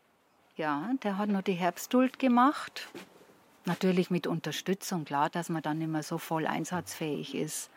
Ja, 0.55 0.89
der 1.03 1.17
hat 1.17 1.29
nur 1.29 1.41
die 1.41 1.53
Herbstduld 1.53 2.17
gemacht. 2.17 2.87
Natürlich 3.65 4.09
mit 4.09 4.25
Unterstützung, 4.25 5.03
klar, 5.05 5.29
dass 5.29 5.49
man 5.49 5.61
dann 5.61 5.79
nicht 5.79 5.89
mehr 5.89 6.03
so 6.03 6.17
voll 6.17 6.47
einsatzfähig 6.47 7.35
ist. 7.35 7.69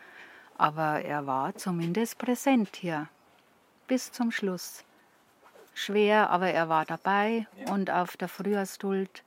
Aber 0.56 1.02
er 1.02 1.26
war 1.26 1.56
zumindest 1.56 2.18
präsent 2.18 2.76
hier. 2.76 3.08
Bis 3.86 4.12
zum 4.12 4.30
Schluss. 4.30 4.84
Schwer, 5.74 6.30
aber 6.30 6.50
er 6.50 6.68
war 6.68 6.84
dabei. 6.84 7.46
Und 7.70 7.90
auf 7.90 8.16
der 8.16 8.28
Frühjahrsduld, 8.28 9.24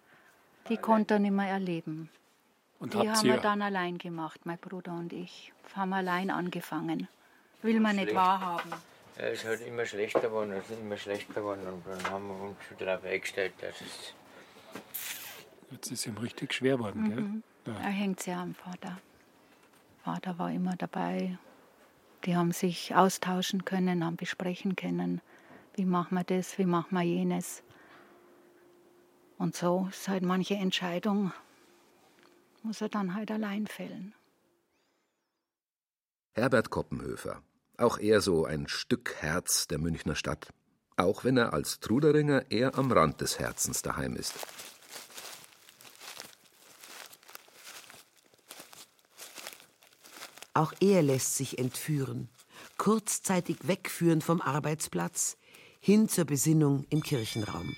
die 0.69 0.77
konnte 0.77 1.15
er 1.15 1.19
nicht 1.19 1.31
mehr 1.31 1.47
erleben. 1.47 2.09
Und 2.79 2.93
die 2.93 3.09
haben 3.09 3.23
wir 3.23 3.37
dann 3.37 3.61
allein 3.61 3.97
gemacht, 3.97 4.41
mein 4.45 4.57
Bruder 4.57 4.93
und 4.93 5.13
ich. 5.13 5.53
Haben 5.75 5.93
allein 5.93 6.29
angefangen. 6.29 7.07
Will 7.61 7.79
man 7.79 7.95
nicht 7.95 8.09
Schlecht. 8.09 8.17
wahrhaben. 8.17 8.71
Ja, 9.17 9.25
es 9.25 9.39
ist 9.39 9.45
halt 9.45 9.61
immer 9.67 9.85
schlechter 9.85 10.21
geworden, 10.21 10.51
es 10.53 10.69
ist 10.69 10.79
immer 10.79 10.97
schlechter 10.97 11.33
geworden 11.33 11.61
und 11.67 11.85
dann 11.85 12.09
haben 12.11 12.27
wir 12.27 12.35
uns 12.49 12.57
schon 12.67 12.77
darauf 12.77 13.03
eingestellt, 13.03 13.53
dass 13.61 13.79
es 13.81 14.13
Jetzt 15.69 15.91
ist 15.91 16.05
ihm 16.05 16.17
richtig 16.17 16.53
schwer 16.53 16.77
geworden, 16.77 17.03
Mhm. 17.03 17.43
gell? 17.65 17.75
Er 17.75 17.89
hängt 17.89 18.19
sehr 18.19 18.37
am 18.37 18.55
Vater. 18.55 18.99
Vater 20.03 20.37
war 20.37 20.51
immer 20.51 20.75
dabei. 20.75 21.37
Die 22.25 22.35
haben 22.35 22.51
sich 22.51 22.93
austauschen 22.95 23.63
können, 23.65 24.03
haben 24.03 24.15
besprechen 24.17 24.75
können, 24.75 25.21
wie 25.75 25.85
machen 25.85 26.15
wir 26.17 26.23
das, 26.23 26.57
wie 26.57 26.65
machen 26.65 26.95
wir 26.95 27.03
jenes. 27.03 27.63
Und 29.37 29.55
so 29.55 29.87
ist 29.89 30.07
halt 30.07 30.23
manche 30.23 30.55
Entscheidung, 30.55 31.31
muss 32.63 32.81
er 32.81 32.89
dann 32.89 33.15
halt 33.15 33.31
allein 33.31 33.65
fällen. 33.67 34.13
Herbert 36.33 36.69
Koppenhöfer. 36.69 37.41
Auch 37.81 37.97
er 37.97 38.21
so 38.21 38.45
ein 38.45 38.67
Stück 38.67 39.15
Herz 39.21 39.65
der 39.65 39.79
Münchner 39.79 40.15
Stadt. 40.15 40.53
Auch 40.97 41.23
wenn 41.23 41.35
er 41.35 41.51
als 41.51 41.79
Truderinger 41.79 42.51
eher 42.51 42.77
am 42.77 42.91
Rand 42.91 43.21
des 43.21 43.39
Herzens 43.39 43.81
daheim 43.81 44.15
ist. 44.15 44.35
Auch 50.53 50.73
er 50.79 51.01
lässt 51.01 51.37
sich 51.37 51.57
entführen, 51.57 52.29
kurzzeitig 52.77 53.67
wegführen 53.67 54.21
vom 54.21 54.41
Arbeitsplatz, 54.41 55.37
hin 55.79 56.07
zur 56.07 56.25
Besinnung 56.25 56.85
im 56.91 57.01
Kirchenraum. 57.01 57.75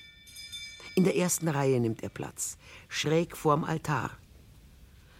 In 0.95 1.05
der 1.05 1.15
ersten 1.15 1.47
Reihe 1.47 1.79
nimmt 1.79 2.03
er 2.03 2.09
Platz, 2.09 2.57
schräg 2.89 3.37
vorm 3.37 3.63
Altar. 3.63 4.17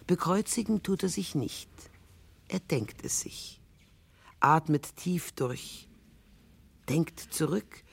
Bekreuzigen 0.07 0.83
tut 0.83 1.03
er 1.03 1.09
sich 1.09 1.35
nicht. 1.35 1.69
Er 2.49 2.59
denkt 2.59 3.05
es 3.05 3.21
sich, 3.21 3.62
atmet 4.43 4.95
tief 4.95 5.31
durch. 5.31 5.87
denkt 6.89 7.19
zurück 7.19 7.83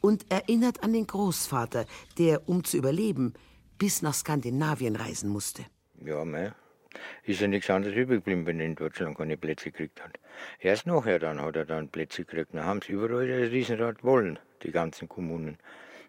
und 0.00 0.30
erinnert 0.30 0.82
an 0.82 0.92
den 0.92 1.06
Großvater, 1.06 1.86
der, 2.18 2.48
um 2.48 2.64
zu 2.64 2.76
überleben, 2.76 3.34
bis 3.78 4.00
nach 4.02 4.14
Skandinavien 4.14 4.96
reisen 4.96 5.28
musste. 5.28 5.64
Ja, 6.04 6.24
mei. 6.24 6.52
Ist 7.24 7.40
ja 7.40 7.48
nichts 7.48 7.70
anderes 7.70 7.96
übrig 7.96 8.18
geblieben, 8.18 8.46
wenn 8.46 8.60
er 8.60 8.66
in 8.66 8.74
Deutschland 8.74 9.16
keine 9.16 9.36
Plätze 9.36 9.70
gekriegt 9.70 10.02
hat. 10.04 10.18
Erst 10.60 10.86
nachher 10.86 11.18
dann 11.18 11.40
hat 11.40 11.56
er 11.56 11.64
dann 11.64 11.88
Plätze 11.88 12.24
gekriegt. 12.24 12.54
Dann 12.54 12.64
haben 12.64 12.82
sie 12.82 12.92
überall 12.92 13.26
das 13.26 13.50
Riesenrad 13.50 14.04
wollen, 14.04 14.38
die 14.62 14.70
ganzen 14.70 15.08
Kommunen. 15.08 15.58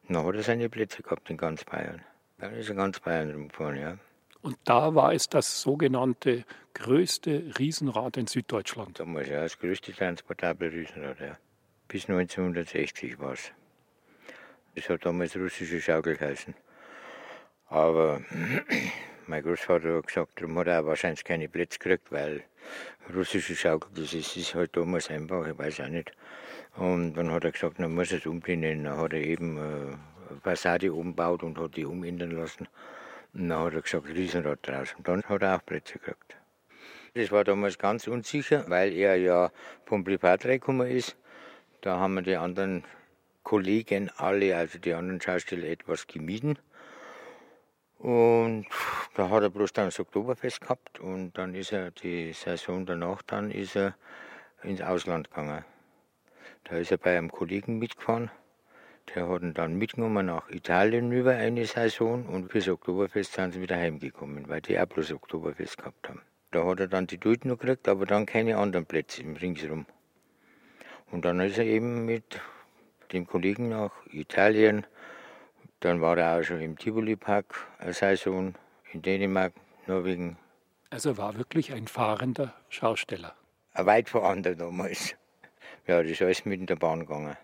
Dann 0.07 0.25
hat 0.25 0.36
er 0.36 0.43
seine 0.43 0.69
Plätze 0.69 1.01
gehabt 1.01 1.29
in 1.29 1.38
ganz 1.38 1.63
Bayern. 1.63 2.01
Dann 2.38 2.53
ist 2.55 2.69
er 2.69 2.75
ganz 2.75 2.99
Bayern 2.99 3.31
rumgefahren, 3.31 3.79
ja. 3.79 3.97
Und 4.43 4.58
da 4.65 4.93
war 4.93 5.13
es 5.13 5.29
das 5.29 5.62
sogenannte 5.62 6.43
größte 6.73 7.53
Riesenrad 7.58 8.17
in 8.17 8.27
Süddeutschland. 8.27 8.99
Damals 8.99 9.29
ja, 9.29 9.41
das 9.41 9.58
größte 9.58 9.93
transportable 9.93 10.69
Riesenrad, 10.69 11.19
ja. 11.21 11.38
Bis 11.88 12.10
1960 12.10 13.19
war 13.19 13.34
es. 13.34 13.51
Das 14.75 14.89
hat 14.89 15.06
damals 15.06 15.38
russische 15.38 15.79
Schaukel 15.79 16.17
geheißen. 16.17 16.56
Aber 17.69 18.21
mein 19.27 19.43
Großvater 19.43 19.95
hat 19.95 20.08
gesagt, 20.08 20.41
darum 20.41 20.60
hat 20.60 20.67
er 20.67 20.86
wahrscheinlich 20.86 21.23
keine 21.23 21.47
Plätze 21.47 21.79
gekriegt, 21.79 22.12
weil 22.12 22.43
russische 23.15 23.56
Schaukel, 23.56 23.91
das 23.95 24.13
ist, 24.13 24.36
ist 24.36 24.56
halt 24.56 24.75
damals 24.75 25.10
einfach, 25.10 25.47
ich 25.47 25.58
weiß 25.58 25.79
auch 25.79 25.88
nicht. 25.88 26.12
Und 26.75 27.13
dann 27.13 27.32
hat 27.32 27.45
er 27.45 27.53
gesagt, 27.53 27.79
dann 27.79 27.95
muss 27.95 28.12
es 28.12 28.25
umbenennen. 28.25 28.84
Dann 28.84 28.97
hat 28.97 29.13
er 29.13 29.21
eben 29.21 29.58
äh, 29.58 29.62
eine 29.62 30.39
Passade 30.41 30.91
umgebaut 30.91 31.43
und 31.43 31.58
hat 31.58 31.77
die 31.77 31.86
umändern 31.86 32.32
lassen. 32.32 32.67
Und 33.34 33.50
dann 33.50 33.60
hat 33.60 33.74
er 33.74 33.82
gesagt, 33.82 34.08
Riesenrad 34.08 34.60
draus. 34.62 34.93
Und 34.98 35.08
dann 35.08 35.24
hat 35.24 35.41
er 35.41 35.56
auch 35.56 35.65
Plätze 35.65 36.00
gekriegt. 36.00 36.38
Das 37.15 37.32
war 37.32 37.43
damals 37.43 37.78
ganz 37.78 38.08
unsicher, 38.08 38.65
weil 38.69 38.93
er 38.93 39.15
ja 39.15 39.52
vom 39.86 40.04
Privat 40.04 40.46
reingekommen 40.46 40.89
ist. 40.89 41.15
Da 41.82 42.00
haben 42.00 42.15
wir 42.15 42.22
die 42.22 42.38
anderen 42.38 42.84
Kollegen 43.43 44.10
alle, 44.17 44.56
also 44.56 44.80
die 44.80 44.93
anderen 44.93 45.22
Schausteller, 45.22 45.67
etwas 45.67 46.08
gemieden. 46.08 46.58
Und 48.00 48.65
da 49.15 49.30
hat 49.30 49.43
er 49.43 49.50
bloß 49.50 49.74
dann 49.74 49.86
das 49.86 50.00
Oktoberfest 50.00 50.62
gehabt 50.62 51.00
und 51.00 51.38
dann 51.38 51.56
ist 51.56 51.72
er 51.72 51.91
die 51.91 52.34
Saison 52.34 52.86
danach, 52.86 53.22
dann 53.22 53.50
ist 53.52 53.78
er 53.78 53.96
ins 54.63 54.82
Ausland 54.82 55.30
gegangen. 55.30 55.63
Da 56.65 56.78
ist 56.78 56.91
er 56.91 56.98
bei 56.98 57.17
einem 57.17 57.32
Kollegen 57.32 57.80
mitgefahren. 57.80 58.30
Der 59.09 59.27
hat 59.27 59.41
ihn 59.41 59.53
dann 59.53 59.75
mitgenommen 59.75 60.25
nach 60.25 60.49
Italien 60.49 61.11
über 61.11 61.31
eine 61.31 61.65
Saison 61.65 62.25
und 62.25 62.51
fürs 62.51 62.67
Oktoberfest 62.67 63.33
sind 63.33 63.53
sie 63.53 63.61
wieder 63.61 63.75
heimgekommen, 63.75 64.47
weil 64.47 64.61
die 64.61 64.79
auch 64.79 64.85
bloß 64.85 65.11
Oktoberfest 65.11 65.77
gehabt 65.77 66.09
haben. 66.09 66.21
Da 66.51 66.65
hat 66.65 66.79
er 66.79 66.87
dann 66.87 67.07
die 67.07 67.17
Duld 67.17 67.45
noch 67.45 67.57
gekriegt, 67.57 67.87
aber 67.87 68.05
dann 68.05 68.25
keine 68.25 68.57
anderen 68.57 68.85
Plätze 68.85 69.21
im 69.21 69.35
Ringsrum. 69.35 69.85
Und 71.11 71.25
dann 71.25 71.39
ist 71.39 71.57
er 71.57 71.65
eben 71.65 72.05
mit 72.05 72.39
dem 73.11 73.27
Kollegen 73.27 73.69
nach 73.69 73.91
Italien. 74.11 74.85
Dann 75.79 76.01
war 76.01 76.17
er 76.17 76.39
auch 76.39 76.43
schon 76.43 76.61
im 76.61 76.77
Tivoli-Park 76.77 77.67
eine 77.79 77.93
Saison, 77.93 78.55
in 78.91 79.01
Dänemark, 79.01 79.53
Norwegen. 79.85 80.37
Also 80.89 81.09
er 81.09 81.17
war 81.17 81.37
wirklich 81.37 81.73
ein 81.73 81.87
fahrender 81.87 82.53
Schausteller. 82.69 83.35
Weit 83.73 84.09
vor 84.09 84.29
anderen 84.29 84.57
damals. 84.57 85.15
Ja, 85.87 86.01
das 86.01 86.11
ist 86.11 86.21
alles 86.21 86.45
mit 86.45 86.69
der 86.69 86.75
Bahn 86.75 87.01
gegangen, 87.01 87.35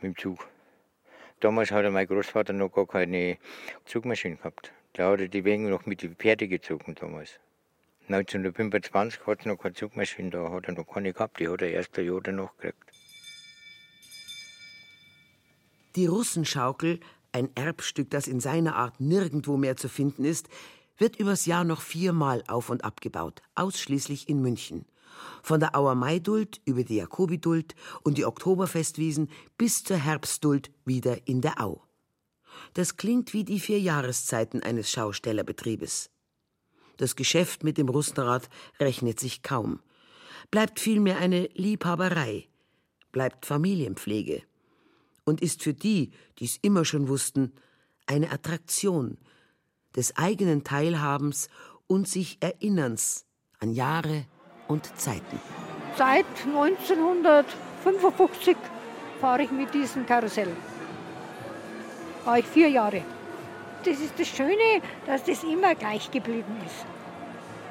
mit 0.00 0.04
dem 0.04 0.16
Zug. 0.16 0.46
Damals 1.40 1.70
hatte 1.70 1.90
mein 1.90 2.06
Großvater 2.06 2.52
noch 2.52 2.70
gar 2.70 2.86
keine 2.86 3.38
Zugmaschine 3.84 4.36
gehabt. 4.36 4.72
Da 4.94 5.10
hat 5.10 5.20
er 5.20 5.28
die 5.28 5.44
Wegen 5.44 5.68
noch 5.68 5.86
mit 5.86 6.02
den 6.02 6.14
Pferde 6.14 6.48
gezogen 6.48 6.94
damals. 6.94 7.40
1925 8.08 9.26
hat 9.26 9.40
es 9.40 9.46
noch 9.46 9.56
keine 9.56 9.74
Zugmaschine, 9.74 10.30
da 10.30 10.50
hat 10.50 10.66
er 10.66 10.74
noch 10.74 10.86
keine 10.86 11.12
gehabt, 11.12 11.40
die 11.40 11.48
hat 11.48 11.62
er 11.62 11.70
erst 11.70 11.98
ein 11.98 12.06
Jahr 12.06 12.20
danach 12.20 12.56
gekriegt. 12.56 12.90
Die 15.96 16.06
Russenschaukel, 16.06 17.00
ein 17.32 17.48
Erbstück, 17.54 18.10
das 18.10 18.26
in 18.26 18.40
seiner 18.40 18.76
Art 18.76 19.00
nirgendwo 19.00 19.56
mehr 19.56 19.76
zu 19.76 19.88
finden 19.88 20.24
ist, 20.24 20.48
wird 20.98 21.16
übers 21.16 21.46
Jahr 21.46 21.64
noch 21.64 21.80
viermal 21.80 22.44
auf 22.46 22.68
und 22.70 22.84
abgebaut, 22.84 23.42
ausschließlich 23.54 24.28
in 24.28 24.40
München. 24.42 24.84
Von 25.42 25.60
der 25.60 25.76
Auer 25.76 25.94
Maiduld 25.94 26.60
über 26.64 26.84
die 26.84 26.96
Jakobiduld 26.96 27.74
und 28.02 28.18
die 28.18 28.24
Oktoberfestwiesen 28.24 29.30
bis 29.58 29.84
zur 29.84 29.96
Herbstduld 29.96 30.70
wieder 30.84 31.26
in 31.26 31.40
der 31.40 31.60
Au. 31.60 31.82
Das 32.74 32.96
klingt 32.96 33.32
wie 33.32 33.44
die 33.44 33.60
vier 33.60 33.80
Jahreszeiten 33.80 34.62
eines 34.62 34.90
Schaustellerbetriebes. 34.90 36.10
Das 36.96 37.16
Geschäft 37.16 37.64
mit 37.64 37.78
dem 37.78 37.88
Russenrad 37.88 38.48
rechnet 38.78 39.18
sich 39.18 39.42
kaum. 39.42 39.80
Bleibt 40.50 40.78
vielmehr 40.78 41.18
eine 41.18 41.48
Liebhaberei, 41.54 42.48
bleibt 43.12 43.46
Familienpflege 43.46 44.42
und 45.24 45.40
ist 45.40 45.62
für 45.62 45.74
die, 45.74 46.12
die 46.38 46.44
es 46.44 46.58
immer 46.62 46.84
schon 46.84 47.08
wussten, 47.08 47.52
eine 48.06 48.30
Attraktion 48.30 49.18
des 49.96 50.16
eigenen 50.16 50.64
Teilhabens 50.64 51.48
und 51.86 52.08
sich 52.08 52.38
Erinnerns 52.40 53.26
an 53.58 53.72
Jahre 53.72 54.26
und 54.68 54.98
Zeiten. 54.98 55.40
Seit 55.96 56.26
1955 56.46 58.56
fahre 59.20 59.42
ich 59.42 59.50
mit 59.50 59.72
diesem 59.72 60.06
Karussell. 60.06 60.54
War 62.24 62.38
ich 62.38 62.46
vier 62.46 62.68
Jahre. 62.68 63.02
Das 63.84 64.00
ist 64.00 64.18
das 64.18 64.28
Schöne, 64.28 64.80
dass 65.06 65.24
das 65.24 65.44
immer 65.44 65.74
gleich 65.74 66.10
geblieben 66.10 66.56
ist. 66.64 66.86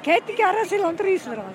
Kettenkarussell 0.04 0.80
und 0.80 1.02
Riesenrad. 1.02 1.54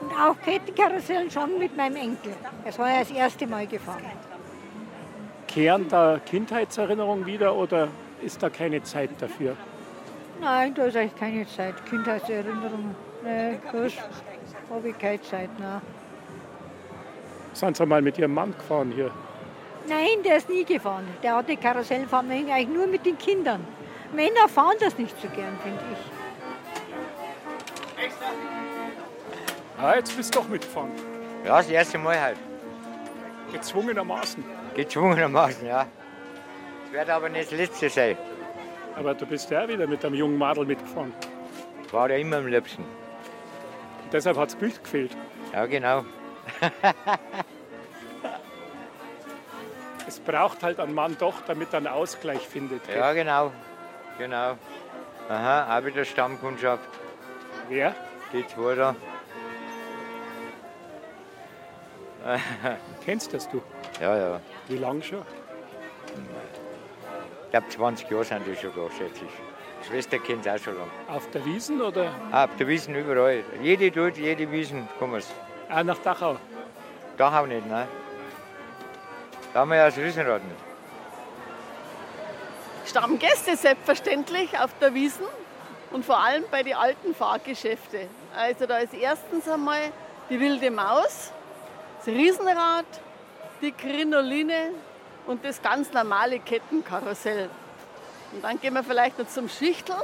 Und 0.00 0.12
auch 0.12 0.36
Kettenkarussell 0.44 1.30
schon 1.30 1.58
mit 1.58 1.76
meinem 1.76 1.96
Enkel. 1.96 2.32
Es 2.64 2.78
war 2.78 2.90
ja 2.90 3.00
das 3.00 3.10
erste 3.10 3.46
Mal 3.46 3.66
gefahren. 3.66 4.04
Kehren 5.48 5.88
da 5.88 6.20
Kindheitserinnerungen 6.24 7.26
wieder 7.26 7.54
oder 7.54 7.88
ist 8.22 8.42
da 8.42 8.50
keine 8.50 8.82
Zeit 8.82 9.10
dafür? 9.18 9.56
Nein, 10.40 10.74
da 10.74 10.84
ist 10.84 10.96
eigentlich 10.96 11.16
keine 11.16 11.46
Zeit. 11.48 11.74
Kindheitserinnerung. 11.86 12.94
Nee, 13.24 13.58
das 13.72 13.92
habe 14.70 14.88
ich 14.88 14.98
keine 14.98 15.20
Zeit. 15.22 15.50
Nein. 15.58 15.80
Sind 17.52 17.76
Sie 17.76 17.86
mal 17.86 18.02
mit 18.02 18.18
Ihrem 18.18 18.34
Mann 18.34 18.52
gefahren 18.52 18.92
hier? 18.92 19.10
Nein, 19.88 20.22
der 20.24 20.36
ist 20.36 20.48
nie 20.48 20.64
gefahren. 20.64 21.06
Der 21.22 21.36
hatte 21.36 21.56
Karussellfahren 21.56 22.30
eigentlich 22.30 22.68
nur 22.68 22.86
mit 22.86 23.06
den 23.06 23.16
Kindern. 23.16 23.64
Männer 24.12 24.48
fahren 24.48 24.76
das 24.80 24.98
nicht 24.98 25.14
so 25.20 25.28
gern, 25.28 25.56
finde 25.62 25.80
ich. 25.92 25.98
Ah, 29.78 29.94
jetzt 29.94 30.16
bist 30.16 30.34
du 30.34 30.40
doch 30.40 30.48
mitgefahren. 30.48 30.90
Ja, 31.44 31.58
das 31.58 31.68
erste 31.68 31.98
Mal 31.98 32.20
halt. 32.20 32.38
Gezwungenermaßen. 33.52 34.44
Gezwungenermaßen, 34.74 35.66
ja. 35.66 35.86
Es 36.86 36.92
wird 36.92 37.08
aber 37.08 37.28
nicht 37.28 37.52
das 37.52 37.58
letzte 37.58 37.88
sein. 37.88 38.16
Aber 38.96 39.14
du 39.14 39.26
bist 39.26 39.50
ja 39.50 39.68
wieder 39.68 39.86
mit 39.86 40.04
einem 40.04 40.14
jungen 40.14 40.38
Madel 40.38 40.64
mitgefahren. 40.66 41.12
War 41.92 42.10
ja 42.10 42.16
immer 42.16 42.38
am 42.38 42.46
liebsten. 42.46 42.84
Deshalb 44.16 44.38
hat 44.38 44.48
das 44.48 44.56
Bild 44.56 44.82
gefehlt. 44.82 45.14
Ja, 45.52 45.66
genau. 45.66 46.02
Es 50.08 50.18
braucht 50.20 50.62
halt 50.62 50.80
einen 50.80 50.94
Mann 50.94 51.18
doch, 51.18 51.42
damit 51.46 51.74
er 51.74 51.80
einen 51.80 51.86
Ausgleich 51.88 52.40
findet. 52.48 52.80
Ja, 52.88 53.12
genau. 53.12 53.52
Genau. 54.16 54.56
Aha, 55.28 55.78
auch 55.78 55.84
wieder 55.84 56.02
Stammkundschaft. 56.06 56.88
Wer? 57.68 57.94
Die 58.32 58.46
zwei 58.46 58.74
da. 58.74 58.96
Kennst 63.04 63.34
das 63.34 63.50
du? 63.50 63.60
Ja, 64.00 64.16
ja. 64.16 64.40
Wie 64.68 64.78
lange 64.78 65.02
schon? 65.02 65.20
Ich 67.44 67.50
glaube, 67.50 67.68
20 67.68 68.10
Jahre 68.10 68.24
sind 68.24 68.46
die 68.46 68.56
schon 68.56 68.72
da, 68.74 68.90
schätze 68.96 69.26
ich. 69.26 69.55
Schwester 69.86 70.18
kennt 70.18 70.46
es 70.46 70.52
auch 70.52 70.64
schon 70.64 70.76
lange. 70.76 70.90
Auf 71.08 71.30
der 71.30 71.44
Wiesen 71.44 71.80
oder? 71.80 72.12
Ah, 72.32 72.44
auf 72.44 72.56
der 72.56 72.66
Wiesen 72.66 72.94
überall. 72.94 73.44
Jede 73.62 73.92
tut, 73.92 74.16
jede 74.16 74.50
Wiesen 74.50 74.88
kommen 74.98 75.20
sie. 75.20 75.32
Ah, 75.68 75.84
nach 75.84 75.98
Dachau? 75.98 76.36
Dachau 77.16 77.46
nicht, 77.46 77.66
nein. 77.68 77.86
Da 79.52 79.60
haben 79.60 79.70
wir 79.70 79.76
ja 79.76 79.86
das 79.86 79.96
Riesenrad 79.96 80.42
nicht. 80.44 80.60
Stammgäste 82.86 83.56
selbstverständlich 83.56 84.58
auf 84.58 84.70
der 84.80 84.92
Wiesen 84.94 85.24
und 85.92 86.04
vor 86.04 86.18
allem 86.18 86.44
bei 86.50 86.62
den 86.62 86.74
alten 86.74 87.14
Fahrgeschäfte. 87.14 88.08
Also 88.36 88.66
da 88.66 88.78
ist 88.78 88.94
erstens 88.94 89.48
einmal 89.48 89.92
die 90.30 90.38
wilde 90.38 90.70
Maus, 90.70 91.32
das 91.98 92.08
Riesenrad, 92.08 92.86
die 93.62 93.72
Krinoline 93.72 94.72
und 95.26 95.44
das 95.44 95.62
ganz 95.62 95.92
normale 95.92 96.38
Kettenkarussell. 96.40 97.48
Und 98.32 98.42
dann 98.42 98.60
gehen 98.60 98.74
wir 98.74 98.84
vielleicht 98.84 99.18
noch 99.18 99.28
zum 99.28 99.48
Schichteln. 99.48 99.98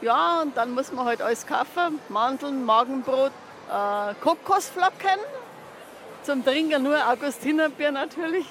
Ja, 0.00 0.42
und 0.42 0.56
dann 0.56 0.72
muss 0.72 0.92
man 0.92 1.06
halt 1.06 1.22
alles 1.22 1.46
kaufen. 1.46 2.00
Mandeln, 2.08 2.64
Magenbrot, 2.64 3.32
äh, 3.70 4.14
Kokosflocken. 4.22 5.20
Zum 6.22 6.44
Trinken 6.44 6.82
nur 6.82 6.96
Augustinerbier 7.08 7.90
natürlich. 7.90 8.46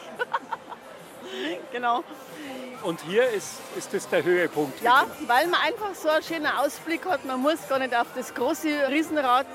genau. 1.72 2.04
Und 2.84 3.02
hier 3.02 3.30
ist, 3.30 3.60
ist 3.78 3.94
das 3.94 4.08
der 4.10 4.24
Höhepunkt. 4.24 4.82
Ja, 4.82 5.06
weil 5.28 5.48
man 5.48 5.62
einfach 5.62 5.94
so 5.96 6.10
einen 6.10 6.24
schönen 6.24 6.48
Ausblick 6.48 7.06
hat. 7.06 7.26
Man 7.26 7.42
muss 7.42 7.68
gar 7.68 7.80
nicht 7.80 7.96
auf 7.96 8.08
das 8.16 8.34
große 8.34 8.90
Riesenrad, 8.90 9.46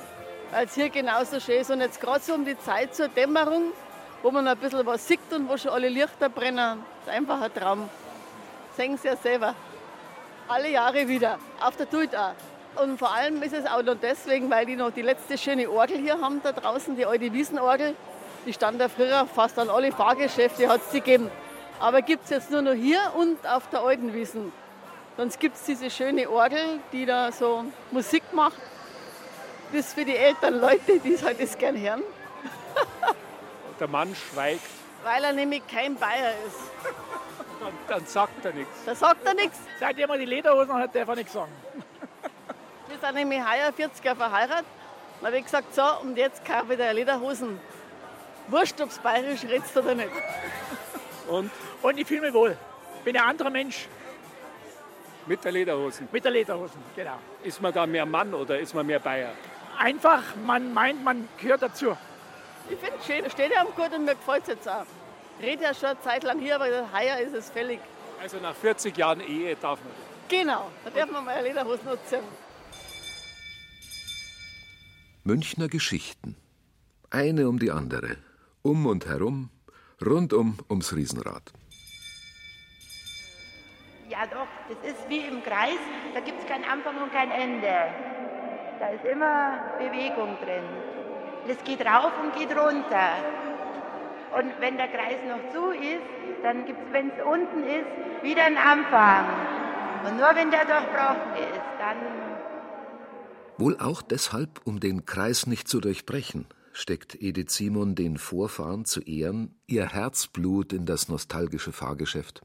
weil 0.51 0.67
es 0.67 0.75
hier 0.75 0.89
genauso 0.89 1.41
schön 1.41 1.61
ist. 1.61 1.71
Und 1.71 1.81
jetzt 1.81 2.01
gerade 2.01 2.21
so 2.21 2.35
um 2.35 2.45
die 2.45 2.59
Zeit 2.59 2.95
zur 2.95 3.09
Dämmerung 3.09 3.73
wo 4.23 4.31
man 4.31 4.47
ein 4.49 4.57
bisschen 4.59 4.85
was 4.85 5.07
sieht 5.07 5.21
und 5.33 5.49
wo 5.49 5.57
schon 5.57 5.73
alle 5.73 5.89
Lichter 5.89 6.29
brennen. 6.29 6.83
Das 7.05 7.15
ist 7.15 7.21
einfach 7.21 7.41
ein 7.41 7.55
Traum. 7.55 7.89
Sehen 8.79 8.97
Sie 8.97 9.09
ja 9.09 9.17
selber. 9.17 9.57
Alle 10.47 10.71
Jahre 10.71 11.09
wieder. 11.09 11.41
Auf 11.61 11.75
der 11.77 11.91
Tut 11.91 12.15
auch. 12.15 12.35
Und 12.81 12.97
vor 12.97 13.13
allem 13.13 13.43
ist 13.43 13.53
es 13.53 13.67
auch 13.67 13.83
noch 13.83 13.97
deswegen, 14.01 14.49
weil 14.51 14.67
die 14.67 14.77
noch 14.77 14.93
die 14.93 15.03
letzte 15.03 15.37
schöne 15.37 15.69
Orgel 15.69 15.99
hier 15.99 16.21
haben 16.21 16.41
da 16.45 16.53
draußen, 16.53 16.95
die 16.95 17.05
alte 17.05 17.33
Wiesenorgel. 17.33 17.97
Die 18.47 18.53
stand 18.53 18.81
ja 18.81 18.89
früher 18.89 19.27
fast 19.27 19.59
an 19.59 19.69
alle 19.69 19.91
Fahrgeschäfte, 19.91 20.69
hat 20.69 20.81
es 20.83 20.91
die 20.93 21.01
gegeben. 21.01 21.29
Aber 21.81 22.03
gibt 22.03 22.23
es 22.23 22.31
jetzt 22.31 22.53
nur 22.53 22.63
noch 22.63 22.75
hier 22.75 23.01
und 23.17 23.45
auf 23.49 23.69
der 23.69 23.81
alten 23.81 24.15
Wiesen. 24.15 24.53
Sonst 25.17 25.41
gibt 25.41 25.57
es 25.57 25.65
diese 25.65 25.91
schöne 25.91 26.31
Orgel, 26.31 26.79
die 26.93 27.05
da 27.05 27.33
so 27.33 27.65
Musik 27.91 28.23
macht. 28.33 28.59
Das 29.73 29.87
ist 29.87 29.95
für 29.95 30.05
die 30.05 30.15
älteren 30.15 30.61
Leute, 30.61 31.01
die 31.01 31.15
es 31.15 31.25
halt 31.25 31.43
das 31.43 31.59
gern 31.59 31.77
hören. 31.77 32.05
Der 33.81 33.89
Mann 33.89 34.15
schweigt, 34.15 34.63
Weil 35.03 35.25
er 35.25 35.33
nämlich 35.33 35.67
kein 35.67 35.97
Bayer 35.97 36.31
ist. 36.47 37.08
Dann, 37.61 37.73
dann 37.89 38.07
sagt 38.07 38.45
er 38.45 38.53
nichts. 38.53 38.85
Da 38.85 38.95
sagt 38.95 39.27
er 39.27 39.35
nichts. 39.35 39.59
Seitdem 39.79 40.11
er 40.11 40.19
die 40.19 40.25
Lederhosen 40.25 40.75
hat, 40.75 40.95
darf 40.95 41.09
er 41.09 41.17
nichts 41.17 41.33
sagen. 41.33 41.53
Wir 42.89 42.99
sind 42.99 43.15
nämlich 43.15 43.41
heuer 43.41 43.73
40 43.73 44.05
Jahre 44.05 44.17
verheiratet. 44.17 44.67
Dann 45.21 45.27
habe 45.27 45.39
ich 45.39 45.45
gesagt, 45.45 45.75
so, 45.75 45.83
und 46.03 46.17
jetzt 46.17 46.45
kaufe 46.45 46.73
ich 46.73 46.79
dir 46.79 46.93
Lederhosen. 46.93 47.61
Wurscht, 48.49 48.81
ob 48.81 48.89
es 48.89 48.99
bayerisch 48.99 49.45
redst 49.45 49.77
oder 49.77 49.95
nicht. 49.95 50.11
Und? 51.29 51.51
Und 51.83 51.99
ich 51.99 52.07
fühle 52.07 52.23
mich 52.23 52.33
wohl. 52.33 52.57
Bin 53.05 53.17
ein 53.17 53.23
anderer 53.23 53.51
Mensch. 53.51 53.89
Mit 55.27 55.45
der 55.45 55.53
Lederhosen. 55.53 56.09
Mit 56.11 56.25
der 56.25 56.33
Lederhosen, 56.33 56.81
genau. 56.97 57.19
Ist 57.43 57.61
man 57.61 57.73
da 57.73 57.87
mehr 57.87 58.07
Mann 58.07 58.33
oder 58.33 58.59
ist 58.59 58.75
man 58.75 58.87
mehr 58.87 58.99
Bayer? 58.99 59.33
Einfach, 59.79 60.23
man 60.47 60.73
meint, 60.73 61.05
man 61.05 61.29
gehört 61.37 61.63
dazu. 61.63 61.97
Ich 62.71 62.79
finde 62.79 62.97
es 62.99 63.07
schön, 63.07 63.31
steht 63.31 63.53
ja 63.53 63.61
am 63.61 63.69
gut 63.75 63.93
und 63.95 64.07
mir 64.07 64.15
gefällt 64.15 64.43
es 64.43 64.49
jetzt 64.49 64.69
auch. 64.69 64.87
Ich 65.39 65.47
rede 65.47 65.63
ja 65.63 65.75
schon 65.75 65.91
eine 65.91 66.01
Zeit 66.01 66.25
lang 66.25 66.41
hier, 66.41 66.57
aber 66.57 66.67
heuer 66.67 67.19
ist 67.19 67.35
es 67.35 67.51
fällig. 67.51 67.81
Also 68.21 68.39
nach 68.39 68.55
40 68.55 68.97
Jahren 68.97 69.21
Ehe 69.21 69.55
darf 69.57 69.79
man. 69.81 69.93
Genau, 70.29 70.71
da 70.85 70.91
darf 70.91 71.11
man 71.11 71.25
mal 71.25 71.37
eine 71.37 71.49
Lederhose 71.49 71.85
nutzen. 71.85 72.19
Münchner 75.25 75.69
Geschichten. 75.69 76.37
Eine 77.11 77.49
um 77.49 77.59
die 77.59 77.71
andere. 77.71 78.17
Um 78.63 78.87
und 78.87 79.07
herum, 79.07 79.51
rundum 80.05 80.59
ums 80.69 80.95
Riesenrad. 80.95 81.53
Ja 84.09 84.27
doch, 84.27 84.49
das 84.69 84.91
ist 84.91 85.09
wie 85.09 85.21
im 85.21 85.43
Kreis, 85.43 85.79
da 86.15 86.21
gibt 86.21 86.41
es 86.41 86.47
kein 86.47 86.65
Anfang 86.65 87.01
und 87.03 87.13
kein 87.13 87.31
Ende. 87.31 87.73
Da 88.81 88.89
ist 88.89 89.05
immer 89.05 89.77
Bewegung 89.79 90.37
drin. 90.43 90.65
Das 91.47 91.63
geht 91.65 91.81
rauf 91.87 92.13
und 92.23 92.35
geht 92.35 92.51
runter. 92.57 93.48
Und 94.37 94.53
wenn 94.61 94.77
der 94.77 94.89
Kreis 94.89 95.19
noch 95.27 95.53
zu 95.53 95.71
ist, 95.71 96.03
dann 96.43 96.67
gibt 96.67 96.79
es, 96.79 96.93
wenn 96.93 97.09
es 97.09 97.25
unten 97.25 97.65
ist, 97.65 98.23
wieder 98.23 98.45
einen 98.45 98.57
Anfang. 98.57 99.25
Und 100.05 100.17
nur 100.17 100.35
wenn 100.35 100.51
der 100.51 100.65
durchbrochen 100.65 101.35
ist, 101.37 101.61
dann 101.79 101.97
Wohl 103.61 103.77
auch 103.81 104.03
deshalb, 104.03 104.61
um 104.65 104.79
den 104.79 105.05
Kreis 105.05 105.49
nicht 105.49 105.67
zu 105.67 105.81
durchbrechen, 105.81 106.47
steckt 106.73 107.21
Edith 107.21 107.51
Simon 107.51 107.97
den 107.97 108.17
Vorfahren 108.17 108.85
zu 108.85 109.01
Ehren 109.01 109.61
ihr 109.67 109.89
Herzblut 109.89 110.73
in 110.73 110.87
das 110.87 111.09
nostalgische 111.09 111.73
Fahrgeschäft. 111.73 112.43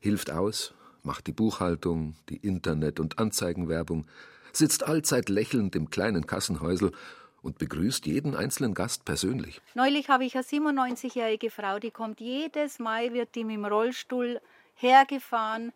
Hilft 0.00 0.30
aus, 0.30 0.72
macht 1.02 1.26
die 1.26 1.32
Buchhaltung, 1.32 2.16
die 2.30 2.38
Internet- 2.38 3.00
und 3.00 3.18
Anzeigenwerbung, 3.18 4.06
sitzt 4.54 4.86
allzeit 4.86 5.28
lächelnd 5.28 5.76
im 5.76 5.90
kleinen 5.90 6.26
Kassenhäusel 6.26 6.92
und 7.46 7.58
begrüßt 7.58 8.06
jeden 8.06 8.34
einzelnen 8.34 8.74
Gast 8.74 9.04
persönlich. 9.04 9.60
Neulich 9.74 10.10
habe 10.10 10.24
ich 10.24 10.34
eine 10.34 10.44
97-jährige 10.44 11.50
Frau, 11.50 11.78
die 11.78 11.92
kommt 11.92 12.20
jedes 12.20 12.80
Mal, 12.80 13.12
wird 13.12 13.36
die 13.36 13.44
mit 13.44 13.56
dem 13.56 13.64
Rollstuhl 13.64 14.40
hergefahren. 14.74 15.72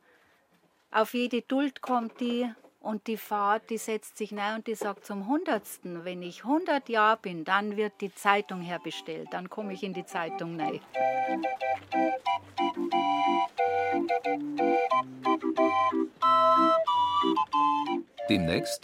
Auf 0.90 1.14
jede 1.14 1.42
Duld 1.42 1.80
kommt 1.80 2.18
die 2.20 2.50
und 2.80 3.06
die 3.06 3.16
Fahrt, 3.16 3.70
die 3.70 3.78
setzt 3.78 4.18
sich 4.18 4.36
rein 4.36 4.56
und 4.56 4.66
die 4.66 4.74
sagt 4.74 5.06
zum 5.06 5.28
Hundertsten, 5.28 6.04
wenn 6.04 6.22
ich 6.22 6.42
100 6.42 6.88
Jahre 6.88 7.18
bin, 7.22 7.44
dann 7.44 7.76
wird 7.76 7.92
die 8.00 8.12
Zeitung 8.12 8.62
herbestellt. 8.62 9.28
Dann 9.30 9.48
komme 9.48 9.72
ich 9.72 9.84
in 9.84 9.94
die 9.94 10.04
Zeitung 10.04 10.60
rein. 10.60 10.80
Demnächst, 18.28 18.82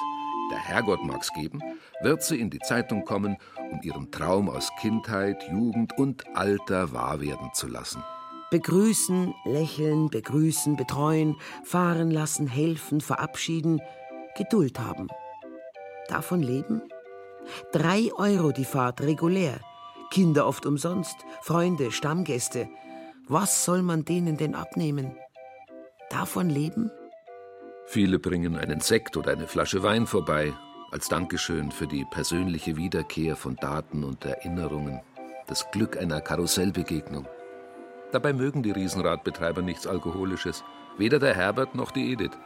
der 0.51 0.59
Herrgott 0.59 1.05
mag's 1.05 1.33
geben, 1.33 1.61
wird 2.03 2.23
sie 2.23 2.41
in 2.41 2.51
die 2.51 2.59
Zeitung 2.59 3.05
kommen, 3.05 3.37
um 3.71 3.81
ihren 3.83 4.11
Traum 4.11 4.49
aus 4.49 4.71
Kindheit, 4.81 5.43
Jugend 5.51 5.97
und 5.99 6.25
Alter 6.37 6.93
wahr 6.93 7.21
werden 7.21 7.51
zu 7.55 7.69
lassen. 7.69 8.03
Begrüßen, 8.51 9.35
lächeln, 9.45 10.09
begrüßen, 10.09 10.77
betreuen, 10.77 11.37
fahren 11.65 12.11
lassen, 12.11 12.47
helfen, 12.47 13.01
verabschieden, 13.01 13.81
Geduld 14.37 14.79
haben. 14.79 15.09
Davon 16.09 16.43
leben? 16.43 16.83
Drei 17.73 18.11
Euro 18.17 18.53
die 18.53 18.65
Fahrt 18.65 19.01
regulär. 19.01 19.61
Kinder 20.11 20.47
oft 20.47 20.67
umsonst, 20.67 21.17
Freunde, 21.43 21.91
Stammgäste. 21.91 22.69
Was 23.29 23.65
soll 23.65 23.83
man 23.83 24.05
denen 24.05 24.37
denn 24.37 24.55
abnehmen? 24.55 25.17
Davon 26.11 26.49
leben? 26.49 26.91
Viele 27.89 28.18
bringen 28.18 28.57
einen 28.57 28.80
Sekt 28.80 29.16
oder 29.16 29.32
eine 29.32 29.47
Flasche 29.47 29.82
Wein 29.82 30.07
vorbei, 30.07 30.53
als 30.91 31.09
Dankeschön 31.09 31.70
für 31.70 31.87
die 31.87 32.05
persönliche 32.05 32.76
Wiederkehr 32.76 33.37
von 33.37 33.55
Daten 33.57 34.03
und 34.03 34.24
Erinnerungen, 34.24 35.01
das 35.47 35.70
Glück 35.70 35.97
einer 35.97 36.20
Karussellbegegnung. 36.20 37.26
Dabei 38.11 38.32
mögen 38.32 38.64
die 38.64 38.72
Riesenradbetreiber 38.72 39.62
nichts 39.62 39.87
Alkoholisches, 39.87 40.64
weder 40.99 41.20
der 41.20 41.34
Herbert 41.34 41.76
noch 41.76 41.93
die 41.93 42.12
Edith. 42.12 42.37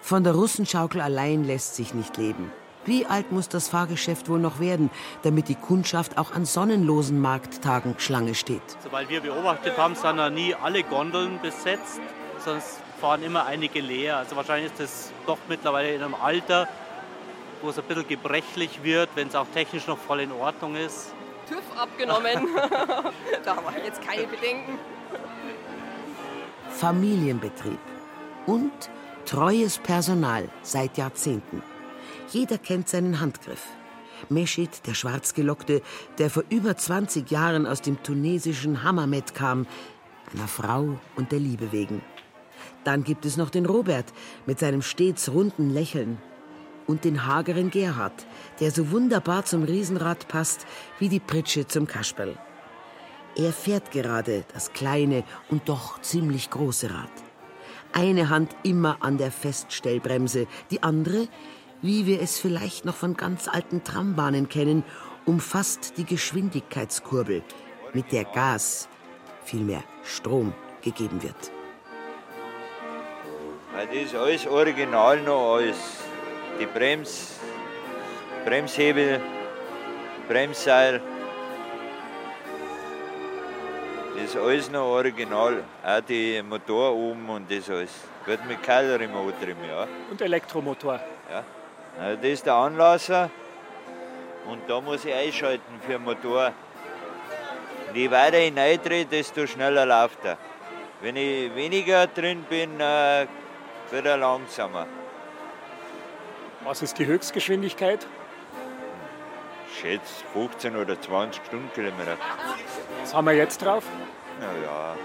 Von 0.00 0.22
der 0.22 0.34
Russenschaukel 0.34 1.00
allein 1.00 1.44
lässt 1.44 1.74
sich 1.74 1.94
nicht 1.94 2.16
leben. 2.16 2.52
Wie 2.84 3.06
alt 3.06 3.32
muss 3.32 3.48
das 3.48 3.68
Fahrgeschäft 3.68 4.28
wohl 4.28 4.38
noch 4.38 4.60
werden, 4.60 4.90
damit 5.22 5.48
die 5.48 5.54
Kundschaft 5.54 6.16
auch 6.18 6.32
an 6.32 6.44
sonnenlosen 6.44 7.20
Markttagen 7.20 7.94
Schlange 7.98 8.34
steht? 8.34 8.62
Soweit 8.84 9.08
wir 9.08 9.20
beobachtet 9.20 9.76
haben, 9.78 9.94
sind 9.94 10.18
da 10.18 10.30
nie 10.30 10.54
alle 10.54 10.82
Gondeln 10.82 11.40
besetzt, 11.40 12.00
es 12.46 12.78
fahren 13.00 13.22
immer 13.22 13.46
einige 13.46 13.80
leer. 13.80 14.18
Also 14.18 14.36
wahrscheinlich 14.36 14.72
ist 14.72 14.80
das 14.80 15.12
doch 15.26 15.38
mittlerweile 15.48 15.94
in 15.94 16.02
einem 16.02 16.14
Alter, 16.14 16.68
wo 17.62 17.70
es 17.70 17.78
ein 17.78 17.84
bisschen 17.84 18.08
gebrechlich 18.08 18.82
wird, 18.82 19.10
wenn 19.14 19.28
es 19.28 19.34
auch 19.34 19.46
technisch 19.54 19.86
noch 19.86 19.98
voll 19.98 20.20
in 20.20 20.32
Ordnung 20.32 20.76
ist. 20.76 21.12
TÜV 21.48 21.62
abgenommen. 21.78 22.48
da 23.44 23.56
haben 23.56 23.74
wir 23.74 23.84
jetzt 23.84 24.02
keine 24.02 24.26
Bedenken. 24.26 24.78
Familienbetrieb 26.70 27.78
und 28.46 28.72
treues 29.26 29.78
Personal 29.78 30.48
seit 30.62 30.98
Jahrzehnten. 30.98 31.62
Jeder 32.30 32.58
kennt 32.58 32.88
seinen 32.88 33.20
Handgriff. 33.20 33.62
Meschid, 34.28 34.86
der 34.86 34.94
Schwarzgelockte, 34.94 35.82
der 36.18 36.30
vor 36.30 36.44
über 36.48 36.76
20 36.76 37.30
Jahren 37.30 37.66
aus 37.66 37.82
dem 37.82 38.02
tunesischen 38.02 38.82
Hammamet 38.82 39.34
kam, 39.34 39.66
einer 40.32 40.48
Frau 40.48 40.98
und 41.16 41.32
der 41.32 41.38
Liebe 41.40 41.72
wegen. 41.72 42.02
Dann 42.84 43.02
gibt 43.02 43.24
es 43.24 43.36
noch 43.36 43.50
den 43.50 43.66
Robert 43.66 44.12
mit 44.46 44.58
seinem 44.58 44.82
stets 44.82 45.30
runden 45.30 45.70
Lächeln. 45.70 46.18
Und 46.86 47.04
den 47.04 47.26
hageren 47.26 47.70
Gerhard, 47.70 48.26
der 48.60 48.70
so 48.70 48.90
wunderbar 48.90 49.46
zum 49.46 49.62
Riesenrad 49.62 50.28
passt 50.28 50.66
wie 50.98 51.08
die 51.08 51.20
Pritsche 51.20 51.66
zum 51.66 51.86
Kasperl. 51.86 52.36
Er 53.36 53.52
fährt 53.52 53.90
gerade 53.90 54.44
das 54.52 54.72
kleine 54.72 55.24
und 55.48 55.68
doch 55.68 56.00
ziemlich 56.02 56.50
große 56.50 56.90
Rad. 56.90 57.10
Eine 57.92 58.28
Hand 58.28 58.54
immer 58.62 58.98
an 59.00 59.18
der 59.18 59.32
Feststellbremse, 59.32 60.46
die 60.70 60.82
andere, 60.82 61.28
wie 61.80 62.06
wir 62.06 62.20
es 62.20 62.38
vielleicht 62.38 62.84
noch 62.84 62.94
von 62.94 63.16
ganz 63.16 63.48
alten 63.48 63.82
Trambahnen 63.82 64.48
kennen, 64.48 64.84
umfasst 65.24 65.94
die 65.96 66.04
Geschwindigkeitskurbel, 66.04 67.42
mit 67.92 68.12
der 68.12 68.24
Gas, 68.24 68.88
vielmehr 69.44 69.82
Strom, 70.02 70.52
gegeben 70.82 71.22
wird. 71.22 71.52
Weil 73.74 73.86
das 73.88 73.96
ist 73.96 74.14
alles 74.14 74.46
original 74.46 75.20
noch 75.20 75.56
alles. 75.56 75.76
Die 76.60 76.66
Brems, 76.66 77.40
Bremshebel, 78.44 79.20
Bremsseil. 80.28 81.00
Das 84.14 84.24
ist 84.26 84.36
alles 84.36 84.70
noch 84.70 84.84
original. 84.84 85.64
Auch 85.84 86.00
die 86.00 86.40
Motor 86.42 86.94
oben 86.94 87.28
und 87.28 87.50
das 87.50 87.68
alles. 87.68 87.90
Wird 88.26 88.46
mit 88.46 88.62
Keilremote 88.62 89.44
drin, 89.44 89.56
ja. 89.68 89.88
Und 90.08 90.22
Elektromotor. 90.22 91.00
ja. 91.30 91.42
Also 92.00 92.16
das 92.22 92.30
ist 92.30 92.46
der 92.46 92.54
Anlasser. 92.54 93.30
Und 94.46 94.62
da 94.68 94.80
muss 94.80 95.04
ich 95.04 95.12
einschalten 95.12 95.80
für 95.84 95.92
den 95.94 96.04
Motor. 96.04 96.52
Und 97.88 97.96
je 97.96 98.10
weiter 98.10 98.38
ich 98.38 98.56
reindrehe, 98.56 99.04
desto 99.04 99.46
schneller 99.46 99.84
läuft 99.84 100.24
er. 100.24 100.38
Wenn 101.00 101.16
ich 101.16 101.54
weniger 101.54 102.06
drin 102.06 102.44
bin, 102.48 102.80
äh, 102.80 103.26
wird 103.94 104.06
er 104.06 104.16
langsamer. 104.16 104.88
Was 106.64 106.82
ist 106.82 106.98
die 106.98 107.06
Höchstgeschwindigkeit? 107.06 108.04
Ich 109.68 109.78
schätze 109.78 110.24
15 110.32 110.74
oder 110.74 111.00
20 111.00 111.40
Stundenkilometer. 111.46 112.16
Was 113.00 113.14
haben 113.14 113.26
wir 113.26 113.34
jetzt 113.34 113.58
drauf? 113.58 113.84
Naja, 114.40 114.96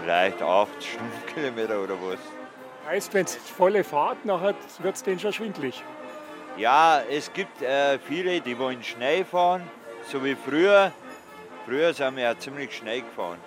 vielleicht 0.00 0.40
8 0.40 0.68
Stundenkilometer 0.84 1.82
oder 1.82 1.94
was. 1.94 2.20
Heißt, 2.86 3.12
wenn 3.14 3.24
es 3.24 3.34
volle 3.34 3.82
Fahrt, 3.82 4.24
nachher 4.24 4.54
wird 4.78 4.94
es 4.94 5.02
denen 5.02 5.18
schon 5.18 5.32
schwindlig. 5.32 5.82
Ja, 6.56 7.02
es 7.10 7.32
gibt 7.32 7.62
äh, 7.62 7.98
viele, 7.98 8.40
die 8.40 8.56
wollen 8.60 8.84
schnell 8.84 9.24
fahren, 9.24 9.68
so 10.08 10.22
wie 10.24 10.36
früher. 10.36 10.92
Früher 11.64 11.92
sind 11.92 12.14
wir 12.14 12.22
ja 12.22 12.38
ziemlich 12.38 12.76
schnell 12.76 13.00
gefahren. 13.00 13.40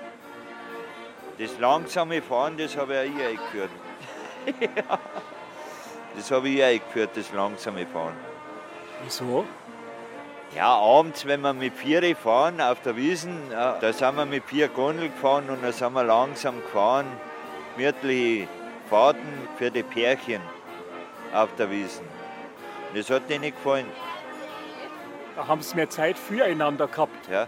Das 1.39 1.57
langsame 1.57 2.21
Fahren, 2.21 2.57
das 2.57 2.75
habe 2.75 2.93
ich 2.93 2.99
auch 2.99 3.27
eingeführt. 3.27 3.71
ja. 4.59 4.99
Das 6.15 6.31
habe 6.31 6.49
ich 6.49 6.61
eingeführt, 6.61 7.11
das 7.15 7.31
langsame 7.31 7.85
Fahren. 7.85 8.15
Wieso? 9.03 9.45
Ja, 10.55 10.75
abends, 10.75 11.25
wenn 11.25 11.41
wir 11.41 11.53
mit 11.53 11.73
Viere 11.75 12.15
fahren 12.15 12.59
auf 12.59 12.81
der 12.81 12.95
Wiesen, 12.97 13.51
äh, 13.51 13.79
da 13.79 13.93
sind 13.93 14.17
wir 14.17 14.25
mit 14.25 14.43
vier 14.45 14.67
Gondeln 14.67 15.13
gefahren 15.13 15.49
und 15.49 15.63
dann 15.63 15.71
sind 15.71 15.93
wir 15.93 16.03
langsam 16.03 16.61
gefahren. 16.61 17.05
Gemütliche 17.77 18.47
Fahrten 18.89 19.47
für 19.57 19.69
die 19.69 19.83
Pärchen 19.83 20.41
auf 21.33 21.49
der 21.55 21.69
Wiesen. 21.69 22.05
Das 22.95 23.09
hat 23.11 23.29
denen 23.29 23.51
gefallen. 23.53 23.85
Da 25.35 25.47
haben 25.47 25.61
sie 25.61 25.75
mehr 25.75 25.89
Zeit 25.89 26.17
füreinander 26.17 26.87
gehabt. 26.87 27.29
Ja, 27.29 27.47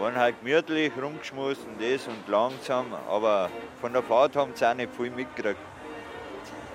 waren 0.00 0.16
halt 0.16 0.36
gemütlich 0.42 0.92
rumgeschmust 1.00 1.60
und 1.66 1.78
das 1.80 2.08
und 2.08 2.26
langsam, 2.26 2.86
aber 3.08 3.50
von 3.80 3.92
der 3.92 4.02
Fahrt 4.02 4.34
haben 4.34 4.52
sie 4.54 4.66
auch 4.66 4.74
nicht 4.74 4.94
viel 4.94 5.10
mitgekriegt. 5.10 5.60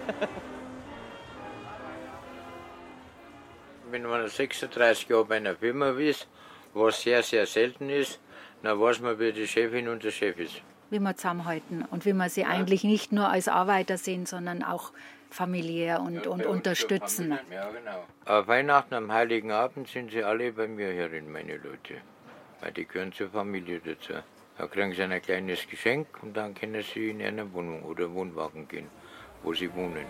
Wenn 3.90 4.04
man 4.04 4.28
36 4.28 5.10
Jahre 5.10 5.26
bei 5.26 5.38
einer 5.38 5.56
Firma 5.56 5.90
ist, 5.90 6.28
was 6.76 7.02
sehr, 7.02 7.24
sehr 7.24 7.48
selten 7.48 7.90
ist, 7.90 8.20
dann 8.62 8.80
weiß 8.80 9.00
man, 9.00 9.18
wie 9.20 9.32
die 9.32 9.48
Chefin 9.48 9.88
und 9.88 10.04
der 10.04 10.12
Chef 10.12 10.38
ist. 10.38 10.62
Wie 10.92 11.00
wir 11.00 11.16
zusammenhalten 11.16 11.84
und 11.90 12.06
wie 12.06 12.14
wir 12.14 12.30
sie 12.30 12.46
eigentlich 12.46 12.84
nicht 12.84 13.12
nur 13.12 13.28
als 13.30 13.48
Arbeiter 13.48 13.98
sehen, 13.98 14.28
sondern 14.28 14.62
auch 14.62 14.92
familiär 15.32 16.00
und, 16.02 16.28
und 16.28 16.46
unterstützen. 16.46 17.40
Ja, 17.52 17.70
genau. 17.72 18.06
Auf 18.26 18.48
Weihnachten 18.48 18.94
am 18.94 19.12
Heiligen 19.12 19.52
Abend 19.52 19.88
sind 19.88 20.12
sie 20.12 20.24
alle 20.24 20.52
bei 20.52 20.68
mir 20.68 20.94
herin, 20.94 21.32
meine 21.32 21.58
Leute. 21.58 22.02
Weil 22.66 22.72
die 22.74 22.86
gehören 22.88 23.14
zur 23.14 23.30
Familie 23.30 23.80
dazu. 23.80 24.14
Da 24.58 24.66
kriegen 24.66 24.92
sie 24.92 25.04
ein 25.04 25.22
kleines 25.22 25.68
Geschenk 25.68 26.08
und 26.24 26.36
dann 26.36 26.56
können 26.56 26.82
sie 26.82 27.12
in 27.12 27.22
eine 27.22 27.54
Wohnung 27.54 27.84
oder 27.84 28.12
Wohnwagen 28.12 28.68
gehen, 28.68 28.90
wo 29.44 29.54
sie 29.54 29.72
wohnen. 29.76 30.08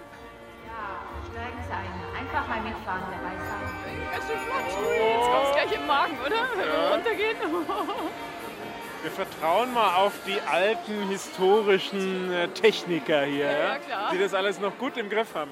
Steigen 1.33 1.57
Sie 1.67 1.73
ein. 1.73 2.17
Einfach 2.17 2.47
mal 2.47 2.61
mitfahren, 2.61 3.03
dabei 3.11 3.35
sein. 3.45 4.09
Ganz 4.09 4.25
schön 4.27 4.39
flott. 4.39 4.67
Jetzt 4.67 5.27
kommt 5.27 5.45
es 5.47 5.51
gleich 5.51 5.75
im 5.81 5.85
Magen, 5.87 6.17
oder? 6.25 6.47
Wenn 6.55 6.59
wir 6.59 6.73
Ja. 6.73 6.93
runtergehen. 6.93 7.37
Wir 9.03 9.11
vertrauen 9.11 9.71
mal 9.73 9.97
auf 9.97 10.13
die 10.25 10.39
alten 10.49 11.07
historischen 11.09 12.31
äh, 12.31 12.47
Techniker 12.47 13.21
hier, 13.23 13.45
Ja, 13.45 13.51
ja, 13.51 13.67
ja, 13.73 13.77
klar. 13.77 14.11
die 14.11 14.17
das 14.17 14.33
alles 14.33 14.59
noch 14.59 14.75
gut 14.79 14.97
im 14.97 15.09
Griff 15.11 15.35
haben. 15.35 15.51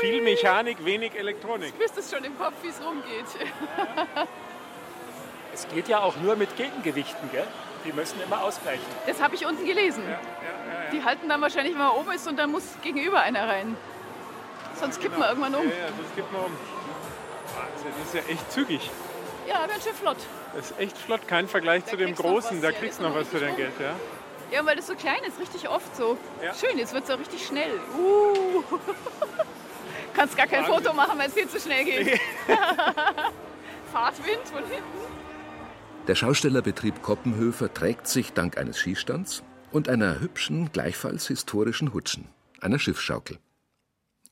Viel 0.00 0.20
Mechanik, 0.22 0.84
wenig 0.84 1.14
Elektronik. 1.16 1.72
Du 1.78 1.84
wüsstest 1.84 2.12
schon 2.12 2.24
im 2.24 2.36
Kopf, 2.36 2.54
wie 2.62 2.68
es 2.68 2.80
rumgeht. 2.82 3.26
Es 5.54 5.68
geht 5.68 5.86
ja 5.88 6.00
auch 6.00 6.16
nur 6.16 6.34
mit 6.34 6.56
Gegengewichten, 6.56 7.30
gell? 7.30 7.46
Die 7.84 7.92
müssen 7.92 8.20
immer 8.20 8.42
ausgleichen. 8.42 8.84
Das 9.06 9.22
habe 9.22 9.36
ich 9.36 9.46
unten 9.46 9.64
gelesen. 9.64 10.02
Die 10.92 11.04
halten 11.04 11.28
dann 11.28 11.40
wahrscheinlich, 11.40 11.74
wenn 11.74 11.82
man 11.82 11.92
oben 11.92 12.10
ist 12.10 12.26
und 12.26 12.36
dann 12.36 12.50
muss 12.50 12.64
gegenüber 12.82 13.20
einer 13.20 13.48
rein. 13.48 13.76
Sonst 14.74 15.00
kippt 15.00 15.16
man 15.16 15.28
irgendwann 15.28 15.54
um. 15.54 15.62
Ja, 15.62 15.68
ja, 15.68 15.86
das 15.86 16.16
gibt 16.16 16.32
man 16.32 16.42
um. 16.42 16.52
Wahnsinn, 17.54 17.92
das 17.98 18.06
ist 18.06 18.14
ja 18.14 18.32
echt 18.32 18.52
zügig. 18.52 18.90
Ja, 19.46 19.66
ganz 19.66 19.84
schön 19.84 19.94
flott. 19.94 20.16
Das 20.56 20.72
ist 20.72 20.80
echt 20.80 20.98
flott, 20.98 21.28
kein 21.28 21.46
Vergleich 21.46 21.84
zu 21.84 21.96
dem 21.96 22.16
großen. 22.16 22.60
Da 22.60 22.70
ja, 22.70 22.76
kriegst 22.76 22.98
du 22.98 23.04
noch 23.04 23.14
was 23.14 23.28
für 23.28 23.38
dein 23.38 23.54
Geld, 23.54 23.74
ja? 23.78 23.94
Ja, 24.50 24.66
weil 24.66 24.74
das 24.74 24.88
so 24.88 24.96
klein 24.96 25.22
ist, 25.24 25.38
richtig 25.38 25.68
oft 25.68 25.94
so. 25.94 26.16
Schön, 26.58 26.78
jetzt 26.78 26.92
wird 26.92 27.04
es 27.04 27.10
auch 27.10 27.18
richtig 27.18 27.46
schnell. 27.46 27.78
Uh. 27.96 28.62
Kannst 30.14 30.36
gar 30.36 30.46
kein 30.46 30.64
Wahnsinn. 30.64 30.84
Foto 30.84 30.94
machen, 30.94 31.16
weil 31.18 31.28
es 31.28 31.34
viel 31.34 31.48
zu 31.48 31.60
schnell 31.60 31.84
geht. 31.84 32.20
Fahrtwind 33.92 34.48
von 34.50 34.64
hinten. 34.64 35.23
Der 36.06 36.14
Schaustellerbetrieb 36.14 37.00
Koppenhöfer 37.00 37.72
trägt 37.72 38.08
sich 38.08 38.34
dank 38.34 38.58
eines 38.58 38.76
Skistands 38.76 39.42
und 39.72 39.88
einer 39.88 40.20
hübschen, 40.20 40.70
gleichfalls 40.70 41.26
historischen 41.28 41.94
Hutschen, 41.94 42.28
einer 42.60 42.78
Schiffsschaukel. 42.78 43.38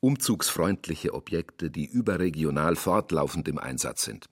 Umzugsfreundliche 0.01 1.15
Objekte, 1.15 1.71
die 1.71 1.87
überregional 1.87 2.77
fortlaufend 2.77 3.49
im 3.49 3.57
Einsatz 3.57 4.03
sind. 4.03 4.29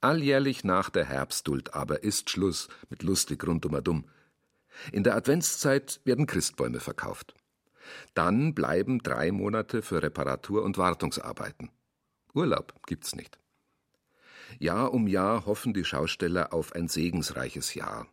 Alljährlich 0.00 0.64
nach 0.64 0.90
der 0.90 1.04
Herbstduld 1.04 1.74
aber 1.74 2.02
ist 2.02 2.30
Schluss 2.30 2.68
mit 2.88 3.04
lustig 3.04 3.46
rundum 3.46 4.04
In 4.90 5.04
der 5.04 5.14
Adventszeit 5.14 6.00
werden 6.04 6.26
Christbäume 6.26 6.80
verkauft. 6.80 7.32
Dann 8.14 8.54
bleiben 8.56 8.98
drei 9.04 9.30
Monate 9.30 9.82
für 9.82 10.02
Reparatur 10.02 10.64
und 10.64 10.78
Wartungsarbeiten. 10.78 11.70
Urlaub 12.34 12.74
gibt's 12.88 13.14
nicht. 13.14 13.38
Jahr 14.58 14.92
um 14.92 15.06
Jahr 15.06 15.46
hoffen 15.46 15.72
die 15.72 15.84
Schausteller 15.84 16.52
auf 16.52 16.74
ein 16.74 16.88
segensreiches 16.88 17.74
Jahr, 17.74 18.06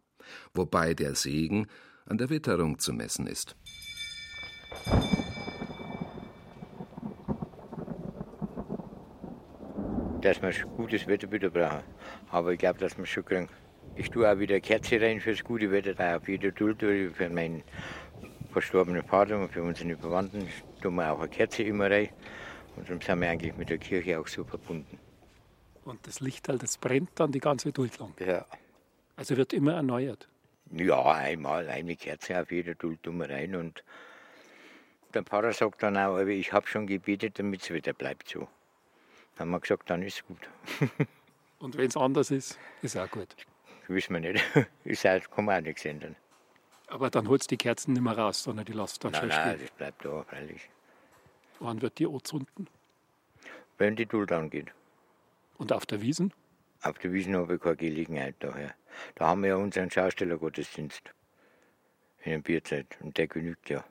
wobei 0.54 0.94
der 0.94 1.16
Segen 1.16 1.68
an 2.06 2.18
der 2.18 2.30
Witterung 2.30 2.80
zu 2.80 2.94
messen 2.94 3.28
ist. 3.28 3.56
Dass 10.22 10.42
wir 10.42 10.52
gutes 10.76 11.08
Wetter 11.08 11.32
wieder 11.32 11.50
brauchen. 11.50 11.84
Aber 12.30 12.52
ich 12.52 12.60
glaube, 12.60 12.80
dass 12.80 12.98
wir 12.98 13.06
schon 13.06 13.26
kriegen. 13.26 13.50
Ich 13.96 14.10
tue 14.10 14.30
auch 14.30 14.38
wieder 14.38 14.60
Kerze 14.60 15.02
rein 15.02 15.20
fürs 15.20 15.44
gute 15.44 15.72
Wetter, 15.72 16.18
auf 16.18 16.28
jeder 16.28 16.52
Duld 16.52 16.82
für 16.82 17.30
meinen 17.30 17.64
verstorbenen 18.52 19.04
Vater 19.04 19.40
und 19.40 19.52
für 19.52 19.64
unsere 19.64 19.96
Verwandten 19.98 20.48
tun 20.82 20.96
wir 20.96 21.12
auch 21.12 21.20
eine 21.20 21.30
Kerze 21.30 21.64
immer 21.64 21.90
rein. 21.90 22.10
Und 22.76 22.88
darum 22.88 23.02
sind 23.02 23.22
wir 23.22 23.30
eigentlich 23.30 23.56
mit 23.58 23.70
der 23.70 23.78
Kirche 23.78 24.20
auch 24.20 24.28
so 24.28 24.44
verbunden. 24.44 25.00
Und 25.88 26.06
das 26.06 26.20
Licht 26.20 26.50
halt, 26.50 26.64
das 26.64 26.78
brennt 26.78 27.12
dann 27.16 27.32
die 27.32 27.40
ganze 27.40 27.72
Duld 27.72 27.98
lang. 27.98 28.14
Ja. 28.20 28.46
Also 29.16 29.38
wird 29.38 29.54
immer 29.54 29.74
erneuert. 29.74 30.28
Ja, 30.72 31.14
einmal 31.14 31.70
eine 31.70 31.96
Kerze 31.96 32.42
auf 32.42 32.52
jeder 32.52 32.76
Duld 32.76 33.00
rein 33.06 33.56
und 33.56 33.86
der 35.14 35.24
Pfarrer 35.24 35.54
sagt 35.54 35.82
dann 35.84 35.96
auch, 35.96 36.18
aber 36.18 36.28
ich 36.28 36.52
habe 36.52 36.68
schon 36.68 36.88
gebetet, 36.88 37.40
damit 37.40 37.62
es 37.62 37.70
wieder 37.70 37.94
bleibt 37.94 38.28
so. 38.28 38.50
Dann 39.36 39.48
haben 39.48 39.52
wir 39.52 39.60
gesagt, 39.62 39.90
dann 39.90 40.04
ist 40.04 40.28
gut. 40.28 40.50
Und 41.60 41.78
wenn 41.78 41.88
es 41.88 41.98
anders 41.98 42.30
ist, 42.30 42.60
ist 42.82 42.98
auch 42.98 43.10
gut. 43.10 43.36
Wissen 43.88 44.14
wir 44.14 44.20
nicht. 44.20 44.44
Ist 44.84 45.06
halt, 45.06 45.32
kann 45.32 45.46
man 45.46 45.58
auch 45.58 45.62
nichts 45.64 45.86
ändern. 45.86 46.16
Aber 46.88 47.10
dann 47.10 47.28
holst 47.28 47.50
du 47.50 47.56
die 47.56 47.58
Kerzen 47.58 47.94
nicht 47.94 48.02
mehr 48.04 48.16
raus, 48.16 48.44
sondern 48.44 48.66
die 48.66 48.74
lässt 48.74 49.04
dann 49.04 49.12
Nein, 49.14 49.22
schon 49.22 49.30
nein, 49.30 49.56
stehen. 49.56 49.62
das 49.62 49.72
bleibt 49.72 50.06
da, 50.06 50.24
freilich. 50.24 50.70
Wann 51.60 51.82
wird 51.82 51.98
die 51.98 52.06
anzünden? 52.06 52.68
Wenn 53.80 53.96
die 53.96 54.06
Duld 54.06 54.32
angeht. 54.32 54.72
Und 55.58 55.74
auf 55.74 55.86
der 55.86 56.02
Wiesen? 56.02 56.34
Auf 56.82 57.00
der 57.00 57.12
Wiesn 57.12 57.36
habe 57.36 57.56
ich 57.56 57.62
keine 57.62 57.76
Gelegenheit 57.76 58.36
daher. 58.40 58.76
Da 59.16 59.28
haben 59.28 59.42
wir 59.42 59.50
ja 59.50 59.56
unseren 59.56 59.90
Schaustellergottesdienst 59.90 61.14
in 62.24 62.32
der 62.32 62.40
Bierzeit 62.40 62.98
und 63.02 63.18
der 63.18 63.28
genügt 63.28 63.70
ja. 63.70 63.84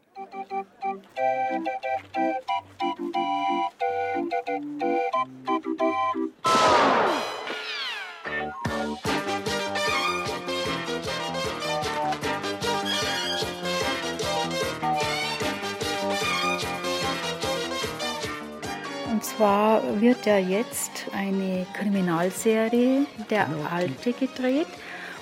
Zwar 19.37 20.01
wird 20.01 20.25
ja 20.25 20.39
jetzt 20.39 21.09
eine 21.15 21.67
Kriminalserie, 21.75 23.05
der 23.29 23.47
Alte, 23.71 24.15
gedreht. 24.15 24.67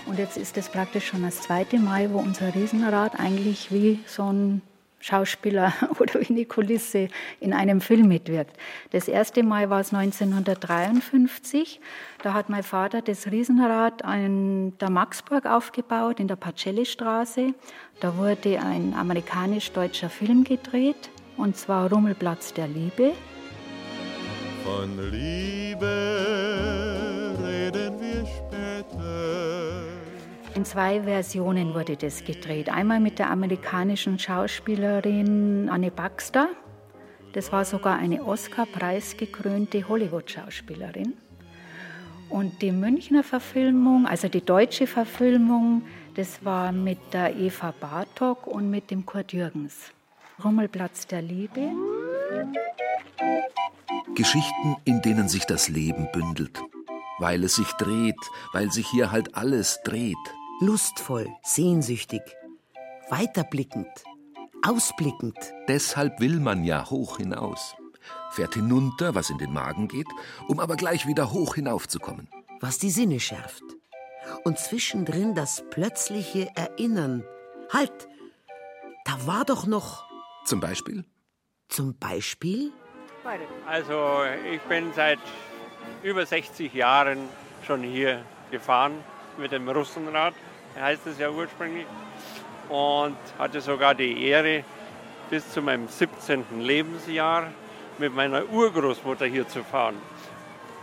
Und 0.07 0.19
jetzt 0.19 0.37
ist 0.37 0.57
es 0.57 0.69
praktisch 0.69 1.09
schon 1.09 1.23
das 1.23 1.41
zweite 1.41 1.79
Mal, 1.79 2.13
wo 2.13 2.19
unser 2.19 2.55
Riesenrad 2.55 3.19
eigentlich 3.19 3.73
wie 3.73 3.99
so 4.07 4.31
ein 4.33 4.63
Schauspieler 5.01 5.73
oder 5.99 6.21
wie 6.21 6.33
eine 6.33 6.45
Kulisse 6.45 7.09
in 7.41 7.53
einem 7.53 7.81
Film 7.81 8.07
mitwirkt. 8.07 8.57
Das 8.91 9.09
erste 9.09 9.43
Mal 9.43 9.69
war 9.69 9.81
es 9.81 9.93
1953. 9.93 11.81
Da 12.23 12.35
hat 12.35 12.49
mein 12.49 12.63
Vater 12.63 13.03
das 13.03 13.27
Riesenrad 13.27 14.03
in 14.03 14.79
der 14.79 14.91
Maxburg 14.91 15.45
aufgebaut, 15.45 16.21
in 16.21 16.29
der 16.29 16.37
Pacelli-Straße. 16.37 17.55
Da 17.99 18.17
wurde 18.17 18.61
ein 18.61 18.95
amerikanisch-deutscher 18.95 20.09
Film 20.09 20.45
gedreht, 20.45 21.11
und 21.37 21.57
zwar 21.57 21.91
Rummelplatz 21.91 22.55
der 22.55 22.69
Liebe. 22.69 23.15
Von 24.65 24.97
Liebe 25.11 25.87
reden 27.45 28.01
wir 28.01 28.25
später. 28.25 29.85
In 30.55 30.65
zwei 30.65 31.03
Versionen 31.03 31.75
wurde 31.75 31.99
das 31.99 32.25
gedreht. 32.25 32.71
Einmal 32.71 32.99
mit 32.99 33.19
der 33.19 33.29
amerikanischen 33.29 34.19
Schauspielerin 34.19 35.69
Anne 35.69 35.91
Baxter. 35.91 36.49
Das 37.35 37.53
war 37.53 37.67
sogar 37.67 37.99
eine 37.99 38.25
Oscar-preisgekrönte 38.25 39.87
Hollywood-Schauspielerin. 39.87 41.13
Und 42.31 42.63
die 42.63 42.73
Münchner 42.73 43.23
Verfilmung, 43.23 44.07
also 44.07 44.29
die 44.29 44.41
deutsche 44.41 44.87
Verfilmung, 44.87 45.83
das 46.15 46.43
war 46.43 46.73
mit 46.73 47.13
der 47.13 47.37
Eva 47.37 47.75
Bartok 47.79 48.47
und 48.47 48.71
mit 48.71 48.91
dem 48.91 49.05
Kurt 49.05 49.35
Jürgens. 49.35 49.93
Rummelplatz 50.43 51.07
der 51.07 51.21
Liebe. 51.21 51.69
Geschichten, 54.15 54.77
in 54.85 55.03
denen 55.03 55.29
sich 55.29 55.45
das 55.45 55.69
Leben 55.69 56.09
bündelt. 56.13 56.61
Weil 57.19 57.45
es 57.45 57.57
sich 57.57 57.71
dreht, 57.73 58.19
weil 58.53 58.71
sich 58.73 58.89
hier 58.89 59.11
halt 59.11 59.37
alles 59.37 59.81
dreht. 59.85 60.17
Lustvoll, 60.61 61.29
sehnsüchtig, 61.43 62.23
weiterblickend, 63.11 63.89
ausblickend. 64.67 65.37
Deshalb 65.69 66.21
will 66.21 66.41
man 66.41 66.65
ja 66.65 66.89
hoch 66.91 67.19
hinaus. 67.19 67.75
Fährt 68.31 68.55
hinunter, 68.55 69.15
was 69.15 69.31
in 69.31 69.39
den 69.39 69.53
Magen 69.53 69.89
geht, 69.89 70.09
um 70.49 70.61
aber 70.61 70.77
gleich 70.77 71.07
wieder 71.07 71.33
hoch 71.33 71.55
hinaufzukommen. 71.55 72.29
Was 72.61 72.79
die 72.79 72.91
Sinne 72.91 73.21
schärft. 73.21 73.63
Und 74.45 74.59
zwischendrin 74.59 75.35
das 75.35 75.63
plötzliche 75.71 76.51
Erinnern. 76.57 77.25
Halt, 77.71 78.09
da 79.05 79.27
war 79.27 79.45
doch 79.45 79.67
noch. 79.67 80.05
Zum 80.45 80.61
Beispiel? 80.61 81.05
Zum 81.69 81.97
Beispiel? 81.99 82.73
Also 83.67 84.23
ich 84.53 84.61
bin 84.63 84.93
seit 84.93 85.19
über 86.03 86.27
60 86.27 86.73
Jahren 86.75 87.29
schon 87.67 87.83
hier 87.83 88.23
gefahren 88.51 88.93
mit 89.39 89.53
dem 89.53 89.69
Russenrad, 89.69 90.35
heißt 90.79 91.07
es 91.07 91.19
ja 91.19 91.31
ursprünglich, 91.31 91.87
und 92.69 93.17
hatte 93.39 93.61
sogar 93.61 93.95
die 93.95 94.27
Ehre, 94.27 94.65
bis 95.31 95.51
zu 95.51 95.63
meinem 95.63 95.89
17. 95.89 96.61
Lebensjahr 96.61 97.49
mit 97.99 98.15
meiner 98.15 98.47
Urgroßmutter 98.51 99.27
hier 99.27 99.49
zu 99.49 99.65
fahren. 99.65 99.97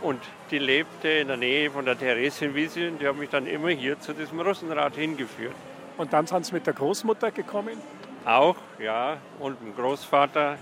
Und 0.00 0.20
die 0.50 0.58
lebte 0.58 1.08
in 1.08 1.28
der 1.28 1.36
Nähe 1.36 1.70
von 1.70 1.84
der 1.84 1.96
Theresienwiese 1.96 2.88
und 2.88 3.00
die 3.00 3.06
hat 3.06 3.16
mich 3.16 3.30
dann 3.30 3.46
immer 3.46 3.68
hier 3.68 4.00
zu 4.00 4.12
diesem 4.12 4.40
Russenrad 4.40 4.96
hingeführt. 4.96 5.54
Und 5.96 6.12
dann 6.12 6.26
sind 6.26 6.44
Sie 6.44 6.54
mit 6.54 6.66
der 6.66 6.74
Großmutter 6.74 7.30
gekommen? 7.30 7.80
Auch, 8.24 8.56
ja, 8.80 9.18
und 9.38 9.60
dem 9.60 9.76
Großvater. 9.76 10.58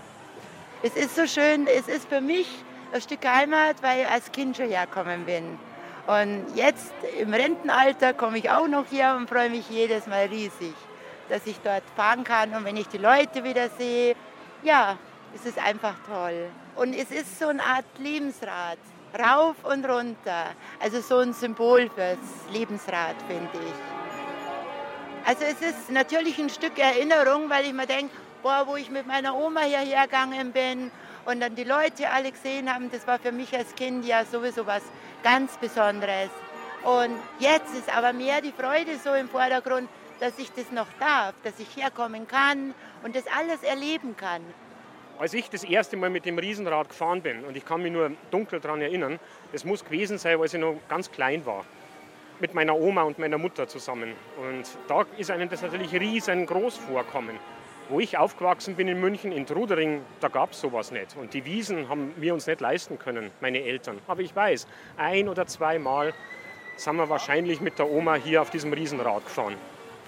Es 0.83 0.97
ist 0.97 1.15
so 1.15 1.27
schön, 1.27 1.67
es 1.67 1.89
ist 1.89 2.09
für 2.09 2.23
mich 2.23 2.49
ein 2.91 3.03
Stück 3.03 3.27
Heimat, 3.27 3.83
weil 3.83 4.01
ich 4.01 4.09
als 4.09 4.33
Kind 4.33 4.57
schon 4.57 4.69
hergekommen 4.69 5.27
bin. 5.27 5.59
Und 6.07 6.47
jetzt 6.55 6.95
im 7.19 7.35
Rentenalter 7.35 8.15
komme 8.15 8.39
ich 8.39 8.49
auch 8.49 8.67
noch 8.67 8.87
hier 8.89 9.15
und 9.15 9.29
freue 9.29 9.51
mich 9.51 9.69
jedes 9.69 10.07
Mal 10.07 10.25
riesig, 10.27 10.73
dass 11.29 11.47
ich 11.47 11.61
dort 11.61 11.83
fahren 11.97 12.25
kann. 12.25 12.55
Und 12.55 12.65
wenn 12.65 12.79
ich 12.79 12.89
die 12.89 12.97
Leute 12.97 13.45
wieder 13.45 13.69
sehe, 13.77 14.17
ja, 14.63 14.97
es 15.35 15.45
ist 15.45 15.59
einfach 15.59 15.97
toll. 16.09 16.49
Und 16.77 16.95
es 16.95 17.11
ist 17.11 17.39
so 17.39 17.49
eine 17.49 17.63
Art 17.63 17.85
Lebensrad, 17.99 18.79
rauf 19.19 19.57
und 19.65 19.85
runter. 19.85 20.47
Also 20.83 21.03
so 21.03 21.19
ein 21.19 21.35
Symbol 21.35 21.91
fürs 21.95 22.17
Lebensrad, 22.51 23.17
finde 23.29 23.51
ich. 23.53 25.29
Also 25.29 25.45
es 25.45 25.61
ist 25.61 25.91
natürlich 25.91 26.39
ein 26.39 26.49
Stück 26.49 26.79
Erinnerung, 26.79 27.51
weil 27.51 27.67
ich 27.67 27.75
mir 27.75 27.87
denke, 27.87 28.17
boah, 28.43 28.65
wo 28.67 28.77
ich 28.77 28.91
mit 28.91 29.07
meiner 29.07 29.37
Oma 29.37 29.63
hierher 29.63 30.05
gegangen 30.05 30.53
bin 30.53 30.91
und 31.25 31.41
dann 31.41 31.55
die 31.55 31.65
Leute 31.65 32.11
alle 32.11 32.33
gesehen 32.33 32.73
haben, 32.73 32.91
das 32.91 33.07
war 33.07 33.19
für 33.19 33.33
mich 33.33 33.55
als 33.57 33.75
Kind 33.75 34.05
ja 34.07 34.25
sowieso 34.25 34.67
was 34.67 34.83
ganz 35.23 35.57
Besonderes. 35.59 36.31
Und 36.83 37.17
jetzt 37.39 37.75
ist 37.75 37.95
aber 37.95 38.13
mehr 38.13 38.41
die 38.41 38.53
Freude 38.53 38.97
so 39.03 39.13
im 39.13 39.29
Vordergrund, 39.29 39.89
dass 40.19 40.39
ich 40.39 40.51
das 40.53 40.71
noch 40.71 40.87
darf, 40.99 41.35
dass 41.43 41.59
ich 41.59 41.77
herkommen 41.77 42.27
kann 42.27 42.75
und 43.03 43.17
das 43.17 43.25
alles 43.39 43.63
erleben 43.63 44.17
kann. 44.17 44.43
Als 45.19 45.35
ich 45.35 45.51
das 45.51 45.65
erste 45.65 45.99
Mal 45.99 46.09
mit 46.09 46.25
dem 46.25 46.39
Riesenrad 46.39 46.89
gefahren 46.89 47.21
bin, 47.21 47.45
und 47.45 47.55
ich 47.55 47.65
kann 47.67 47.83
mich 47.83 47.93
nur 47.93 48.11
dunkel 48.31 48.61
daran 48.61 48.81
erinnern, 48.81 49.19
das 49.53 49.65
muss 49.65 49.85
gewesen 49.85 50.17
sein, 50.17 50.41
als 50.41 50.55
ich 50.55 50.61
noch 50.61 50.77
ganz 50.89 51.11
klein 51.11 51.45
war. 51.45 51.65
Mit 52.39 52.55
meiner 52.55 52.75
Oma 52.75 53.03
und 53.03 53.19
meiner 53.19 53.37
Mutter 53.37 53.69
zusammen. 53.69 54.15
Und 54.39 54.65
da 54.89 55.05
ist 55.19 55.31
einem 55.31 55.51
das 55.51 55.61
natürlich 55.61 55.93
riesengroß 55.93 56.79
vorkommen. 56.79 57.39
Wo 57.91 57.99
ich 57.99 58.17
aufgewachsen 58.17 58.77
bin 58.77 58.87
in 58.87 59.01
München, 59.01 59.33
in 59.33 59.47
Trudering, 59.47 60.03
da 60.21 60.29
gab 60.29 60.53
es 60.53 60.61
sowas 60.61 60.93
nicht. 60.93 61.17
Und 61.17 61.35
die 61.35 61.45
Wiesen 61.45 61.89
haben 61.89 62.15
wir 62.19 62.33
uns 62.33 62.47
nicht 62.47 62.61
leisten 62.61 63.01
können, 63.01 63.33
meine 63.41 63.65
Eltern. 63.65 63.99
Aber 64.07 64.23
ich 64.23 64.35
weiß, 64.35 64.69
ein 64.97 65.29
oder 65.29 65.49
zweimal 65.49 66.15
sind 66.77 66.95
wir 66.95 67.09
wahrscheinlich 67.09 67.61
mit 67.61 67.81
der 67.81 67.91
Oma 67.91 68.15
hier 68.15 68.43
auf 68.43 68.51
diesem 68.51 68.73
Riesenrad 68.73 69.25
gefahren. 69.25 69.57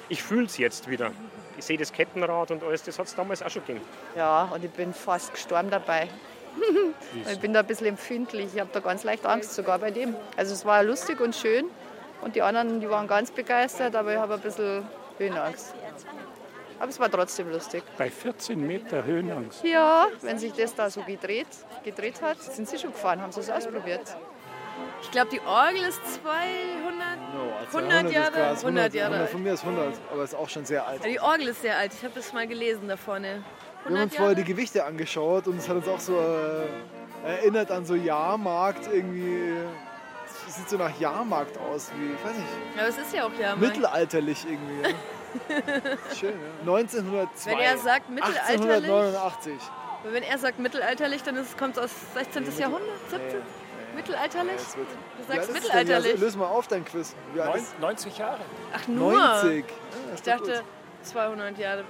Ich 0.09 0.22
fühle 0.22 0.47
es 0.47 0.59
jetzt 0.59 0.89
wieder. 0.89 1.11
Ich 1.59 1.64
sehe 1.64 1.76
das 1.76 1.93
Kettenrad 1.93 2.53
und 2.53 2.62
alles, 2.62 2.85
das 2.85 3.01
hat 3.01 3.07
es 3.07 3.16
damals 3.16 3.43
auch 3.43 3.51
schon 3.51 3.66
gegeben. 3.66 3.85
Ja, 4.14 4.45
und 4.45 4.64
ich 4.64 4.70
bin 4.70 4.95
fast 4.95 5.35
gestorben 5.35 5.68
dabei. 5.68 6.07
ich 7.33 7.41
bin 7.41 7.53
da 7.53 7.61
ein 7.61 7.66
bisschen 7.66 7.89
empfindlich. 7.89 8.55
Ich 8.55 8.61
habe 8.61 8.70
da 8.72 8.78
ganz 8.78 9.03
leicht 9.03 9.26
Angst 9.26 9.55
sogar 9.55 9.80
bei 9.80 9.91
dem. 9.91 10.14
Also 10.37 10.55
es 10.55 10.64
war 10.64 10.85
lustig 10.85 11.20
und 11.20 11.35
schön. 11.35 11.64
Und 12.20 12.37
die 12.37 12.43
anderen, 12.43 12.80
die 12.80 12.89
waren 12.89 13.09
ganz 13.09 13.33
begeistert, 13.33 13.97
aber 13.97 14.12
ich 14.12 14.18
habe 14.20 14.35
ein 14.35 14.41
bisschen 14.41 14.87
Höhenangst. 15.18 15.74
Aber 16.83 16.91
es 16.91 16.99
war 16.99 17.09
trotzdem 17.09 17.49
lustig. 17.49 17.85
Bei 17.97 18.11
14 18.11 18.61
Meter 18.66 19.05
Höhenangst. 19.05 19.62
Ja, 19.62 20.09
wenn 20.20 20.37
sich 20.37 20.53
das 20.53 20.74
da 20.74 20.91
so 20.91 21.01
gedreht, 21.03 21.47
gedreht 21.85 22.20
hat, 22.20 22.43
sind 22.43 22.68
sie 22.68 22.76
schon 22.76 22.91
gefahren, 22.91 23.22
haben 23.22 23.30
sie 23.30 23.39
es 23.39 23.51
ausprobiert. 23.51 24.16
Ich 25.01 25.09
glaube, 25.12 25.30
die 25.30 25.41
Orgel 25.43 25.85
ist 25.85 26.01
200 26.20 28.03
100 28.03 28.12
Jahre. 28.12 28.35
100, 28.35 28.64
100 28.64 28.95
Jahre. 28.95 29.14
100, 29.14 29.30
von 29.30 29.43
mir 29.45 29.53
ist 29.53 29.64
100, 29.64 29.95
aber 30.11 30.24
ist 30.24 30.35
auch 30.35 30.49
schon 30.49 30.64
sehr 30.64 30.85
alt. 30.85 31.05
Ja, 31.05 31.11
die 31.11 31.20
Orgel 31.20 31.49
ist 31.49 31.62
sehr 31.62 31.76
alt. 31.76 31.93
Ich 31.95 32.03
habe 32.03 32.14
das 32.16 32.33
mal 32.33 32.49
gelesen 32.49 32.89
da 32.89 32.97
vorne. 32.97 33.45
Wir 33.87 33.97
haben 33.97 34.03
uns 34.03 34.16
vorher 34.16 34.35
die 34.35 34.43
Gewichte 34.43 34.85
angeschaut 34.85 35.47
und 35.47 35.59
es 35.59 35.68
hat 35.68 35.76
uns 35.76 35.87
auch 35.87 36.01
so 36.01 36.18
äh, 36.18 37.28
erinnert 37.30 37.70
an 37.70 37.87
so 37.87 37.95
Jahrmarkt 37.95 38.89
irgendwie. 38.93 39.53
Es 40.49 40.57
sieht 40.57 40.68
so 40.68 40.78
nach 40.78 40.99
Jahrmarkt 40.99 41.57
aus, 41.59 41.93
wie, 41.97 42.07
ich 42.07 42.24
weiß 42.24 42.37
nicht. 42.37 42.49
Ja, 42.74 42.83
aber 42.83 42.89
es 42.89 42.99
ist 42.99 43.14
ja 43.14 43.24
auch 43.24 43.39
Jahrmarkt. 43.39 43.61
Mittelalterlich 43.61 44.45
irgendwie. 44.45 44.97
Schön, 46.18 46.30
ja. 46.33 46.72
1902. 46.72 47.51
Wenn 47.51 47.59
er 47.59 47.78
sagt 47.78 48.11
mittelalterlich. 48.11 48.91
1889. 48.91 49.53
Wenn 50.05 50.22
er 50.22 50.39
sagt 50.39 50.59
mittelalterlich, 50.59 51.22
dann 51.22 51.47
kommt 51.59 51.76
es 51.76 51.83
aus 51.85 51.91
16. 52.14 52.45
Jahrhundert, 52.59 52.89
17. 53.11 53.41
Mittelalterlich? 53.95 54.55
Das 54.57 54.76
wird- 54.76 54.89
Du 55.18 55.33
sagst 55.33 55.53
mittelalterlich. 55.53 56.14
Ja, 56.14 56.20
löse 56.20 56.39
mal 56.39 56.47
auf 56.47 56.66
dein 56.66 56.85
Quiz. 56.85 57.14
Wie 57.35 57.41
alt 57.41 57.57
ist- 57.57 57.78
90 57.80 58.18
Jahre. 58.18 58.41
Ach, 58.74 58.89
nur? 58.89 59.12
90. 59.12 59.64
ich 60.14 60.22
dachte 60.22 60.62
200 61.03 61.59
Jahre. 61.59 61.85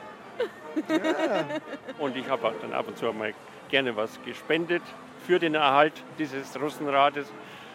Und 1.98 2.16
ich 2.16 2.28
habe 2.28 2.52
dann 2.60 2.72
ab 2.72 2.86
und 2.88 2.98
zu 2.98 3.12
mal 3.12 3.32
gerne 3.68 3.94
was 3.96 4.18
gespendet 4.24 4.82
für 5.26 5.38
den 5.38 5.54
Erhalt 5.54 5.92
dieses 6.18 6.58
Russenrades, 6.60 7.26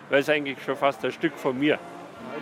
weil 0.09 0.19
es 0.19 0.29
eigentlich 0.29 0.61
schon 0.63 0.75
fast 0.75 1.03
ein 1.05 1.11
Stück 1.11 1.37
von 1.37 1.57
mir. 1.57 1.79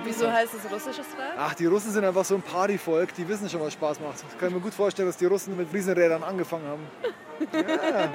Wieso 0.04 0.32
heißt 0.32 0.54
es 0.54 0.72
russisches 0.72 1.06
Rad? 1.18 1.34
Ach, 1.38 1.54
die 1.54 1.66
Russen 1.66 1.92
sind 1.92 2.06
einfach 2.06 2.26
so 2.26 2.36
ein 2.36 2.42
Partyvolk, 2.42 3.14
die 3.16 3.28
wissen 3.28 3.50
schon, 3.50 3.62
was 3.62 3.74
Spaß 3.74 4.00
macht. 4.00 4.24
Ich 4.32 4.40
kann 4.40 4.54
mir 4.54 4.60
gut 4.60 4.74
vorstellen, 4.74 5.08
dass 5.08 5.18
die 5.18 5.26
Russen 5.26 5.56
mit 5.58 5.74
Riesenrädern 5.74 6.24
angefangen 6.24 6.68
haben. 6.68 6.88
Ja. 7.54 8.10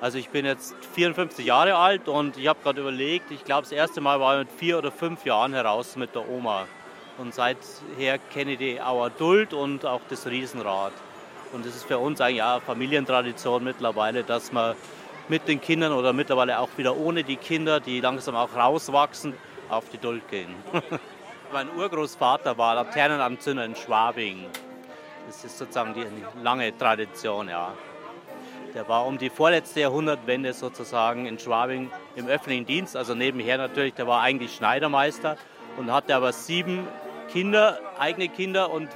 Also 0.00 0.18
ich 0.18 0.28
bin 0.28 0.44
jetzt 0.46 0.76
54 0.94 1.44
Jahre 1.44 1.74
alt 1.74 2.06
und 2.06 2.36
ich 2.36 2.46
habe 2.46 2.60
gerade 2.62 2.80
überlegt, 2.80 3.32
ich 3.32 3.42
glaube 3.44 3.62
das 3.62 3.72
erste 3.72 4.00
Mal 4.00 4.20
war 4.20 4.40
ich 4.40 4.46
mit 4.46 4.56
vier 4.56 4.78
oder 4.78 4.92
fünf 4.92 5.24
Jahren 5.24 5.52
heraus 5.54 5.96
mit 5.96 6.14
der 6.14 6.28
Oma. 6.28 6.66
Und 7.18 7.34
seither 7.34 8.18
kenne 8.32 8.52
ich 8.52 8.58
die 8.58 8.80
Auer 8.80 9.10
Duld 9.10 9.52
und 9.52 9.84
auch 9.84 10.00
das 10.08 10.26
Riesenrad. 10.28 10.92
Und 11.52 11.66
das 11.66 11.74
ist 11.74 11.84
für 11.84 11.98
uns 11.98 12.20
eigentlich 12.20 12.44
auch 12.44 12.52
eine 12.52 12.60
Familientradition 12.60 13.64
mittlerweile, 13.64 14.22
dass 14.22 14.52
man 14.52 14.76
mit 15.28 15.48
den 15.48 15.60
Kindern 15.60 15.92
oder 15.92 16.12
mittlerweile 16.12 16.60
auch 16.60 16.68
wieder 16.76 16.96
ohne 16.96 17.24
die 17.24 17.36
Kinder, 17.36 17.80
die 17.80 18.00
langsam 18.00 18.36
auch 18.36 18.54
rauswachsen, 18.54 19.34
auf 19.68 19.88
die 19.90 19.98
Duld 19.98 20.28
gehen. 20.28 20.54
mein 21.52 21.68
Urgroßvater 21.76 22.56
war 22.58 22.74
Laternenanzünder 22.74 23.64
in 23.64 23.76
Schwabing. 23.76 24.46
Das 25.26 25.44
ist 25.44 25.58
sozusagen 25.58 25.94
die 25.94 26.06
lange 26.42 26.76
Tradition, 26.76 27.48
ja. 27.48 27.72
Der 28.74 28.88
war 28.88 29.06
um 29.06 29.18
die 29.18 29.30
vorletzte 29.30 29.80
Jahrhundertwende 29.80 30.52
sozusagen 30.52 31.26
in 31.26 31.38
Schwabing 31.38 31.90
im 32.16 32.26
öffentlichen 32.26 32.66
Dienst, 32.66 32.96
also 32.96 33.14
nebenher 33.14 33.56
natürlich, 33.58 33.94
der 33.94 34.06
war 34.06 34.22
eigentlich 34.22 34.54
Schneidermeister 34.54 35.36
und 35.76 35.92
hatte 35.92 36.14
aber 36.14 36.32
sieben 36.32 36.86
Kinder, 37.28 37.78
eigene 37.98 38.28
Kinder 38.28 38.70
und 38.70 38.88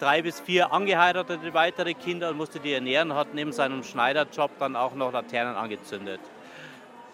drei 0.00 0.22
bis 0.22 0.40
vier 0.40 0.72
angeheiratete 0.72 1.54
weitere 1.54 1.94
Kinder 1.94 2.30
und 2.30 2.36
musste 2.36 2.58
die 2.58 2.72
ernähren, 2.72 3.14
hat 3.14 3.34
neben 3.34 3.52
seinem 3.52 3.84
Schneiderjob 3.84 4.50
dann 4.58 4.74
auch 4.74 4.94
noch 4.94 5.12
Laternen 5.12 5.56
angezündet. 5.56 6.20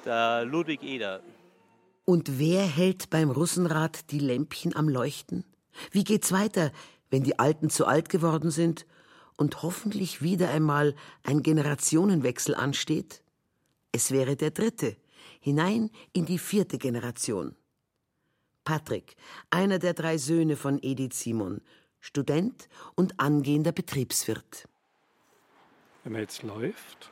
Der 0.05 0.45
Ludwig 0.45 0.83
Eder. 0.83 1.21
Und 2.07 2.39
wer 2.39 2.65
hält 2.65 3.11
beim 3.11 3.33
Russenrad 3.33 4.13
die 4.13 4.21
Lämpchen 4.21 4.77
am 4.77 4.89
Leuchten? 4.89 5.45
Wie 5.91 6.05
geht's 6.05 6.31
weiter, 6.31 6.71
wenn 7.11 7.25
die 7.25 7.41
Alten 7.41 7.69
zu 7.69 7.85
alt 7.85 8.09
geworden 8.09 8.53
sind 8.53 8.87
und 9.37 9.63
hoffentlich 9.65 10.23
wieder 10.23 10.49
einmal 10.51 10.95
ein 11.25 11.43
Generationenwechsel 11.43 12.55
ansteht? 12.55 13.23
Es 13.91 14.13
wäre 14.13 14.37
der 14.37 14.53
dritte, 14.53 14.97
hinein 15.41 15.91
in 16.13 16.27
die 16.27 16.39
vierte 16.39 16.79
Generation. 16.79 17.57
Patrick, 18.63 19.17
einer 19.51 19.81
der 19.81 19.95
drei 19.95 20.17
Söhne 20.17 20.55
von 20.55 20.79
Edith 20.83 21.15
Simon, 21.21 21.61
Student 21.99 22.69
und 22.95 23.19
angehender 23.19 23.73
Betriebswirt. 23.73 24.69
Wenn 26.05 26.13
man 26.13 26.23
jetzt 26.23 26.45
läuft, 26.45 27.11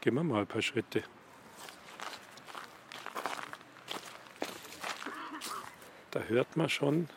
gehen 0.00 0.14
wir 0.14 0.22
mal 0.22 0.42
ein 0.42 0.46
paar 0.46 0.62
Schritte. 0.62 1.02
Da 6.18 6.24
hört 6.24 6.56
man 6.56 6.68
schon 6.68 7.08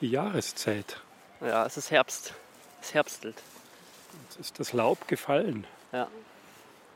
die 0.00 0.08
Jahreszeit. 0.08 0.98
Ja, 1.42 1.66
es 1.66 1.76
ist 1.76 1.90
Herbst. 1.90 2.32
Es 2.80 2.94
herbstelt. 2.94 3.36
Jetzt 4.22 4.40
ist 4.40 4.58
das 4.58 4.72
Laub 4.72 5.06
gefallen. 5.08 5.66
Ja. 5.92 6.08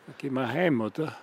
Da 0.07 0.13
gehen 0.17 0.33
wir 0.33 0.49
heim, 0.49 0.81
oder? 0.81 1.15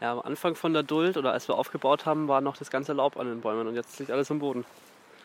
Ja, 0.00 0.12
am 0.12 0.20
Anfang 0.20 0.54
von 0.54 0.72
der 0.72 0.84
Duld 0.84 1.18
oder 1.18 1.34
als 1.34 1.48
wir 1.48 1.56
aufgebaut 1.56 2.06
haben, 2.06 2.28
war 2.28 2.40
noch 2.40 2.56
das 2.56 2.70
ganze 2.70 2.94
Laub 2.94 3.18
an 3.18 3.26
den 3.26 3.42
Bäumen 3.42 3.68
und 3.68 3.74
jetzt 3.74 3.98
liegt 3.98 4.10
alles 4.10 4.30
am 4.30 4.38
Boden. 4.38 4.64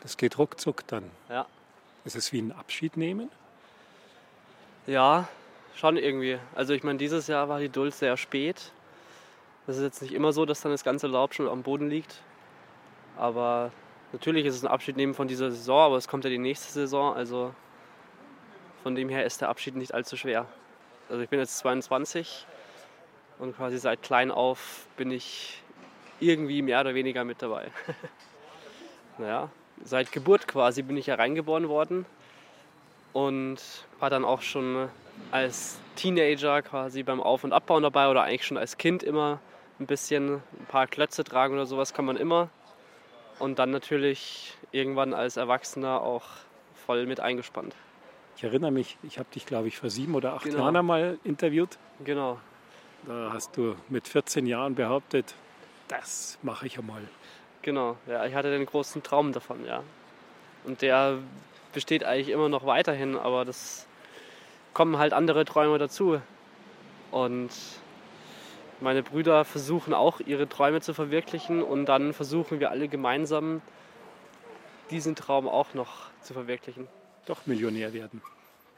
Das 0.02 0.18
geht 0.18 0.36
ruckzuck 0.36 0.86
dann. 0.88 1.10
Ja. 1.30 1.46
Ist 2.04 2.34
wie 2.34 2.42
ein 2.42 2.52
Abschied 2.52 2.98
nehmen. 2.98 3.30
Ja, 4.86 5.26
schon 5.74 5.96
irgendwie. 5.96 6.38
Also 6.54 6.74
ich 6.74 6.82
meine, 6.82 6.98
dieses 6.98 7.28
Jahr 7.28 7.48
war 7.48 7.60
die 7.60 7.70
Duld 7.70 7.94
sehr 7.94 8.18
spät. 8.18 8.72
Das 9.66 9.78
ist 9.78 9.82
jetzt 9.84 10.02
nicht 10.02 10.12
immer 10.12 10.34
so, 10.34 10.44
dass 10.44 10.60
dann 10.60 10.72
das 10.72 10.84
ganze 10.84 11.06
Laub 11.06 11.32
schon 11.32 11.48
am 11.48 11.62
Boden 11.62 11.88
liegt. 11.88 12.20
Aber 13.16 13.70
natürlich 14.12 14.46
ist 14.46 14.56
es 14.56 14.64
ein 14.64 14.70
Abschied 14.70 14.96
nehmen 14.96 15.14
von 15.14 15.28
dieser 15.28 15.50
Saison, 15.50 15.80
aber 15.80 15.96
es 15.96 16.08
kommt 16.08 16.24
ja 16.24 16.30
die 16.30 16.38
nächste 16.38 16.72
Saison. 16.72 17.14
Also 17.14 17.54
von 18.82 18.94
dem 18.94 19.08
her 19.08 19.24
ist 19.24 19.40
der 19.40 19.48
Abschied 19.48 19.76
nicht 19.76 19.94
allzu 19.94 20.16
schwer. 20.16 20.46
Also 21.08 21.22
ich 21.22 21.28
bin 21.28 21.38
jetzt 21.38 21.58
22 21.58 22.46
und 23.38 23.56
quasi 23.56 23.78
seit 23.78 24.02
klein 24.02 24.30
auf 24.30 24.86
bin 24.96 25.10
ich 25.10 25.62
irgendwie 26.20 26.62
mehr 26.62 26.80
oder 26.80 26.94
weniger 26.94 27.24
mit 27.24 27.42
dabei. 27.42 27.70
naja, 29.18 29.50
seit 29.84 30.12
Geburt 30.12 30.46
quasi 30.46 30.82
bin 30.82 30.96
ich 30.96 31.06
ja 31.06 31.16
reingeboren 31.16 31.68
worden 31.68 32.06
und 33.12 33.60
war 34.00 34.10
dann 34.10 34.24
auch 34.24 34.42
schon 34.42 34.88
als 35.30 35.78
Teenager 35.96 36.62
quasi 36.62 37.02
beim 37.02 37.20
Auf- 37.20 37.44
und 37.44 37.52
Abbauen 37.52 37.82
dabei 37.82 38.08
oder 38.08 38.22
eigentlich 38.22 38.46
schon 38.46 38.56
als 38.56 38.76
Kind 38.76 39.02
immer 39.02 39.38
ein 39.80 39.86
bisschen 39.86 40.34
ein 40.34 40.66
paar 40.68 40.86
Klötze 40.86 41.24
tragen 41.24 41.54
oder 41.54 41.66
sowas 41.66 41.94
kann 41.94 42.04
man 42.04 42.16
immer. 42.16 42.48
Und 43.38 43.58
dann 43.58 43.70
natürlich 43.70 44.54
irgendwann 44.72 45.12
als 45.14 45.36
Erwachsener 45.36 46.00
auch 46.02 46.24
voll 46.86 47.06
mit 47.06 47.20
eingespannt. 47.20 47.74
Ich 48.36 48.44
erinnere 48.44 48.70
mich, 48.70 48.96
ich 49.02 49.18
habe 49.18 49.28
dich, 49.34 49.46
glaube 49.46 49.68
ich, 49.68 49.76
vor 49.78 49.90
sieben 49.90 50.14
oder 50.14 50.34
acht 50.34 50.44
Genau. 50.44 50.58
Jahren 50.58 50.76
einmal 50.76 51.18
interviewt. 51.24 51.78
Genau. 52.04 52.38
Da 53.06 53.30
hast 53.32 53.56
du 53.56 53.76
mit 53.88 54.08
14 54.08 54.46
Jahren 54.46 54.74
behauptet, 54.74 55.34
das 55.88 56.38
mache 56.42 56.66
ich 56.66 56.78
einmal. 56.78 57.02
Genau, 57.62 57.96
ja, 58.06 58.24
ich 58.26 58.34
hatte 58.34 58.50
den 58.50 58.66
großen 58.66 59.02
Traum 59.02 59.32
davon, 59.32 59.64
ja. 59.66 59.82
Und 60.64 60.82
der 60.82 61.18
besteht 61.72 62.04
eigentlich 62.04 62.30
immer 62.30 62.48
noch 62.48 62.66
weiterhin, 62.66 63.16
aber 63.16 63.44
das 63.44 63.86
kommen 64.72 64.98
halt 64.98 65.12
andere 65.12 65.44
Träume 65.44 65.78
dazu. 65.78 66.20
Und 67.10 67.50
meine 68.80 69.02
Brüder 69.02 69.44
versuchen 69.44 69.94
auch 69.94 70.20
ihre 70.20 70.48
Träume 70.48 70.80
zu 70.80 70.94
verwirklichen 70.94 71.62
und 71.62 71.86
dann 71.86 72.12
versuchen 72.12 72.60
wir 72.60 72.70
alle 72.70 72.88
gemeinsam 72.88 73.62
diesen 74.90 75.14
Traum 75.16 75.48
auch 75.48 75.74
noch 75.74 76.10
zu 76.20 76.34
verwirklichen. 76.34 76.88
Doch 77.26 77.46
Millionär 77.46 77.92
werden. 77.92 78.20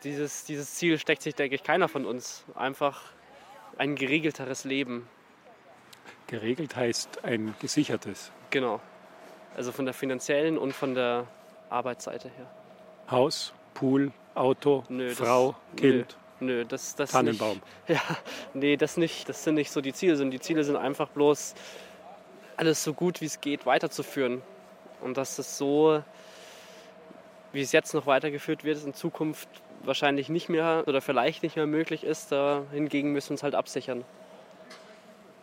Dieses, 0.04 0.44
dieses 0.44 0.74
Ziel 0.74 0.98
steckt 0.98 1.22
sich, 1.22 1.34
denke 1.34 1.54
ich, 1.56 1.62
keiner 1.64 1.88
von 1.88 2.04
uns. 2.04 2.44
Einfach 2.54 3.02
ein 3.78 3.96
geregelteres 3.96 4.64
Leben. 4.64 5.08
Geregelt 6.28 6.76
heißt 6.76 7.24
ein 7.24 7.54
gesichertes 7.60 8.30
Genau. 8.50 8.80
Also 9.56 9.72
von 9.72 9.84
der 9.86 9.94
finanziellen 9.94 10.58
und 10.58 10.72
von 10.72 10.94
der 10.94 11.26
Arbeitsseite 11.70 12.28
her. 12.28 12.46
Haus, 13.10 13.52
Pool, 13.74 14.12
Auto, 14.34 14.84
Nö, 14.88 15.08
das- 15.08 15.18
Frau, 15.18 15.56
Kind. 15.76 16.16
Nö, 16.40 16.64
das, 16.64 16.94
das 16.94 17.12
Tannenbaum. 17.12 17.60
Nicht. 17.88 18.00
Ja, 18.08 18.16
nee, 18.54 18.76
das 18.76 18.96
nicht. 18.96 19.28
Das 19.28 19.44
sind 19.44 19.54
nicht 19.54 19.70
so 19.70 19.80
die 19.80 19.92
Ziele. 19.92 20.16
sondern 20.16 20.32
Die 20.32 20.40
Ziele 20.40 20.64
sind 20.64 20.76
einfach 20.76 21.08
bloß, 21.08 21.54
alles 22.56 22.82
so 22.84 22.92
gut 22.92 23.20
wie 23.20 23.26
es 23.26 23.40
geht 23.40 23.66
weiterzuführen. 23.66 24.42
Und 25.00 25.16
dass 25.16 25.38
es 25.38 25.58
so, 25.58 26.02
wie 27.52 27.60
es 27.60 27.72
jetzt 27.72 27.94
noch 27.94 28.06
weitergeführt 28.06 28.64
wird, 28.64 28.84
in 28.84 28.94
Zukunft 28.94 29.48
wahrscheinlich 29.82 30.28
nicht 30.28 30.48
mehr 30.48 30.84
oder 30.86 31.00
vielleicht 31.00 31.42
nicht 31.42 31.56
mehr 31.56 31.66
möglich 31.66 32.04
ist. 32.04 32.32
Da 32.32 32.64
hingegen 32.72 33.12
müssen 33.12 33.30
wir 33.30 33.32
uns 33.32 33.42
halt 33.42 33.54
absichern. 33.54 34.04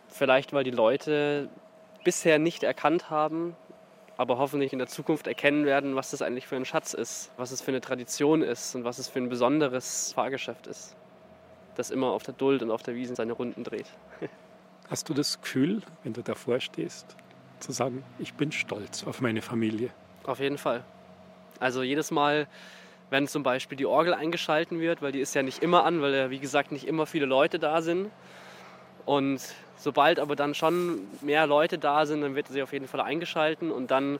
Vielleicht, 0.08 0.52
weil 0.52 0.64
die 0.64 0.70
Leute 0.70 1.48
bisher 2.04 2.38
nicht 2.38 2.62
erkannt 2.62 3.10
haben, 3.10 3.56
aber 4.16 4.38
hoffentlich 4.38 4.72
in 4.72 4.78
der 4.78 4.88
Zukunft 4.88 5.26
erkennen 5.26 5.64
werden, 5.64 5.96
was 5.96 6.10
das 6.10 6.22
eigentlich 6.22 6.46
für 6.46 6.56
ein 6.56 6.64
Schatz 6.64 6.94
ist, 6.94 7.32
was 7.36 7.50
es 7.50 7.60
für 7.60 7.70
eine 7.70 7.80
Tradition 7.80 8.42
ist 8.42 8.74
und 8.74 8.84
was 8.84 8.98
es 8.98 9.08
für 9.08 9.18
ein 9.18 9.28
besonderes 9.28 10.12
Fahrgeschäft 10.12 10.66
ist, 10.66 10.96
das 11.74 11.90
immer 11.90 12.08
auf 12.08 12.22
der 12.22 12.34
Duld 12.34 12.62
und 12.62 12.70
auf 12.70 12.82
der 12.82 12.94
Wiesen 12.94 13.16
seine 13.16 13.32
Runden 13.32 13.64
dreht. 13.64 13.86
Hast 14.88 15.08
du 15.08 15.14
das 15.14 15.40
Gefühl, 15.40 15.82
wenn 16.02 16.12
du 16.12 16.22
davor 16.22 16.60
stehst, 16.60 17.16
zu 17.58 17.72
sagen, 17.72 18.04
ich 18.18 18.34
bin 18.34 18.52
stolz 18.52 19.04
auf 19.04 19.20
meine 19.20 19.42
Familie? 19.42 19.90
Auf 20.24 20.40
jeden 20.40 20.58
Fall. 20.58 20.84
Also 21.58 21.82
jedes 21.82 22.10
Mal, 22.10 22.46
wenn 23.10 23.26
zum 23.26 23.42
Beispiel 23.42 23.76
die 23.76 23.86
Orgel 23.86 24.12
eingeschalten 24.14 24.80
wird, 24.80 25.02
weil 25.02 25.12
die 25.12 25.20
ist 25.20 25.34
ja 25.34 25.42
nicht 25.42 25.62
immer 25.62 25.84
an, 25.84 26.02
weil 26.02 26.14
ja 26.14 26.30
wie 26.30 26.38
gesagt 26.38 26.72
nicht 26.72 26.86
immer 26.86 27.06
viele 27.06 27.26
Leute 27.26 27.58
da 27.58 27.80
sind. 27.80 28.10
Und 29.06 29.40
sobald 29.76 30.18
aber 30.18 30.36
dann 30.36 30.54
schon 30.54 31.00
mehr 31.20 31.46
Leute 31.46 31.78
da 31.78 32.06
sind, 32.06 32.22
dann 32.22 32.34
wird 32.34 32.48
sie 32.48 32.62
auf 32.62 32.72
jeden 32.72 32.88
Fall 32.88 33.00
eingeschalten 33.00 33.70
und 33.70 33.90
dann, 33.90 34.18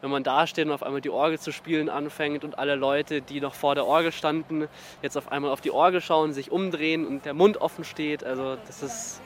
wenn 0.00 0.10
man 0.10 0.22
da 0.22 0.46
steht 0.46 0.66
und 0.66 0.72
auf 0.72 0.82
einmal 0.82 1.00
die 1.00 1.10
Orgel 1.10 1.38
zu 1.38 1.52
spielen 1.52 1.88
anfängt 1.88 2.44
und 2.44 2.58
alle 2.58 2.74
Leute, 2.74 3.20
die 3.20 3.40
noch 3.40 3.54
vor 3.54 3.74
der 3.74 3.86
Orgel 3.86 4.12
standen, 4.12 4.68
jetzt 5.02 5.16
auf 5.16 5.30
einmal 5.30 5.50
auf 5.50 5.60
die 5.60 5.70
Orgel 5.70 6.00
schauen, 6.00 6.32
sich 6.32 6.50
umdrehen 6.50 7.06
und 7.06 7.24
der 7.24 7.34
Mund 7.34 7.58
offen 7.58 7.84
steht, 7.84 8.24
also 8.24 8.56
das 8.66 8.82
ist 8.82 9.20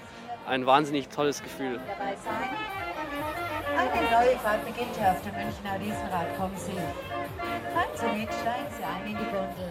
ein 0.47 0.67
wahnsinnig 0.67 1.09
tolles 1.09 1.43
Gefühl. 1.43 1.81
Eine 3.77 4.11
neue 4.11 4.39
Fahrt 4.39 4.65
beginnt 4.65 4.97
hier 4.97 5.11
auf 5.11 5.23
dem 5.23 5.35
Münchner 5.35 5.81
Riesenrad. 5.81 6.37
Kommen 6.37 6.57
Sie. 6.57 6.73
Fahren 7.73 7.91
Sie 7.95 8.21
mit, 8.21 8.29
steigen 8.33 8.71
Sie 8.77 8.85
ein 8.85 9.07
in 9.07 9.17
die 9.19 9.25
Gondel. 9.25 9.69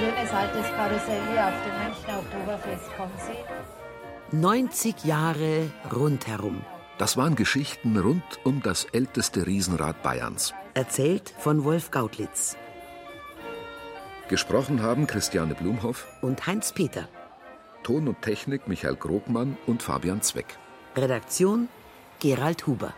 Ein 0.00 0.06
schönes 0.06 0.32
altes 0.32 0.66
Karussell 0.76 1.20
hier 1.30 1.46
auf 1.46 1.52
dem 1.62 1.84
Münchner 1.84 2.18
Oktoberfest. 2.20 2.96
Kommen 2.96 3.12
Sie. 3.18 4.36
90 4.36 5.04
Jahre 5.04 5.70
rundherum. 5.94 6.64
Das 6.96 7.18
waren 7.18 7.34
Geschichten 7.34 7.98
rund 7.98 8.22
um 8.44 8.62
das 8.62 8.86
älteste 8.92 9.46
Riesenrad 9.46 10.02
Bayerns. 10.02 10.54
Erzählt 10.72 11.34
von 11.38 11.64
Wolf 11.64 11.90
Gautlitz 11.90 12.56
Gesprochen 14.28 14.80
haben 14.80 15.06
Christiane 15.06 15.54
Blumhoff 15.54 16.06
und 16.22 16.46
Heinz 16.46 16.72
Peter. 16.72 17.06
Ton 17.82 18.08
und 18.08 18.22
Technik 18.22 18.68
Michael 18.68 18.96
Grogmann 18.96 19.58
und 19.66 19.82
Fabian 19.82 20.22
Zweck. 20.22 20.56
Redaktion 20.96 21.68
Gerald 22.20 22.66
Huber. 22.66 22.94